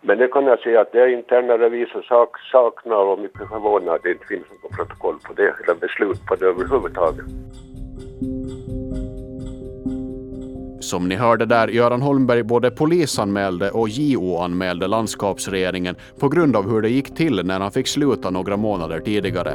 Men 0.00 0.18
det 0.18 0.28
kan 0.28 0.44
jag 0.46 0.58
säga 0.58 0.80
att 0.80 0.92
det 0.92 1.00
är 1.00 1.08
interna 1.08 1.58
revisor 1.58 2.02
sak, 2.02 2.38
saknar 2.52 2.96
och 2.96 3.18
mycket 3.18 3.48
förvånad 3.48 3.94
att 3.94 4.02
det 4.02 4.10
inte 4.10 4.26
finns 4.26 4.46
något 4.62 4.76
protokoll 4.76 5.18
på 5.24 5.32
det 5.32 5.54
eller 5.64 5.74
beslut 5.80 6.26
på 6.26 6.34
det 6.34 6.46
överhuvudtaget. 6.46 7.24
Som 10.80 11.08
ni 11.08 11.14
hörde 11.14 11.46
där, 11.46 11.68
Göran 11.68 12.02
Holmberg 12.02 12.42
både 12.42 12.70
polisanmälde 12.70 13.70
och 13.70 13.88
JO-anmälde 13.88 14.86
landskapsregeringen 14.86 15.96
på 16.20 16.28
grund 16.28 16.56
av 16.56 16.70
hur 16.70 16.82
det 16.82 16.88
gick 16.88 17.14
till 17.14 17.46
när 17.46 17.60
han 17.60 17.72
fick 17.72 17.88
sluta 17.88 18.30
några 18.30 18.56
månader 18.56 19.00
tidigare. 19.00 19.54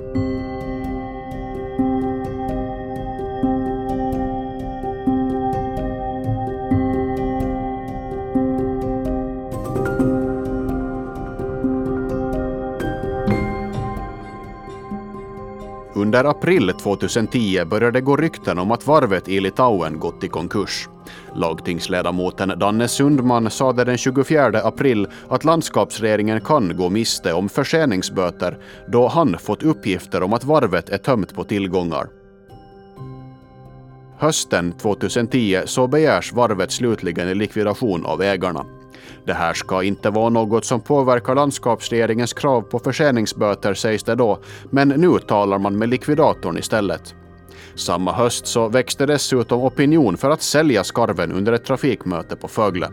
Under 16.16 16.30
april 16.30 16.74
2010 16.74 17.66
började 17.66 18.01
gå 18.01 18.18
rykten 18.18 18.59
om 18.59 18.72
att 18.72 18.88
varvet 18.88 19.30
i 19.30 19.39
Litauen 19.39 19.99
gått 19.99 20.24
i 20.24 20.28
konkurs. 20.28 20.89
Lagtingsledamoten 21.36 22.59
Danne 22.59 22.88
Sundman 22.88 23.49
sade 23.49 23.84
den 23.84 23.97
24 23.97 24.45
april 24.63 25.07
att 25.30 25.43
landskapsregeringen 25.43 26.41
kan 26.41 26.78
gå 26.78 26.89
miste 26.89 27.34
om 27.34 27.49
förseningsböter 27.49 28.57
då 28.88 29.07
han 29.07 29.38
fått 29.38 29.63
uppgifter 29.63 30.24
om 30.24 30.34
att 30.34 30.43
varvet 30.43 30.89
är 30.89 30.97
tömt 30.97 31.36
på 31.36 31.43
tillgångar. 31.43 32.07
Hösten 34.18 34.72
2010 34.72 35.61
så 35.66 35.88
begärs 35.88 36.34
varvet 36.34 36.72
slutligen 36.72 37.30
i 37.30 37.36
likvidation 37.36 38.05
av 38.05 38.22
ägarna. 38.22 38.66
Det 39.26 39.34
här 39.34 39.53
ska 39.53 39.84
inte 39.84 40.10
vara 40.10 40.30
något 40.30 40.66
som 40.66 40.82
påverkar 40.82 41.36
landskapsregeringens 41.36 42.34
krav 42.34 42.62
på 42.62 42.80
förseningsböter 42.80 43.74
sägs 43.74 44.03
det 44.03 44.16
då, 44.16 44.39
men 44.70 44.88
nu 44.88 45.20
talar 45.20 45.60
man 45.60 45.78
med 45.78 45.89
likvidatorn 45.89 46.58
istället. 46.58 47.16
Samma 47.76 48.12
höst 48.12 48.47
så 48.47 48.68
växte 48.68 49.06
dessutom 49.06 49.62
opinion 49.62 50.18
för 50.18 50.30
att 50.30 50.41
sälja 50.41 50.84
skarven 50.84 51.32
under 51.32 51.53
ett 51.53 51.66
trafikmöte 51.66 52.36
på 52.36 52.47
Fögle. 52.47 52.89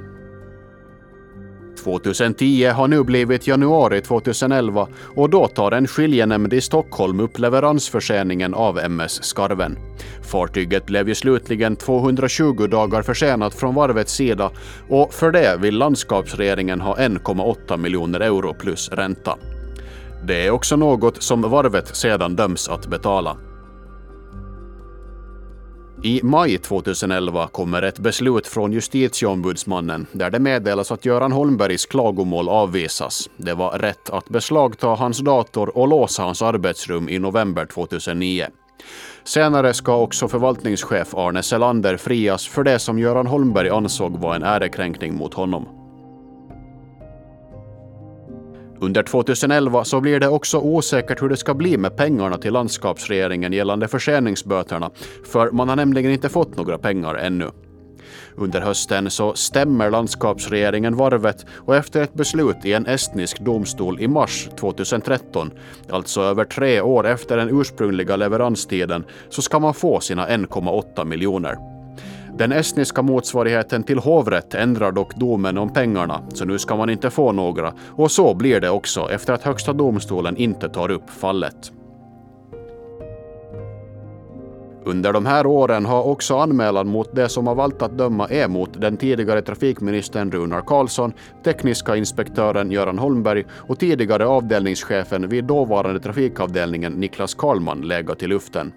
2010 1.85 2.67
har 2.67 2.89
nu 2.89 3.03
blivit 3.03 3.47
januari 3.47 4.01
2011 4.01 4.89
och 5.15 5.31
då 5.31 5.49
tar 5.49 5.73
en 5.73 5.87
skiljenämnd 5.87 6.53
i 6.53 6.61
Stockholm 6.61 7.21
upp 7.21 7.39
leveransförseningen 7.39 8.55
av 8.55 8.79
MS 8.79 9.25
Skarven. 9.25 9.79
Fartyget 10.23 10.87
blev 10.87 11.09
ju 11.09 11.15
slutligen 11.15 11.77
220 11.77 12.67
dagar 12.67 13.03
försenat 13.03 13.55
från 13.55 13.75
varvets 13.75 14.15
sida 14.15 14.51
och 14.89 15.15
för 15.15 15.31
det 15.31 15.57
vill 15.61 15.79
landskapsregeringen 15.79 16.81
ha 16.81 16.97
1,8 16.97 17.77
miljoner 17.77 18.21
euro 18.21 18.55
plus 18.55 18.89
ränta. 18.89 19.39
Det 20.27 20.47
är 20.47 20.51
också 20.51 20.77
något 20.77 21.23
som 21.23 21.43
varvet 21.43 21.97
sedan 21.97 22.37
döms 22.37 22.69
att 22.69 22.87
betala. 22.87 23.37
I 26.05 26.21
maj 26.23 26.59
2011 26.59 27.49
kommer 27.49 27.83
ett 27.83 27.99
beslut 27.99 28.47
från 28.47 28.73
justitieombudsmannen 28.73 30.07
där 30.13 30.31
det 30.31 30.39
meddelas 30.39 30.93
att 30.93 31.05
Göran 31.05 31.33
Holmbergs 31.33 31.87
klagomål 31.87 32.49
avvisas. 32.49 33.31
Det 33.37 33.55
var 33.55 33.79
rätt 33.79 34.11
att 34.11 34.29
beslagta 34.29 34.87
hans 34.87 35.19
dator 35.19 35.79
och 35.79 35.89
låsa 35.89 36.23
hans 36.23 36.43
arbetsrum 36.43 37.09
i 37.09 37.19
november 37.19 37.67
2009. 37.67 38.47
Senare 39.25 39.75
ska 39.75 39.97
också 39.97 40.29
förvaltningschef 40.29 41.15
Arne 41.15 41.43
Selander 41.43 41.97
frias 41.97 42.49
för 42.49 42.63
det 42.65 42.79
som 42.79 42.99
Göran 42.99 43.27
Holmberg 43.27 43.69
ansåg 43.69 44.17
var 44.17 44.35
en 44.35 44.43
ärekränkning 44.43 45.15
mot 45.15 45.35
honom. 45.35 45.82
Under 48.83 49.03
2011 49.03 49.85
så 49.85 50.01
blir 50.01 50.21
det 50.21 50.29
också 50.29 50.59
osäkert 50.59 51.23
hur 51.23 51.29
det 51.29 51.37
ska 51.37 51.55
bli 51.55 51.77
med 51.77 51.97
pengarna 51.97 52.39
till 52.39 52.53
landskapsregeringen 52.53 53.53
gällande 53.53 53.89
förseningsböterna, 53.89 54.91
för 55.25 55.51
man 55.51 55.69
har 55.69 55.77
nämligen 55.77 56.13
inte 56.13 56.29
fått 56.29 56.57
några 56.57 56.79
pengar 56.79 57.15
ännu. 57.15 57.51
Under 58.35 58.61
hösten 58.61 59.11
så 59.11 59.35
stämmer 59.35 59.91
landskapsregeringen 59.91 60.97
varvet 60.97 61.47
och 61.51 61.77
efter 61.77 62.03
ett 62.03 62.15
beslut 62.15 62.57
i 62.65 62.73
en 62.73 62.87
estnisk 62.87 63.41
domstol 63.41 64.01
i 64.01 64.09
mars 64.09 64.49
2013, 64.61 65.51
alltså 65.91 66.21
över 66.21 66.45
tre 66.45 66.81
år 66.81 67.07
efter 67.07 67.37
den 67.37 67.61
ursprungliga 67.61 68.17
leveranstiden, 68.17 69.05
så 69.29 69.43
ska 69.43 69.59
man 69.59 69.75
få 69.75 70.01
sina 70.01 70.29
1,8 70.29 71.05
miljoner. 71.05 71.72
Den 72.39 72.53
estniska 72.53 73.03
motsvarigheten 73.03 73.83
till 73.83 73.99
hovrätt 73.99 74.55
ändrar 74.55 74.93
dock 74.93 75.15
domen 75.15 75.59
om 75.59 75.73
pengarna, 75.73 76.21
så 76.35 76.45
nu 76.45 76.59
ska 76.59 76.77
man 76.77 76.91
inte 76.91 77.11
få 77.11 77.33
några. 77.33 77.73
Och 77.89 78.11
så 78.11 78.35
blir 78.35 78.61
det 78.61 78.71
också 78.71 79.11
efter 79.11 79.33
att 79.33 79.43
Högsta 79.43 79.73
domstolen 79.73 80.37
inte 80.37 80.69
tar 80.69 80.91
upp 80.91 81.11
fallet. 81.11 81.73
Under 84.85 85.13
de 85.13 85.27
här 85.27 85.47
åren 85.47 85.87
har 85.87 86.03
också 86.03 86.37
anmälan 86.39 86.89
mot 86.89 87.15
det 87.17 87.29
som 87.29 87.49
av 87.49 87.61
allt 87.61 87.83
att 87.83 87.99
döma 87.99 88.29
är 88.29 88.49
mot 88.49 88.81
den 88.81 88.97
tidigare 88.97 89.43
trafikministern 89.43 90.33
Runar 90.33 90.61
Karlsson, 90.61 91.13
tekniska 91.45 91.97
inspektören 91.97 92.71
Göran 92.71 92.99
Holmberg 92.99 93.45
och 93.51 93.79
tidigare 93.79 94.27
avdelningschefen 94.27 95.29
vid 95.29 95.45
dåvarande 95.45 96.01
trafikavdelningen 96.01 96.93
Niklas 96.93 97.35
Karlman 97.35 97.81
legat 97.81 98.23
i 98.23 98.27
luften. 98.27 98.73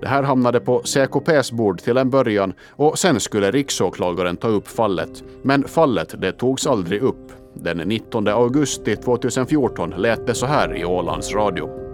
Det 0.00 0.08
här 0.08 0.22
hamnade 0.22 0.60
på 0.60 0.82
CKPs 0.84 1.52
bord 1.52 1.80
till 1.80 1.96
en 1.96 2.10
början 2.10 2.52
och 2.70 2.98
sen 2.98 3.20
skulle 3.20 3.50
riksåklagaren 3.50 4.36
ta 4.36 4.48
upp 4.48 4.68
fallet. 4.68 5.24
Men 5.42 5.64
fallet 5.64 6.14
det 6.20 6.32
togs 6.32 6.66
aldrig 6.66 7.02
upp. 7.02 7.32
Den 7.54 7.76
19 7.76 8.28
augusti 8.28 8.96
2014 8.96 9.90
lät 9.90 10.26
det 10.26 10.34
så 10.34 10.46
här 10.46 10.76
i 10.76 10.84
Ålands 10.84 11.34
Radio. 11.34 11.89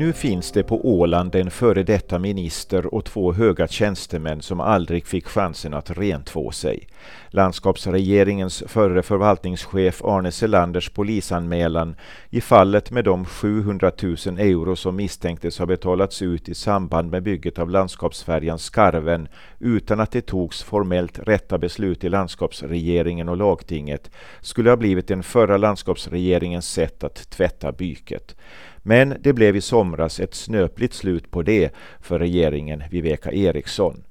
Nu 0.00 0.12
finns 0.12 0.52
det 0.52 0.62
på 0.62 0.86
Åland 0.86 1.34
en 1.34 1.50
före 1.50 1.82
detta 1.82 2.18
minister 2.18 2.94
och 2.94 3.04
två 3.04 3.32
höga 3.32 3.68
tjänstemän 3.68 4.42
som 4.42 4.60
aldrig 4.60 5.06
fick 5.06 5.26
chansen 5.26 5.74
att 5.74 5.90
rentvå 5.90 6.50
sig. 6.50 6.88
Landskapsregeringens 7.28 8.62
förre 8.66 9.02
förvaltningschef 9.02 10.04
Arne 10.04 10.32
Selanders 10.32 10.90
polisanmälan 10.90 11.96
i 12.30 12.40
fallet 12.40 12.90
med 12.90 13.04
de 13.04 13.24
700 13.24 13.92
000 14.02 14.16
euro 14.38 14.76
som 14.76 14.96
misstänktes 14.96 15.58
ha 15.58 15.66
betalats 15.66 16.22
ut 16.22 16.48
i 16.48 16.54
samband 16.54 17.10
med 17.10 17.22
bygget 17.22 17.58
av 17.58 17.70
landskapsfärjan 17.70 18.58
Skarven 18.58 19.28
utan 19.58 20.00
att 20.00 20.12
det 20.12 20.26
togs 20.26 20.62
formellt 20.62 21.18
rätta 21.18 21.58
beslut 21.58 22.04
i 22.04 22.08
landskapsregeringen 22.08 23.28
och 23.28 23.36
lagtinget 23.36 24.10
skulle 24.40 24.70
ha 24.70 24.76
blivit 24.76 25.08
den 25.08 25.22
förra 25.22 25.56
landskapsregeringens 25.56 26.68
sätt 26.68 27.04
att 27.04 27.30
tvätta 27.30 27.72
byket. 27.72 28.36
Men 28.82 29.14
det 29.20 29.32
blev 29.32 29.56
i 29.56 29.60
somras 29.60 30.20
ett 30.20 30.34
snöpligt 30.34 30.94
slut 30.94 31.30
på 31.30 31.42
det 31.42 31.70
för 32.00 32.18
regeringen 32.18 32.82
Viveka 32.90 33.32
Eriksson. 33.32 34.02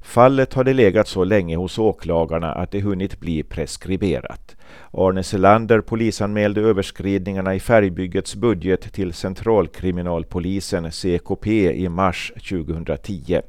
Fallet 0.00 0.54
hade 0.54 0.72
legat 0.72 1.08
så 1.08 1.24
länge 1.24 1.56
hos 1.56 1.78
åklagarna 1.78 2.52
att 2.52 2.70
det 2.70 2.80
hunnit 2.80 3.20
bli 3.20 3.42
preskriberat. 3.42 4.56
Arne 4.90 5.22
Selander 5.22 5.80
polisanmälde 5.80 6.60
överskridningarna 6.60 7.54
i 7.54 7.60
färgbyggets 7.60 8.34
budget 8.34 8.92
till 8.92 9.12
Centralkriminalpolisen 9.12 10.92
CKP 10.92 11.72
i 11.72 11.88
mars 11.88 12.32
2010. 12.48 13.40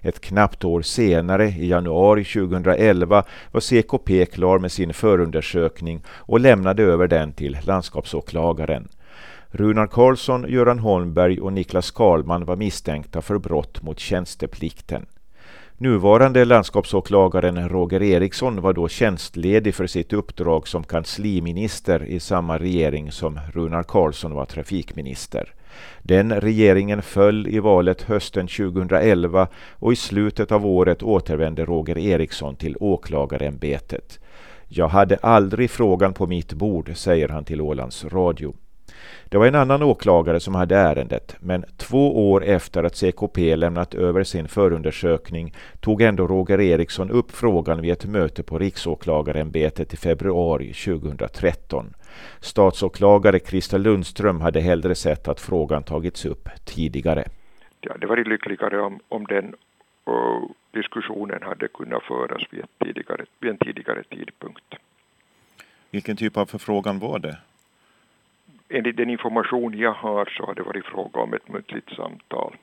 Ett 0.00 0.20
knappt 0.20 0.64
år 0.64 0.82
senare, 0.82 1.48
i 1.48 1.68
januari 1.68 2.24
2011, 2.24 3.24
var 3.52 3.60
CKP 3.60 4.26
klar 4.26 4.58
med 4.58 4.72
sin 4.72 4.94
förundersökning 4.94 6.02
och 6.08 6.40
lämnade 6.40 6.82
över 6.82 7.08
den 7.08 7.32
till 7.32 7.58
landskapsåklagaren. 7.62 8.88
Runar 9.50 9.86
Karlsson, 9.86 10.46
Göran 10.48 10.78
Holmberg 10.78 11.40
och 11.40 11.52
Niklas 11.52 11.90
Karlman 11.90 12.44
var 12.44 12.56
misstänkta 12.56 13.22
för 13.22 13.38
brott 13.38 13.82
mot 13.82 13.98
tjänsteplikten. 13.98 15.06
Nuvarande 15.80 16.44
landskapsåklagaren 16.44 17.68
Roger 17.68 18.02
Eriksson 18.02 18.60
var 18.60 18.72
då 18.72 18.88
tjänstledig 18.88 19.74
för 19.74 19.86
sitt 19.86 20.12
uppdrag 20.12 20.68
som 20.68 20.84
kansliminister 20.84 22.04
i 22.04 22.20
samma 22.20 22.58
regering 22.58 23.12
som 23.12 23.40
Runar 23.52 23.82
Karlsson 23.82 24.34
var 24.34 24.44
trafikminister. 24.44 25.54
Den 26.02 26.40
regeringen 26.40 27.02
föll 27.02 27.46
i 27.46 27.58
valet 27.58 28.02
hösten 28.02 28.46
2011 28.46 29.48
och 29.72 29.92
i 29.92 29.96
slutet 29.96 30.52
av 30.52 30.66
året 30.66 31.02
återvände 31.02 31.64
Roger 31.64 31.98
Eriksson 31.98 32.56
till 32.56 32.76
åklagarämbetet. 32.80 34.20
Jag 34.68 34.88
hade 34.88 35.16
aldrig 35.16 35.70
frågan 35.70 36.14
på 36.14 36.26
mitt 36.26 36.52
bord, 36.52 36.90
säger 36.94 37.28
han 37.28 37.44
till 37.44 37.60
Ålands 37.60 38.04
Radio. 38.04 38.54
Det 39.28 39.38
var 39.38 39.46
en 39.46 39.54
annan 39.54 39.82
åklagare 39.82 40.40
som 40.40 40.54
hade 40.54 40.76
ärendet, 40.76 41.36
men 41.40 41.64
två 41.76 42.30
år 42.30 42.44
efter 42.44 42.84
att 42.84 42.96
CKP 42.96 43.56
lämnat 43.56 43.94
över 43.94 44.24
sin 44.24 44.48
förundersökning 44.48 45.54
tog 45.80 46.02
ändå 46.02 46.26
Roger 46.26 46.60
Eriksson 46.60 47.10
upp 47.10 47.30
frågan 47.30 47.82
vid 47.82 47.92
ett 47.92 48.06
möte 48.06 48.42
på 48.42 48.58
Riksåklagarämbetet 48.58 49.94
i 49.94 49.96
februari 49.96 50.72
2013. 50.72 51.94
Statsåklagare 52.40 53.40
Christer 53.40 53.78
Lundström 53.78 54.40
hade 54.40 54.60
hellre 54.60 54.94
sett 54.94 55.28
att 55.28 55.40
frågan 55.40 55.82
tagits 55.82 56.24
upp 56.24 56.48
tidigare. 56.64 57.24
Det 57.80 57.92
hade 57.92 58.06
varit 58.06 58.28
lyckligare 58.28 58.80
om, 58.80 59.00
om 59.08 59.24
den 59.24 59.54
och 60.04 60.50
diskussionen 60.70 61.42
hade 61.42 61.68
kunnat 61.68 62.02
föras 62.02 62.42
vid, 62.50 62.64
tidigare, 62.78 63.24
vid 63.40 63.50
en 63.50 63.58
tidigare 63.58 64.02
tidpunkt. 64.02 64.74
Vilken 65.90 66.16
typ 66.16 66.36
av 66.36 66.46
förfrågan 66.46 66.98
var 66.98 67.18
det? 67.18 67.38
Enligt 68.68 68.96
den 68.96 69.10
information 69.10 69.78
jag 69.78 69.92
har 69.92 70.24
så 70.36 70.46
har 70.46 70.54
det 70.54 70.62
varit 70.62 70.84
fråga 70.84 71.20
om 71.20 71.34
ett 71.34 71.48
muntligt 71.48 71.90
samtal. 71.96 72.56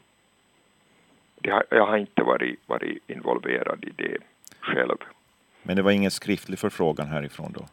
Har, 1.43 1.65
jag 1.69 1.85
har 1.85 1.97
inte 1.97 2.23
varit, 2.23 2.59
varit 2.65 3.03
involverad 3.07 3.83
i 3.83 3.91
det 3.95 4.17
själv. 4.59 4.97
Men 5.63 5.75
det 5.75 5.81
var 5.81 5.91
ingen 5.91 6.11
skriftlig 6.11 6.59
förfrågan 6.59 7.07
härifrån 7.07 7.51
då? 7.53 7.65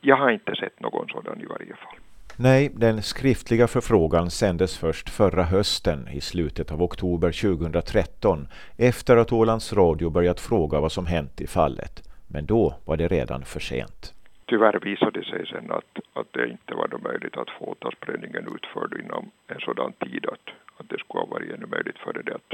Jag 0.00 0.16
har 0.16 0.30
inte 0.30 0.54
sett 0.54 0.80
någon 0.80 1.08
sådan 1.08 1.40
i 1.40 1.46
varje 1.46 1.74
fall. 1.74 1.96
Nej, 2.36 2.70
den 2.74 3.02
skriftliga 3.02 3.66
förfrågan 3.66 4.30
sändes 4.30 4.78
först 4.78 5.10
förra 5.10 5.42
hösten 5.42 6.08
i 6.08 6.20
slutet 6.20 6.72
av 6.72 6.82
oktober 6.82 7.32
2013 7.32 8.48
efter 8.76 9.16
att 9.16 9.32
Ålands 9.32 9.72
Radio 9.72 10.10
börjat 10.10 10.40
fråga 10.40 10.80
vad 10.80 10.92
som 10.92 11.06
hänt 11.06 11.40
i 11.40 11.46
fallet. 11.46 12.02
Men 12.26 12.46
då 12.46 12.74
var 12.84 12.96
det 12.96 13.08
redan 13.08 13.44
för 13.44 13.60
sent. 13.60 14.14
Tyvärr 14.48 14.80
visade 14.80 15.20
det 15.20 15.26
sig 15.26 15.46
sen 15.46 15.70
att, 15.70 15.92
att 16.12 16.32
det 16.32 16.48
inte 16.48 16.74
var 16.74 16.98
möjligt 17.08 17.36
att 17.36 17.50
få 17.50 17.64
åtalsprövningen 17.64 18.48
utförd 18.54 19.00
inom 19.04 19.30
en 19.46 19.60
sådan 19.60 19.92
tid 19.92 20.26
att, 20.26 20.46
att 20.76 20.88
det 20.88 20.98
skulle 20.98 21.20
ha 21.20 21.26
varit 21.26 21.52
ännu 21.54 21.66
möjligt 21.66 21.98
före 21.98 22.22
det 22.22 22.34
att 22.34 22.52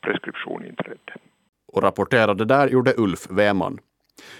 preskription 0.00 0.66
inträdde. 0.66 1.12
Och 1.72 1.82
rapporterade 1.82 2.44
där 2.44 2.68
gjorde 2.68 2.94
Ulf 2.96 3.30
Weman. 3.30 3.78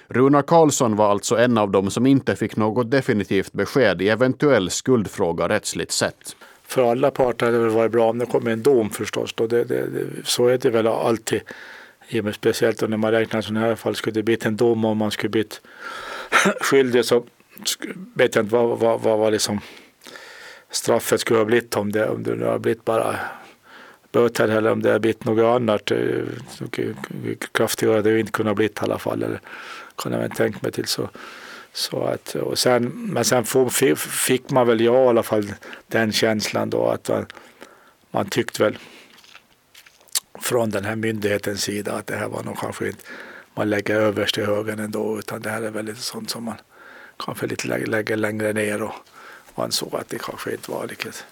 Runar 0.08 0.42
Karlsson 0.42 0.96
var 0.96 1.10
alltså 1.10 1.36
en 1.38 1.58
av 1.58 1.70
dem 1.70 1.90
som 1.90 2.06
inte 2.06 2.36
fick 2.36 2.56
något 2.56 2.90
definitivt 2.90 3.52
besked 3.52 4.02
i 4.02 4.08
eventuell 4.08 4.70
skuldfråga 4.70 5.48
rättsligt 5.48 5.92
sett. 5.92 6.36
För 6.62 6.90
alla 6.90 7.10
parter 7.10 7.46
hade 7.46 7.64
det 7.64 7.70
varit 7.70 7.92
bra 7.92 8.10
om 8.10 8.18
det 8.18 8.26
kom 8.26 8.46
en 8.46 8.62
dom 8.62 8.90
förstås. 8.90 9.32
Då. 9.32 9.46
Det, 9.46 9.64
det, 9.64 9.86
det, 9.86 10.06
så 10.24 10.46
är 10.48 10.58
det 10.58 10.70
väl 10.70 10.86
alltid. 10.86 11.40
speciellt 12.32 12.88
när 12.88 12.96
man 12.96 13.10
räknar 13.10 13.40
i 13.40 13.42
sådana 13.42 13.66
här 13.66 13.74
fall. 13.74 13.94
Skulle 13.94 14.14
det 14.14 14.22
blivit 14.22 14.46
en 14.46 14.56
dom 14.56 14.84
om 14.84 14.98
man 14.98 15.10
skulle 15.10 15.30
blivit 15.30 15.60
skyldig 16.60 17.04
så 17.04 17.24
vet 18.14 18.34
jag 18.34 18.44
inte 18.44 18.54
vad, 18.54 18.78
vad, 18.78 19.00
vad, 19.00 19.18
vad 19.18 19.32
liksom 19.32 19.60
straffet 20.70 21.20
skulle 21.20 21.38
ha 21.38 21.44
blivit 21.44 21.76
om 21.76 21.92
det, 21.92 22.08
om 22.08 22.22
det 22.22 22.46
har 22.46 22.58
blivit 22.58 22.84
bara 22.84 23.16
böter 24.12 24.48
eller 24.48 24.72
om 24.72 24.82
det 24.82 24.90
har 24.90 24.98
blivit 24.98 25.24
något 25.24 25.60
annat. 25.60 25.90
Eh, 25.90 26.22
kraftigare 27.52 27.96
hade 27.96 28.12
det 28.12 28.20
inte 28.20 28.32
kunnat 28.32 28.56
bli 28.56 28.66
i 28.66 28.70
alla 28.76 28.98
fall. 28.98 29.22
Eller 29.22 29.40
kan 29.96 30.12
jag 30.12 30.36
tänka 30.36 30.58
mig 30.62 30.72
till. 30.72 30.86
Så, 30.86 31.10
så 31.72 32.04
att, 32.04 32.34
och 32.34 32.58
sen, 32.58 32.84
men 32.94 33.24
sen 33.24 33.44
fick 33.96 34.50
man 34.50 34.66
väl 34.66 34.80
jag 34.80 35.04
i 35.04 35.08
alla 35.08 35.22
fall 35.22 35.52
den 35.88 36.12
känslan 36.12 36.70
då 36.70 36.86
att 36.86 37.08
man, 37.08 37.26
man 38.10 38.26
tyckte 38.26 38.62
väl 38.62 38.78
från 40.40 40.70
den 40.70 40.84
här 40.84 40.96
myndighetens 40.96 41.62
sida 41.62 41.92
att 41.92 42.06
det 42.06 42.16
här 42.16 42.28
var 42.28 42.42
nog 42.42 42.58
kanske 42.58 42.86
inte 42.86 43.02
man 43.54 43.70
lägger 43.70 43.94
överst 43.94 44.38
i 44.38 44.44
högen 44.44 44.78
ändå 44.78 45.18
utan 45.18 45.42
det 45.42 45.50
här 45.50 45.62
är 45.62 45.70
väl 45.70 45.84
lite 45.84 46.00
sånt 46.00 46.30
som 46.30 46.44
man 46.44 46.56
kanske 47.16 47.46
lite 47.46 47.68
lägger 47.68 48.16
längre 48.16 48.52
ner 48.52 48.82
och 48.82 48.92
ansåg 49.54 49.94
att 49.94 50.08
det 50.08 50.18
kanske 50.18 50.52
inte 50.52 50.70
var 50.70 50.86
riktigt, 50.86 51.24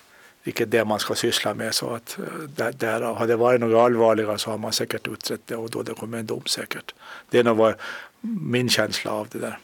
riktigt 0.42 0.70
det 0.70 0.84
man 0.84 0.98
ska 0.98 1.14
syssla 1.14 1.54
med. 1.54 1.74
Så 1.74 1.90
att 1.90 2.18
eh, 2.18 2.24
där, 2.56 2.72
där 2.72 3.00
har 3.00 3.26
det 3.26 3.36
varit 3.36 3.60
något 3.60 3.84
allvarligare 3.84 4.38
så 4.38 4.50
har 4.50 4.58
man 4.58 4.72
säkert 4.72 5.08
utrett 5.08 5.40
det 5.46 5.56
och 5.56 5.70
då 5.70 5.82
det 5.82 5.94
kommer 5.94 6.18
en 6.18 6.26
dom 6.26 6.42
säkert. 6.46 6.94
Det 7.30 7.38
är 7.38 7.44
nog 7.44 7.74
min 8.20 8.68
känsla 8.68 9.10
av 9.10 9.28
det 9.28 9.38
där. 9.38 9.58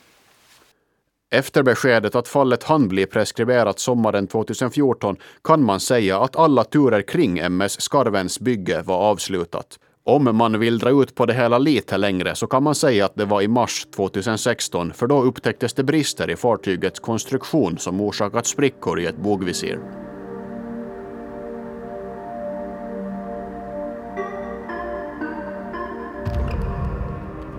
Efter 1.30 1.62
beskedet 1.62 2.14
att 2.14 2.28
fallet 2.28 2.62
hann 2.62 2.88
bli 2.88 3.07
preskriberat 3.07 3.78
sommaren 3.78 4.26
2014 4.26 5.16
kan 5.44 5.62
man 5.62 5.80
säga 5.80 6.20
att 6.20 6.36
alla 6.36 6.64
turer 6.64 7.02
kring 7.02 7.38
MS 7.38 7.80
Skarvens 7.80 8.40
bygge 8.40 8.82
var 8.82 8.96
avslutat. 8.96 9.78
Om 10.09 10.36
man 10.36 10.59
vill 10.59 10.78
dra 10.78 11.02
ut 11.02 11.14
på 11.14 11.26
det 11.26 11.34
hela 11.34 11.59
lite 11.59 11.96
längre 11.96 12.34
så 12.34 12.46
kan 12.46 12.62
man 12.62 12.74
säga 12.74 13.04
att 13.04 13.14
det 13.14 13.24
var 13.24 13.42
i 13.42 13.48
mars 13.48 13.86
2016 13.96 14.92
för 14.92 15.07
då 15.07 15.22
upptäcktes 15.22 15.74
det 15.74 15.84
brister 15.84 16.30
i 16.30 16.36
fartygets 16.36 17.00
konstruktion 17.00 17.78
som 17.78 18.00
orsakat 18.00 18.46
sprickor 18.46 19.00
i 19.00 19.07
ett 19.07 19.16
bogvisir. 19.16 19.78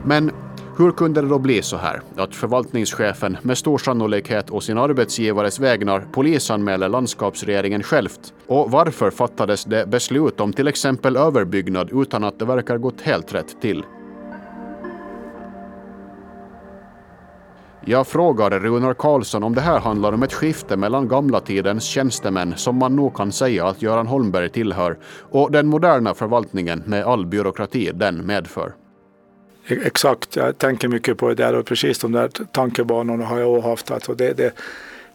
Men 0.06 0.32
hur 0.78 0.92
kunde 0.92 1.22
det 1.22 1.28
då 1.28 1.40
bli 1.40 1.62
så 1.62 1.78
här? 1.78 2.02
Att 2.16 2.36
förvaltningschefen 2.36 3.38
med 3.42 3.58
stor 3.58 3.78
sannolikhet 3.78 4.50
och 4.50 4.64
sin 4.64 4.78
arbetsgivares 4.78 5.60
vägnar 5.60 6.08
polisanmäler 6.12 6.90
landskapsregeringen 6.90 7.84
självt? 7.84 8.34
Och 8.48 8.72
varför 8.72 9.12
fattades 9.12 9.66
det 9.66 9.86
beslut 9.86 10.40
om 10.40 10.54
till 10.54 10.68
exempel 10.68 11.18
överbyggnad 11.18 11.90
utan 11.94 12.24
att 12.24 12.40
det 12.40 12.46
verkar 12.46 12.78
gått 12.78 13.02
helt 13.02 13.34
rätt 13.34 13.62
till? 13.62 13.86
Jag 17.86 18.08
frågar 18.08 18.60
Runar 18.60 18.94
Karlsson 18.94 19.44
om 19.44 19.56
det 19.56 19.62
här 19.62 19.80
handlar 19.80 20.14
om 20.14 20.24
ett 20.24 20.34
skifte 20.34 20.78
mellan 20.78 21.08
gamla 21.08 21.40
tidens 21.40 21.84
tjänstemän, 21.84 22.54
som 22.58 22.76
man 22.76 22.96
nog 22.96 23.16
kan 23.16 23.32
säga 23.32 23.68
att 23.68 23.82
Göran 23.82 24.08
Holmberg 24.08 24.50
tillhör, 24.50 24.98
och 25.32 25.52
den 25.52 25.68
moderna 25.68 26.14
förvaltningen 26.14 26.84
med 26.86 27.06
all 27.06 27.26
byråkrati 27.26 27.92
den 27.94 28.26
medför. 28.26 28.74
Exakt, 29.70 30.36
jag 30.36 30.58
tänker 30.58 30.88
mycket 30.88 31.18
på 31.18 31.30
det 31.30 31.36
där 31.36 31.56
och 31.56 31.66
precis 31.66 32.00
de 32.00 32.12
där 32.12 32.28
tankebanorna 32.52 33.26
har 33.26 33.40
jag 33.40 33.62
haft. 33.62 33.92
Alltså 33.92 34.16
det, 34.16 34.34
det, 34.34 34.54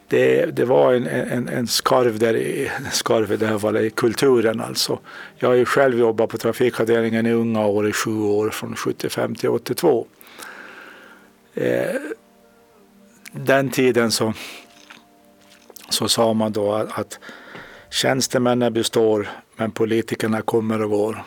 det, 0.09 0.47
det 0.47 0.65
var 0.65 0.95
en, 0.95 1.07
en, 1.07 1.49
en 1.49 1.67
skarv 1.67 2.19
där 2.19 2.37
i, 2.37 2.71
skarv 2.93 3.33
i 3.33 3.37
det 3.37 3.47
här 3.47 3.59
fallet, 3.59 3.83
i 3.83 3.91
kulturen 3.91 4.61
alltså. 4.61 4.99
Jag 5.37 5.49
har 5.49 5.55
ju 5.55 5.65
själv 5.65 5.99
jobbat 5.99 6.31
på 6.31 6.39
trafikavdelningen 6.39 7.27
i 7.27 7.33
unga 7.33 7.67
år 7.67 7.89
i 7.89 7.93
sju 7.93 8.21
år 8.21 8.51
från 8.51 8.77
75 8.77 9.35
till 9.35 9.49
82. 9.49 10.07
Eh, 11.55 11.91
den 13.33 13.71
tiden 13.71 14.11
så, 14.11 14.33
så 15.89 16.09
sa 16.09 16.33
man 16.33 16.53
då 16.53 16.73
att, 16.73 16.99
att 16.99 17.19
tjänstemännen 17.91 18.73
består 18.73 19.29
men 19.57 19.71
politikerna 19.71 20.43
kommer 20.43 20.83
och 20.83 20.91
går. 20.91 21.25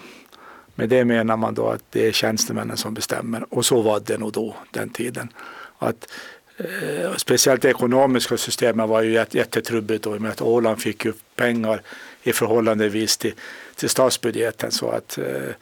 Med 0.75 0.89
det 0.89 1.05
menar 1.05 1.37
man 1.37 1.53
då 1.53 1.69
att 1.69 1.83
det 1.89 2.07
är 2.07 2.11
tjänstemännen 2.11 2.77
som 2.77 2.93
bestämmer 2.93 3.45
och 3.49 3.65
så 3.65 3.81
var 3.81 3.99
det 4.05 4.17
nog 4.17 4.31
då, 4.31 4.55
den 4.71 4.89
tiden. 4.89 5.29
Att, 5.77 6.11
eh, 6.57 7.15
speciellt 7.17 7.61
det 7.61 7.69
ekonomiska 7.69 8.37
systemet 8.37 8.89
var 8.89 9.01
ju 9.01 9.11
jättetrubbigt 9.11 10.03
då, 10.03 10.19
med 10.19 10.31
att 10.31 10.41
Åland 10.41 10.81
fick 10.81 11.05
ju 11.05 11.13
pengar 11.35 11.81
i 12.23 12.33
förhållandevis 12.33 13.17
till, 13.17 13.33
till 13.75 13.89
statsbudgeten 13.89 14.71
så 14.71 14.89
att 14.89 15.17
eh, 15.17 15.53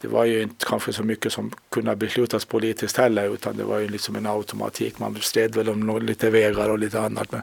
det 0.00 0.08
var 0.08 0.24
ju 0.24 0.42
inte 0.42 0.66
kanske 0.66 0.92
så 0.92 1.02
mycket 1.02 1.32
som 1.32 1.50
kunde 1.68 1.96
beslutas 1.96 2.44
politiskt 2.44 2.96
heller 2.96 3.34
utan 3.34 3.56
det 3.56 3.64
var 3.64 3.78
ju 3.78 3.88
liksom 3.88 4.16
en 4.16 4.26
automatik. 4.26 4.98
Man 4.98 5.16
stred 5.20 5.54
väl 5.54 5.68
om 5.68 6.02
lite 6.02 6.30
vägar 6.30 6.68
och 6.68 6.78
lite 6.78 7.00
annat. 7.00 7.32
Men, 7.32 7.42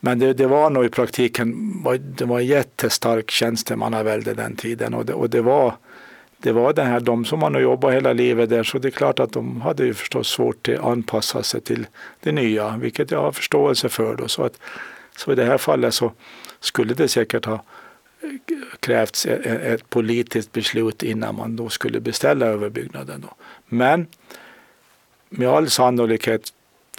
men 0.00 0.18
det, 0.18 0.32
det, 0.32 0.46
var 0.46 0.70
nog 0.70 0.84
i 0.84 0.88
praktiken 0.88 1.74
det 1.98 2.24
var 2.24 2.40
en 2.40 2.46
jättestark 2.46 3.30
tjänstemannavälde 3.30 4.34
den 4.34 4.56
tiden 4.56 4.94
och 4.94 5.06
det, 5.06 5.12
och 5.12 5.30
det 5.30 5.40
var 5.40 5.74
det 6.42 6.52
var 6.52 6.72
det 6.72 6.82
här, 6.82 7.00
de 7.00 7.24
som 7.24 7.42
har 7.42 7.60
jobbat 7.60 7.94
hela 7.94 8.12
livet 8.12 8.50
där, 8.50 8.62
så 8.62 8.78
det 8.78 8.88
är 8.88 8.92
klart 8.92 9.18
att 9.20 9.32
de 9.32 9.60
hade 9.60 9.84
ju 9.84 9.94
förstås 9.94 10.28
svårt 10.28 10.68
att 10.68 10.84
anpassa 10.84 11.42
sig 11.42 11.60
till 11.60 11.86
det 12.20 12.32
nya, 12.32 12.76
vilket 12.76 13.10
jag 13.10 13.22
har 13.22 13.32
förståelse 13.32 13.88
för. 13.88 14.16
Då. 14.16 14.28
Så, 14.28 14.42
att, 14.42 14.58
så 15.16 15.32
i 15.32 15.34
det 15.34 15.44
här 15.44 15.58
fallet 15.58 15.94
så 15.94 16.12
skulle 16.60 16.94
det 16.94 17.08
säkert 17.08 17.44
ha 17.44 17.54
eh, 17.54 18.28
krävts 18.80 19.26
ett, 19.26 19.46
ett 19.46 19.90
politiskt 19.90 20.52
beslut 20.52 21.02
innan 21.02 21.34
man 21.34 21.56
då 21.56 21.68
skulle 21.68 22.00
beställa 22.00 22.46
överbyggnaden. 22.46 23.20
Då. 23.20 23.34
Men 23.66 24.06
med 25.28 25.48
all 25.48 25.70
sannolikhet 25.70 26.52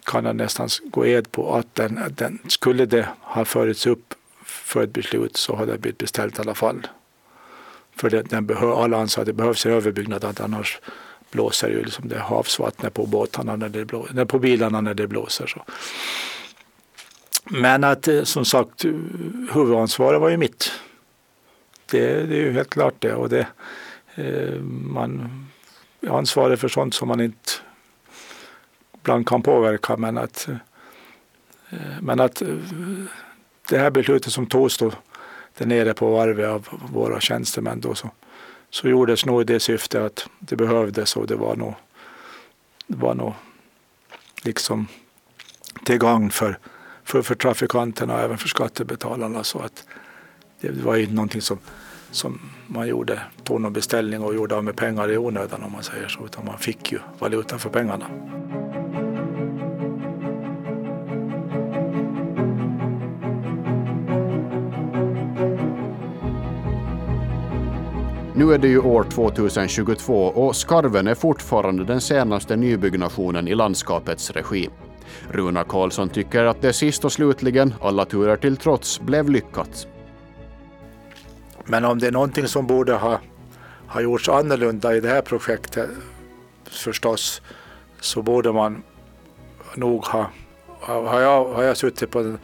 kan 0.03 0.25
jag 0.25 0.35
nästan 0.35 0.69
gå 0.83 1.05
ed 1.05 1.31
på 1.31 1.55
att 1.55 1.75
den, 1.75 1.99
den, 2.17 2.39
skulle 2.47 2.85
det 2.85 3.07
ha 3.21 3.45
förts 3.45 3.87
upp 3.87 4.13
för 4.45 4.83
ett 4.83 4.93
beslut 4.93 5.37
så 5.37 5.55
hade 5.55 5.71
det 5.71 5.77
blivit 5.77 5.97
beställt 5.97 6.37
i 6.37 6.41
alla 6.41 6.55
fall. 6.55 6.87
För 8.01 8.09
den, 8.09 8.25
den 8.29 8.45
behör, 8.45 8.83
alla 8.83 8.97
anser 8.97 9.21
att 9.21 9.25
det 9.25 9.33
behövs 9.33 9.65
en 9.65 9.71
överbyggnad, 9.71 10.23
att 10.23 10.39
annars 10.39 10.79
blåser 11.31 11.69
ju 11.69 11.83
liksom 11.83 12.09
det 12.09 12.19
havsvattnet 12.19 12.93
på 12.93 13.05
båtarna 13.05 13.55
när 13.55 13.69
det 13.69 13.85
blåser, 13.85 14.25
på 14.25 14.39
bilarna 14.39 14.81
när 14.81 14.93
det 14.93 15.07
blåser. 15.07 15.47
Så. 15.47 15.65
Men 17.45 17.83
att 17.83 18.07
eh, 18.07 18.23
som 18.23 18.45
sagt 18.45 18.85
huvudansvaret 19.53 20.21
var 20.21 20.29
ju 20.29 20.37
mitt. 20.37 20.71
Det, 21.91 21.99
det 21.99 22.35
är 22.35 22.41
ju 22.41 22.51
helt 22.51 22.69
klart 22.69 22.95
det. 22.99 23.13
Och 23.13 23.29
det 23.29 23.47
eh, 24.15 24.59
man 24.61 25.29
ansvarar 26.09 26.55
för 26.55 26.67
sånt 26.67 26.93
som 26.93 27.07
man 27.07 27.21
inte 27.21 27.51
ibland 29.01 29.27
kan 29.27 29.41
påverka. 29.41 29.97
Men 29.97 30.17
att, 30.17 30.49
eh, 31.69 31.77
men 32.01 32.19
att 32.19 32.41
eh, 32.41 32.55
det 33.69 33.77
här 33.77 33.91
beslutet 33.91 34.33
som 34.33 34.45
togs 34.45 34.77
då 34.77 34.91
där 35.57 35.65
nere 35.65 35.93
på 35.93 36.11
varvet 36.11 36.49
av 36.49 36.67
våra 36.93 37.19
tjänstemän 37.19 37.79
då 37.79 37.95
så, 37.95 38.09
så 38.69 38.87
gjordes 38.87 39.25
nog 39.25 39.41
i 39.41 39.43
det 39.43 39.59
syfte 39.59 40.05
att 40.05 40.27
det 40.39 40.55
behövdes 40.55 41.15
och 41.15 41.27
det 41.27 41.35
var 41.35 41.55
nog, 41.55 41.73
det 42.87 42.97
var 42.97 43.15
nog 43.15 43.33
liksom 44.43 44.87
till 45.83 45.97
gagn 45.97 46.29
för, 46.29 46.57
för, 47.03 47.21
för 47.21 47.35
trafikanterna 47.35 48.13
och 48.13 48.19
även 48.19 48.37
för 48.37 48.47
skattebetalarna. 48.47 49.43
Så 49.43 49.59
att 49.59 49.83
det 50.61 50.71
var 50.71 50.95
ju 50.95 51.13
någonting 51.13 51.41
som, 51.41 51.59
som 52.11 52.39
man 52.67 52.87
gjorde, 52.87 53.21
tog 53.43 53.61
någon 53.61 53.73
beställning 53.73 54.23
och 54.23 54.35
gjorde 54.35 54.55
av 54.55 54.63
med 54.63 54.75
pengar 54.75 55.11
i 55.11 55.17
onödan 55.17 55.63
om 55.63 55.71
man 55.71 55.83
säger 55.83 56.07
så, 56.07 56.25
utan 56.25 56.45
man 56.45 56.57
fick 56.57 56.91
ju 56.91 56.99
valuta 57.19 57.59
för 57.59 57.69
pengarna. 57.69 58.05
Nu 68.35 68.53
är 68.53 68.57
det 68.57 68.67
ju 68.67 68.79
år 68.79 69.03
2022 69.03 70.25
och 70.25 70.55
Skarven 70.55 71.07
är 71.07 71.15
fortfarande 71.15 71.83
den 71.83 72.01
senaste 72.01 72.55
nybyggnationen 72.55 73.47
i 73.47 73.55
landskapets 73.55 74.31
regi. 74.31 74.69
Runa 75.29 75.63
Karlsson 75.63 76.09
tycker 76.09 76.43
att 76.43 76.61
det 76.61 76.73
sist 76.73 77.05
och 77.05 77.11
slutligen, 77.11 77.73
alla 77.81 78.05
turer 78.05 78.37
till 78.37 78.57
trots, 78.57 78.99
blev 78.99 79.29
lyckat. 79.29 79.87
Men 81.65 81.85
om 81.85 81.99
det 81.99 82.07
är 82.07 82.11
någonting 82.11 82.47
som 82.47 82.67
borde 82.67 82.93
ha, 82.93 83.19
ha 83.87 84.01
gjorts 84.01 84.29
annorlunda 84.29 84.95
i 84.95 84.99
det 84.99 85.09
här 85.09 85.21
projektet 85.21 85.89
förstås 86.69 87.41
så 87.99 88.21
borde 88.21 88.51
man 88.51 88.83
nog 89.75 90.03
ha, 90.05 90.29
har, 90.79 91.21
jag, 91.21 91.53
har 91.53 91.63
jag 91.63 91.77
suttit 91.77 92.11
på 92.11 92.37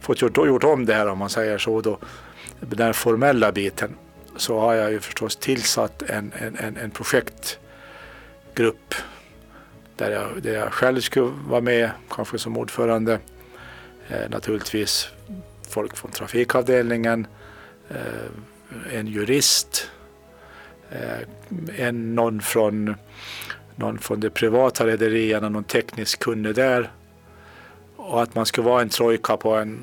fått 0.00 0.22
gjort, 0.22 0.36
gjort 0.36 0.64
om 0.64 0.86
det 0.86 0.94
här 0.94 1.08
om 1.08 1.18
man 1.18 1.30
säger 1.30 1.58
så 1.58 1.80
då, 1.80 1.98
den 2.60 2.94
formella 2.94 3.52
biten 3.52 3.94
så 4.38 4.58
har 4.58 4.74
jag 4.74 4.92
ju 4.92 5.00
förstås 5.00 5.36
tillsatt 5.36 6.02
en, 6.02 6.32
en, 6.38 6.56
en, 6.56 6.76
en 6.76 6.90
projektgrupp 6.90 8.94
där 9.96 10.10
jag, 10.10 10.42
där 10.42 10.54
jag 10.54 10.72
själv 10.72 11.00
skulle 11.00 11.32
vara 11.48 11.60
med, 11.60 11.90
kanske 12.10 12.38
som 12.38 12.56
ordförande. 12.56 13.18
Eh, 14.08 14.30
naturligtvis 14.30 15.08
folk 15.68 15.96
från 15.96 16.10
trafikavdelningen, 16.10 17.26
eh, 17.88 18.96
en 18.98 19.06
jurist, 19.06 19.90
eh, 20.90 21.86
en, 21.86 22.14
någon, 22.14 22.40
från, 22.40 22.94
någon 23.76 23.98
från 23.98 24.20
de 24.20 24.30
privata 24.30 24.86
rederierna, 24.86 25.48
någon 25.48 25.64
teknisk 25.64 26.20
kunde 26.20 26.52
där. 26.52 26.90
Och 27.96 28.22
att 28.22 28.34
man 28.34 28.46
skulle 28.46 28.68
vara 28.68 28.82
en 28.82 28.88
trojka 28.88 29.36
på 29.36 29.54
en 29.54 29.78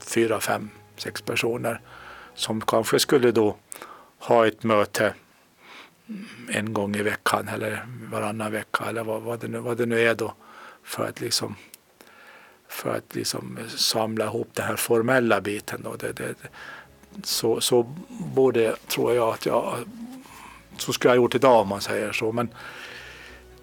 fyra, 0.00 0.40
fem, 0.40 0.70
sex 0.96 1.22
personer 1.22 1.80
som 2.36 2.60
kanske 2.60 2.98
skulle 2.98 3.30
då 3.30 3.56
ha 4.18 4.46
ett 4.46 4.62
möte 4.62 5.14
en 6.48 6.72
gång 6.72 6.96
i 6.96 7.02
veckan 7.02 7.48
eller 7.48 7.86
varannan 8.10 8.52
vecka 8.52 8.84
eller 8.88 9.04
vad, 9.04 9.22
vad, 9.22 9.40
det, 9.40 9.48
nu, 9.48 9.58
vad 9.58 9.76
det 9.76 9.86
nu 9.86 10.00
är 10.00 10.14
då 10.14 10.34
för 10.82 11.04
att 11.04 11.20
liksom 11.20 11.56
för 12.68 12.96
att 12.96 13.14
liksom 13.14 13.58
samla 13.76 14.24
ihop 14.24 14.48
den 14.52 14.66
här 14.66 14.76
formella 14.76 15.40
biten. 15.40 15.80
Då. 15.84 15.96
Det, 15.96 16.12
det, 16.12 16.34
så, 17.22 17.60
så 17.60 17.82
borde, 18.34 18.76
tror 18.88 19.14
jag 19.14 19.28
att 19.28 19.46
jag, 19.46 19.74
så 20.76 20.92
skulle 20.92 21.14
jag 21.14 21.18
ha 21.18 21.22
gjort 21.22 21.34
idag 21.34 21.60
om 21.60 21.68
man 21.68 21.80
säger 21.80 22.12
så. 22.12 22.32
Men 22.32 22.48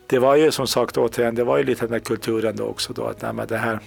det 0.07 0.19
var 0.19 0.35
ju 0.35 0.51
som 0.51 0.67
sagt 0.67 0.97
återigen, 0.97 1.35
det 1.35 1.43
var 1.43 1.57
ju 1.57 1.63
lite 1.63 1.81
den 1.81 1.91
där 1.91 1.99
kulturen 1.99 2.55
då 2.55 2.63
också 2.63 2.93
då 2.93 3.05
att 3.05 3.21
nej, 3.21 3.33
men 3.33 3.47
det 3.47 3.57
här, 3.57 3.79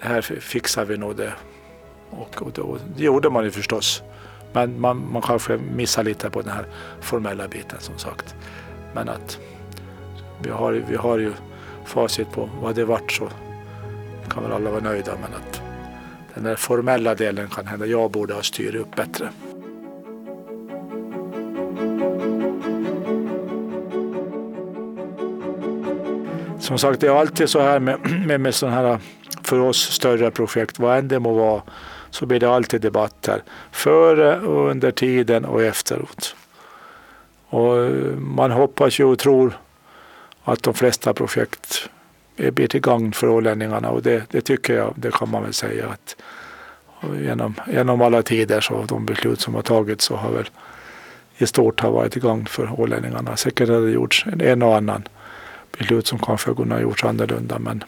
det 0.00 0.08
här 0.08 0.22
fixar 0.22 0.84
vi 0.84 0.96
nog 0.96 1.16
det. 1.16 1.32
Och, 2.18 2.42
och, 2.42 2.58
och 2.58 2.78
det 2.96 3.04
gjorde 3.04 3.30
man 3.30 3.44
ju 3.44 3.50
förstås. 3.50 4.02
Men 4.52 4.80
man, 4.80 5.12
man 5.12 5.22
kanske 5.22 5.56
missar 5.56 6.04
lite 6.04 6.30
på 6.30 6.42
den 6.42 6.50
här 6.50 6.66
formella 7.00 7.48
biten 7.48 7.78
som 7.80 7.98
sagt. 7.98 8.34
Men 8.94 9.08
att 9.08 9.38
vi 10.42 10.50
har, 10.50 10.72
vi 10.72 10.96
har 10.96 11.18
ju 11.18 11.32
facit 11.84 12.32
på 12.32 12.50
vad 12.62 12.74
det 12.74 12.84
vart 12.84 13.12
så 13.12 13.28
kan 14.30 14.42
väl 14.42 14.52
alla 14.52 14.70
vara 14.70 14.80
nöjda. 14.80 15.12
Men 15.12 15.34
att 15.34 15.62
den 16.34 16.44
där 16.44 16.56
formella 16.56 17.14
delen 17.14 17.48
kan 17.48 17.66
hända 17.66 17.86
jag 17.86 18.10
borde 18.10 18.34
ha 18.34 18.42
styrt 18.42 18.74
upp 18.74 18.96
bättre. 18.96 19.28
Som 26.60 26.78
sagt, 26.78 27.00
det 27.00 27.06
är 27.06 27.20
alltid 27.20 27.48
så 27.48 27.60
här 27.60 27.80
med, 27.80 27.98
med, 28.26 28.40
med 28.40 28.54
sådana 28.54 28.76
här 28.76 28.98
för 29.42 29.58
oss 29.58 29.78
större 29.78 30.30
projekt, 30.30 30.78
vad 30.78 30.98
än 30.98 31.08
det 31.08 31.20
må 31.20 31.34
vara, 31.34 31.62
så 32.14 32.26
blir 32.26 32.40
det 32.40 32.50
alltid 32.50 32.80
debatter. 32.80 33.42
Före, 33.72 34.40
och 34.40 34.70
under 34.70 34.90
tiden 34.90 35.44
och 35.44 35.62
efteråt. 35.62 36.36
Och 37.46 37.84
eh, 37.84 38.16
man 38.16 38.50
hoppas 38.50 38.98
ju 38.98 39.04
och 39.04 39.18
tror 39.18 39.58
att 40.44 40.62
de 40.62 40.74
flesta 40.74 41.14
projekt 41.14 41.88
blir 42.36 42.66
till 42.66 42.80
gagn 42.80 43.12
för 43.12 43.28
ålänningarna 43.28 43.90
och 43.90 44.02
det, 44.02 44.22
det 44.30 44.40
tycker 44.40 44.74
jag, 44.74 44.94
det 44.96 45.12
kan 45.12 45.30
man 45.30 45.42
väl 45.42 45.52
säga 45.52 45.88
att 45.88 46.16
genom, 47.20 47.54
genom 47.72 48.02
alla 48.02 48.22
tider 48.22 48.60
så 48.60 48.82
de 48.82 49.06
beslut 49.06 49.40
som 49.40 49.54
har 49.54 49.62
tagits 49.62 50.04
så 50.04 50.16
har 50.16 50.30
väl 50.30 50.50
i 51.36 51.46
stort 51.46 51.80
har 51.80 51.90
varit 51.90 52.12
till 52.12 52.22
gagn 52.22 52.46
för 52.46 52.80
ålänningarna. 52.80 53.36
Säkert 53.36 53.68
har 53.68 53.80
det 53.80 53.90
gjorts 53.90 54.26
en 54.40 54.62
och 54.62 54.76
annan 54.76 55.08
beslut 55.78 56.06
som 56.06 56.18
kanske 56.18 56.54
kunde 56.54 56.74
ha 56.74 56.82
gjorts 56.82 57.04
annorlunda 57.04 57.58
men 57.58 57.84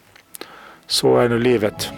så 0.87 1.17
är 1.17 1.29
nu 1.29 1.39
livet. 1.39 1.91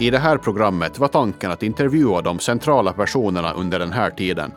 I 0.00 0.10
det 0.10 0.18
här 0.18 0.38
programmet 0.38 0.98
var 0.98 1.08
tanken 1.08 1.50
att 1.50 1.62
intervjua 1.62 2.22
de 2.22 2.38
centrala 2.38 2.92
personerna 2.92 3.52
under 3.52 3.78
den 3.78 3.92
här 3.92 4.10
tiden. 4.10 4.52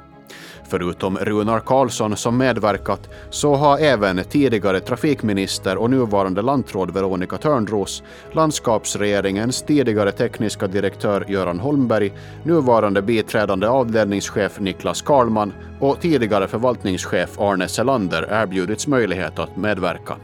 Förutom 0.69 1.17
Runar 1.17 1.59
Karlsson 1.59 2.17
som 2.17 2.37
medverkat 2.37 3.09
så 3.29 3.55
har 3.55 3.77
även 3.77 4.23
tidigare 4.23 4.79
trafikminister 4.79 5.77
och 5.77 5.89
nuvarande 5.89 6.41
lantråd 6.41 6.93
Veronica 6.93 7.37
Törnros, 7.37 8.03
landskapsregeringens 8.31 9.61
tidigare 9.61 10.11
tekniska 10.11 10.67
direktör 10.67 11.25
Göran 11.27 11.59
Holmberg, 11.59 12.13
nuvarande 12.43 13.01
biträdande 13.01 13.67
avdelningschef 13.67 14.59
Niklas 14.59 15.01
Karlman 15.01 15.53
och 15.79 16.01
tidigare 16.01 16.47
förvaltningschef 16.47 17.39
Arne 17.39 17.67
Selander 17.67 18.27
erbjudits 18.31 18.87
möjlighet 18.87 19.39
att 19.39 19.57
medverka. 19.57 20.15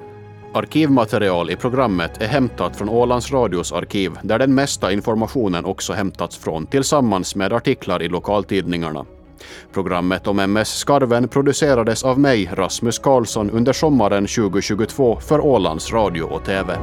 Arkivmaterial 0.54 1.50
i 1.50 1.56
programmet 1.56 2.22
är 2.22 2.28
hämtat 2.28 2.76
från 2.76 2.90
Ålands 2.90 3.32
Radios 3.32 3.72
arkiv 3.72 4.12
där 4.24 4.40
den 4.40 4.56
mesta 4.56 4.92
informationen 4.92 5.66
också 5.66 5.94
hämtats 5.94 6.38
från 6.38 6.66
tillsammans 6.66 7.36
med 7.36 7.54
artiklar 7.54 8.02
i 8.02 8.10
lokaltidningarna. 8.10 9.06
Programmet 9.74 10.28
om 10.28 10.40
MS 10.40 10.70
Skarven 10.70 11.28
producerades 11.28 12.04
av 12.04 12.20
mig, 12.20 12.50
Rasmus 12.54 13.00
Karlsson, 13.00 13.50
under 13.50 13.74
sommaren 13.74 14.28
2022 14.28 15.20
för 15.20 15.40
Ålands 15.46 15.94
Radio 15.94 16.24
och 16.24 16.46
TV. 16.46 16.78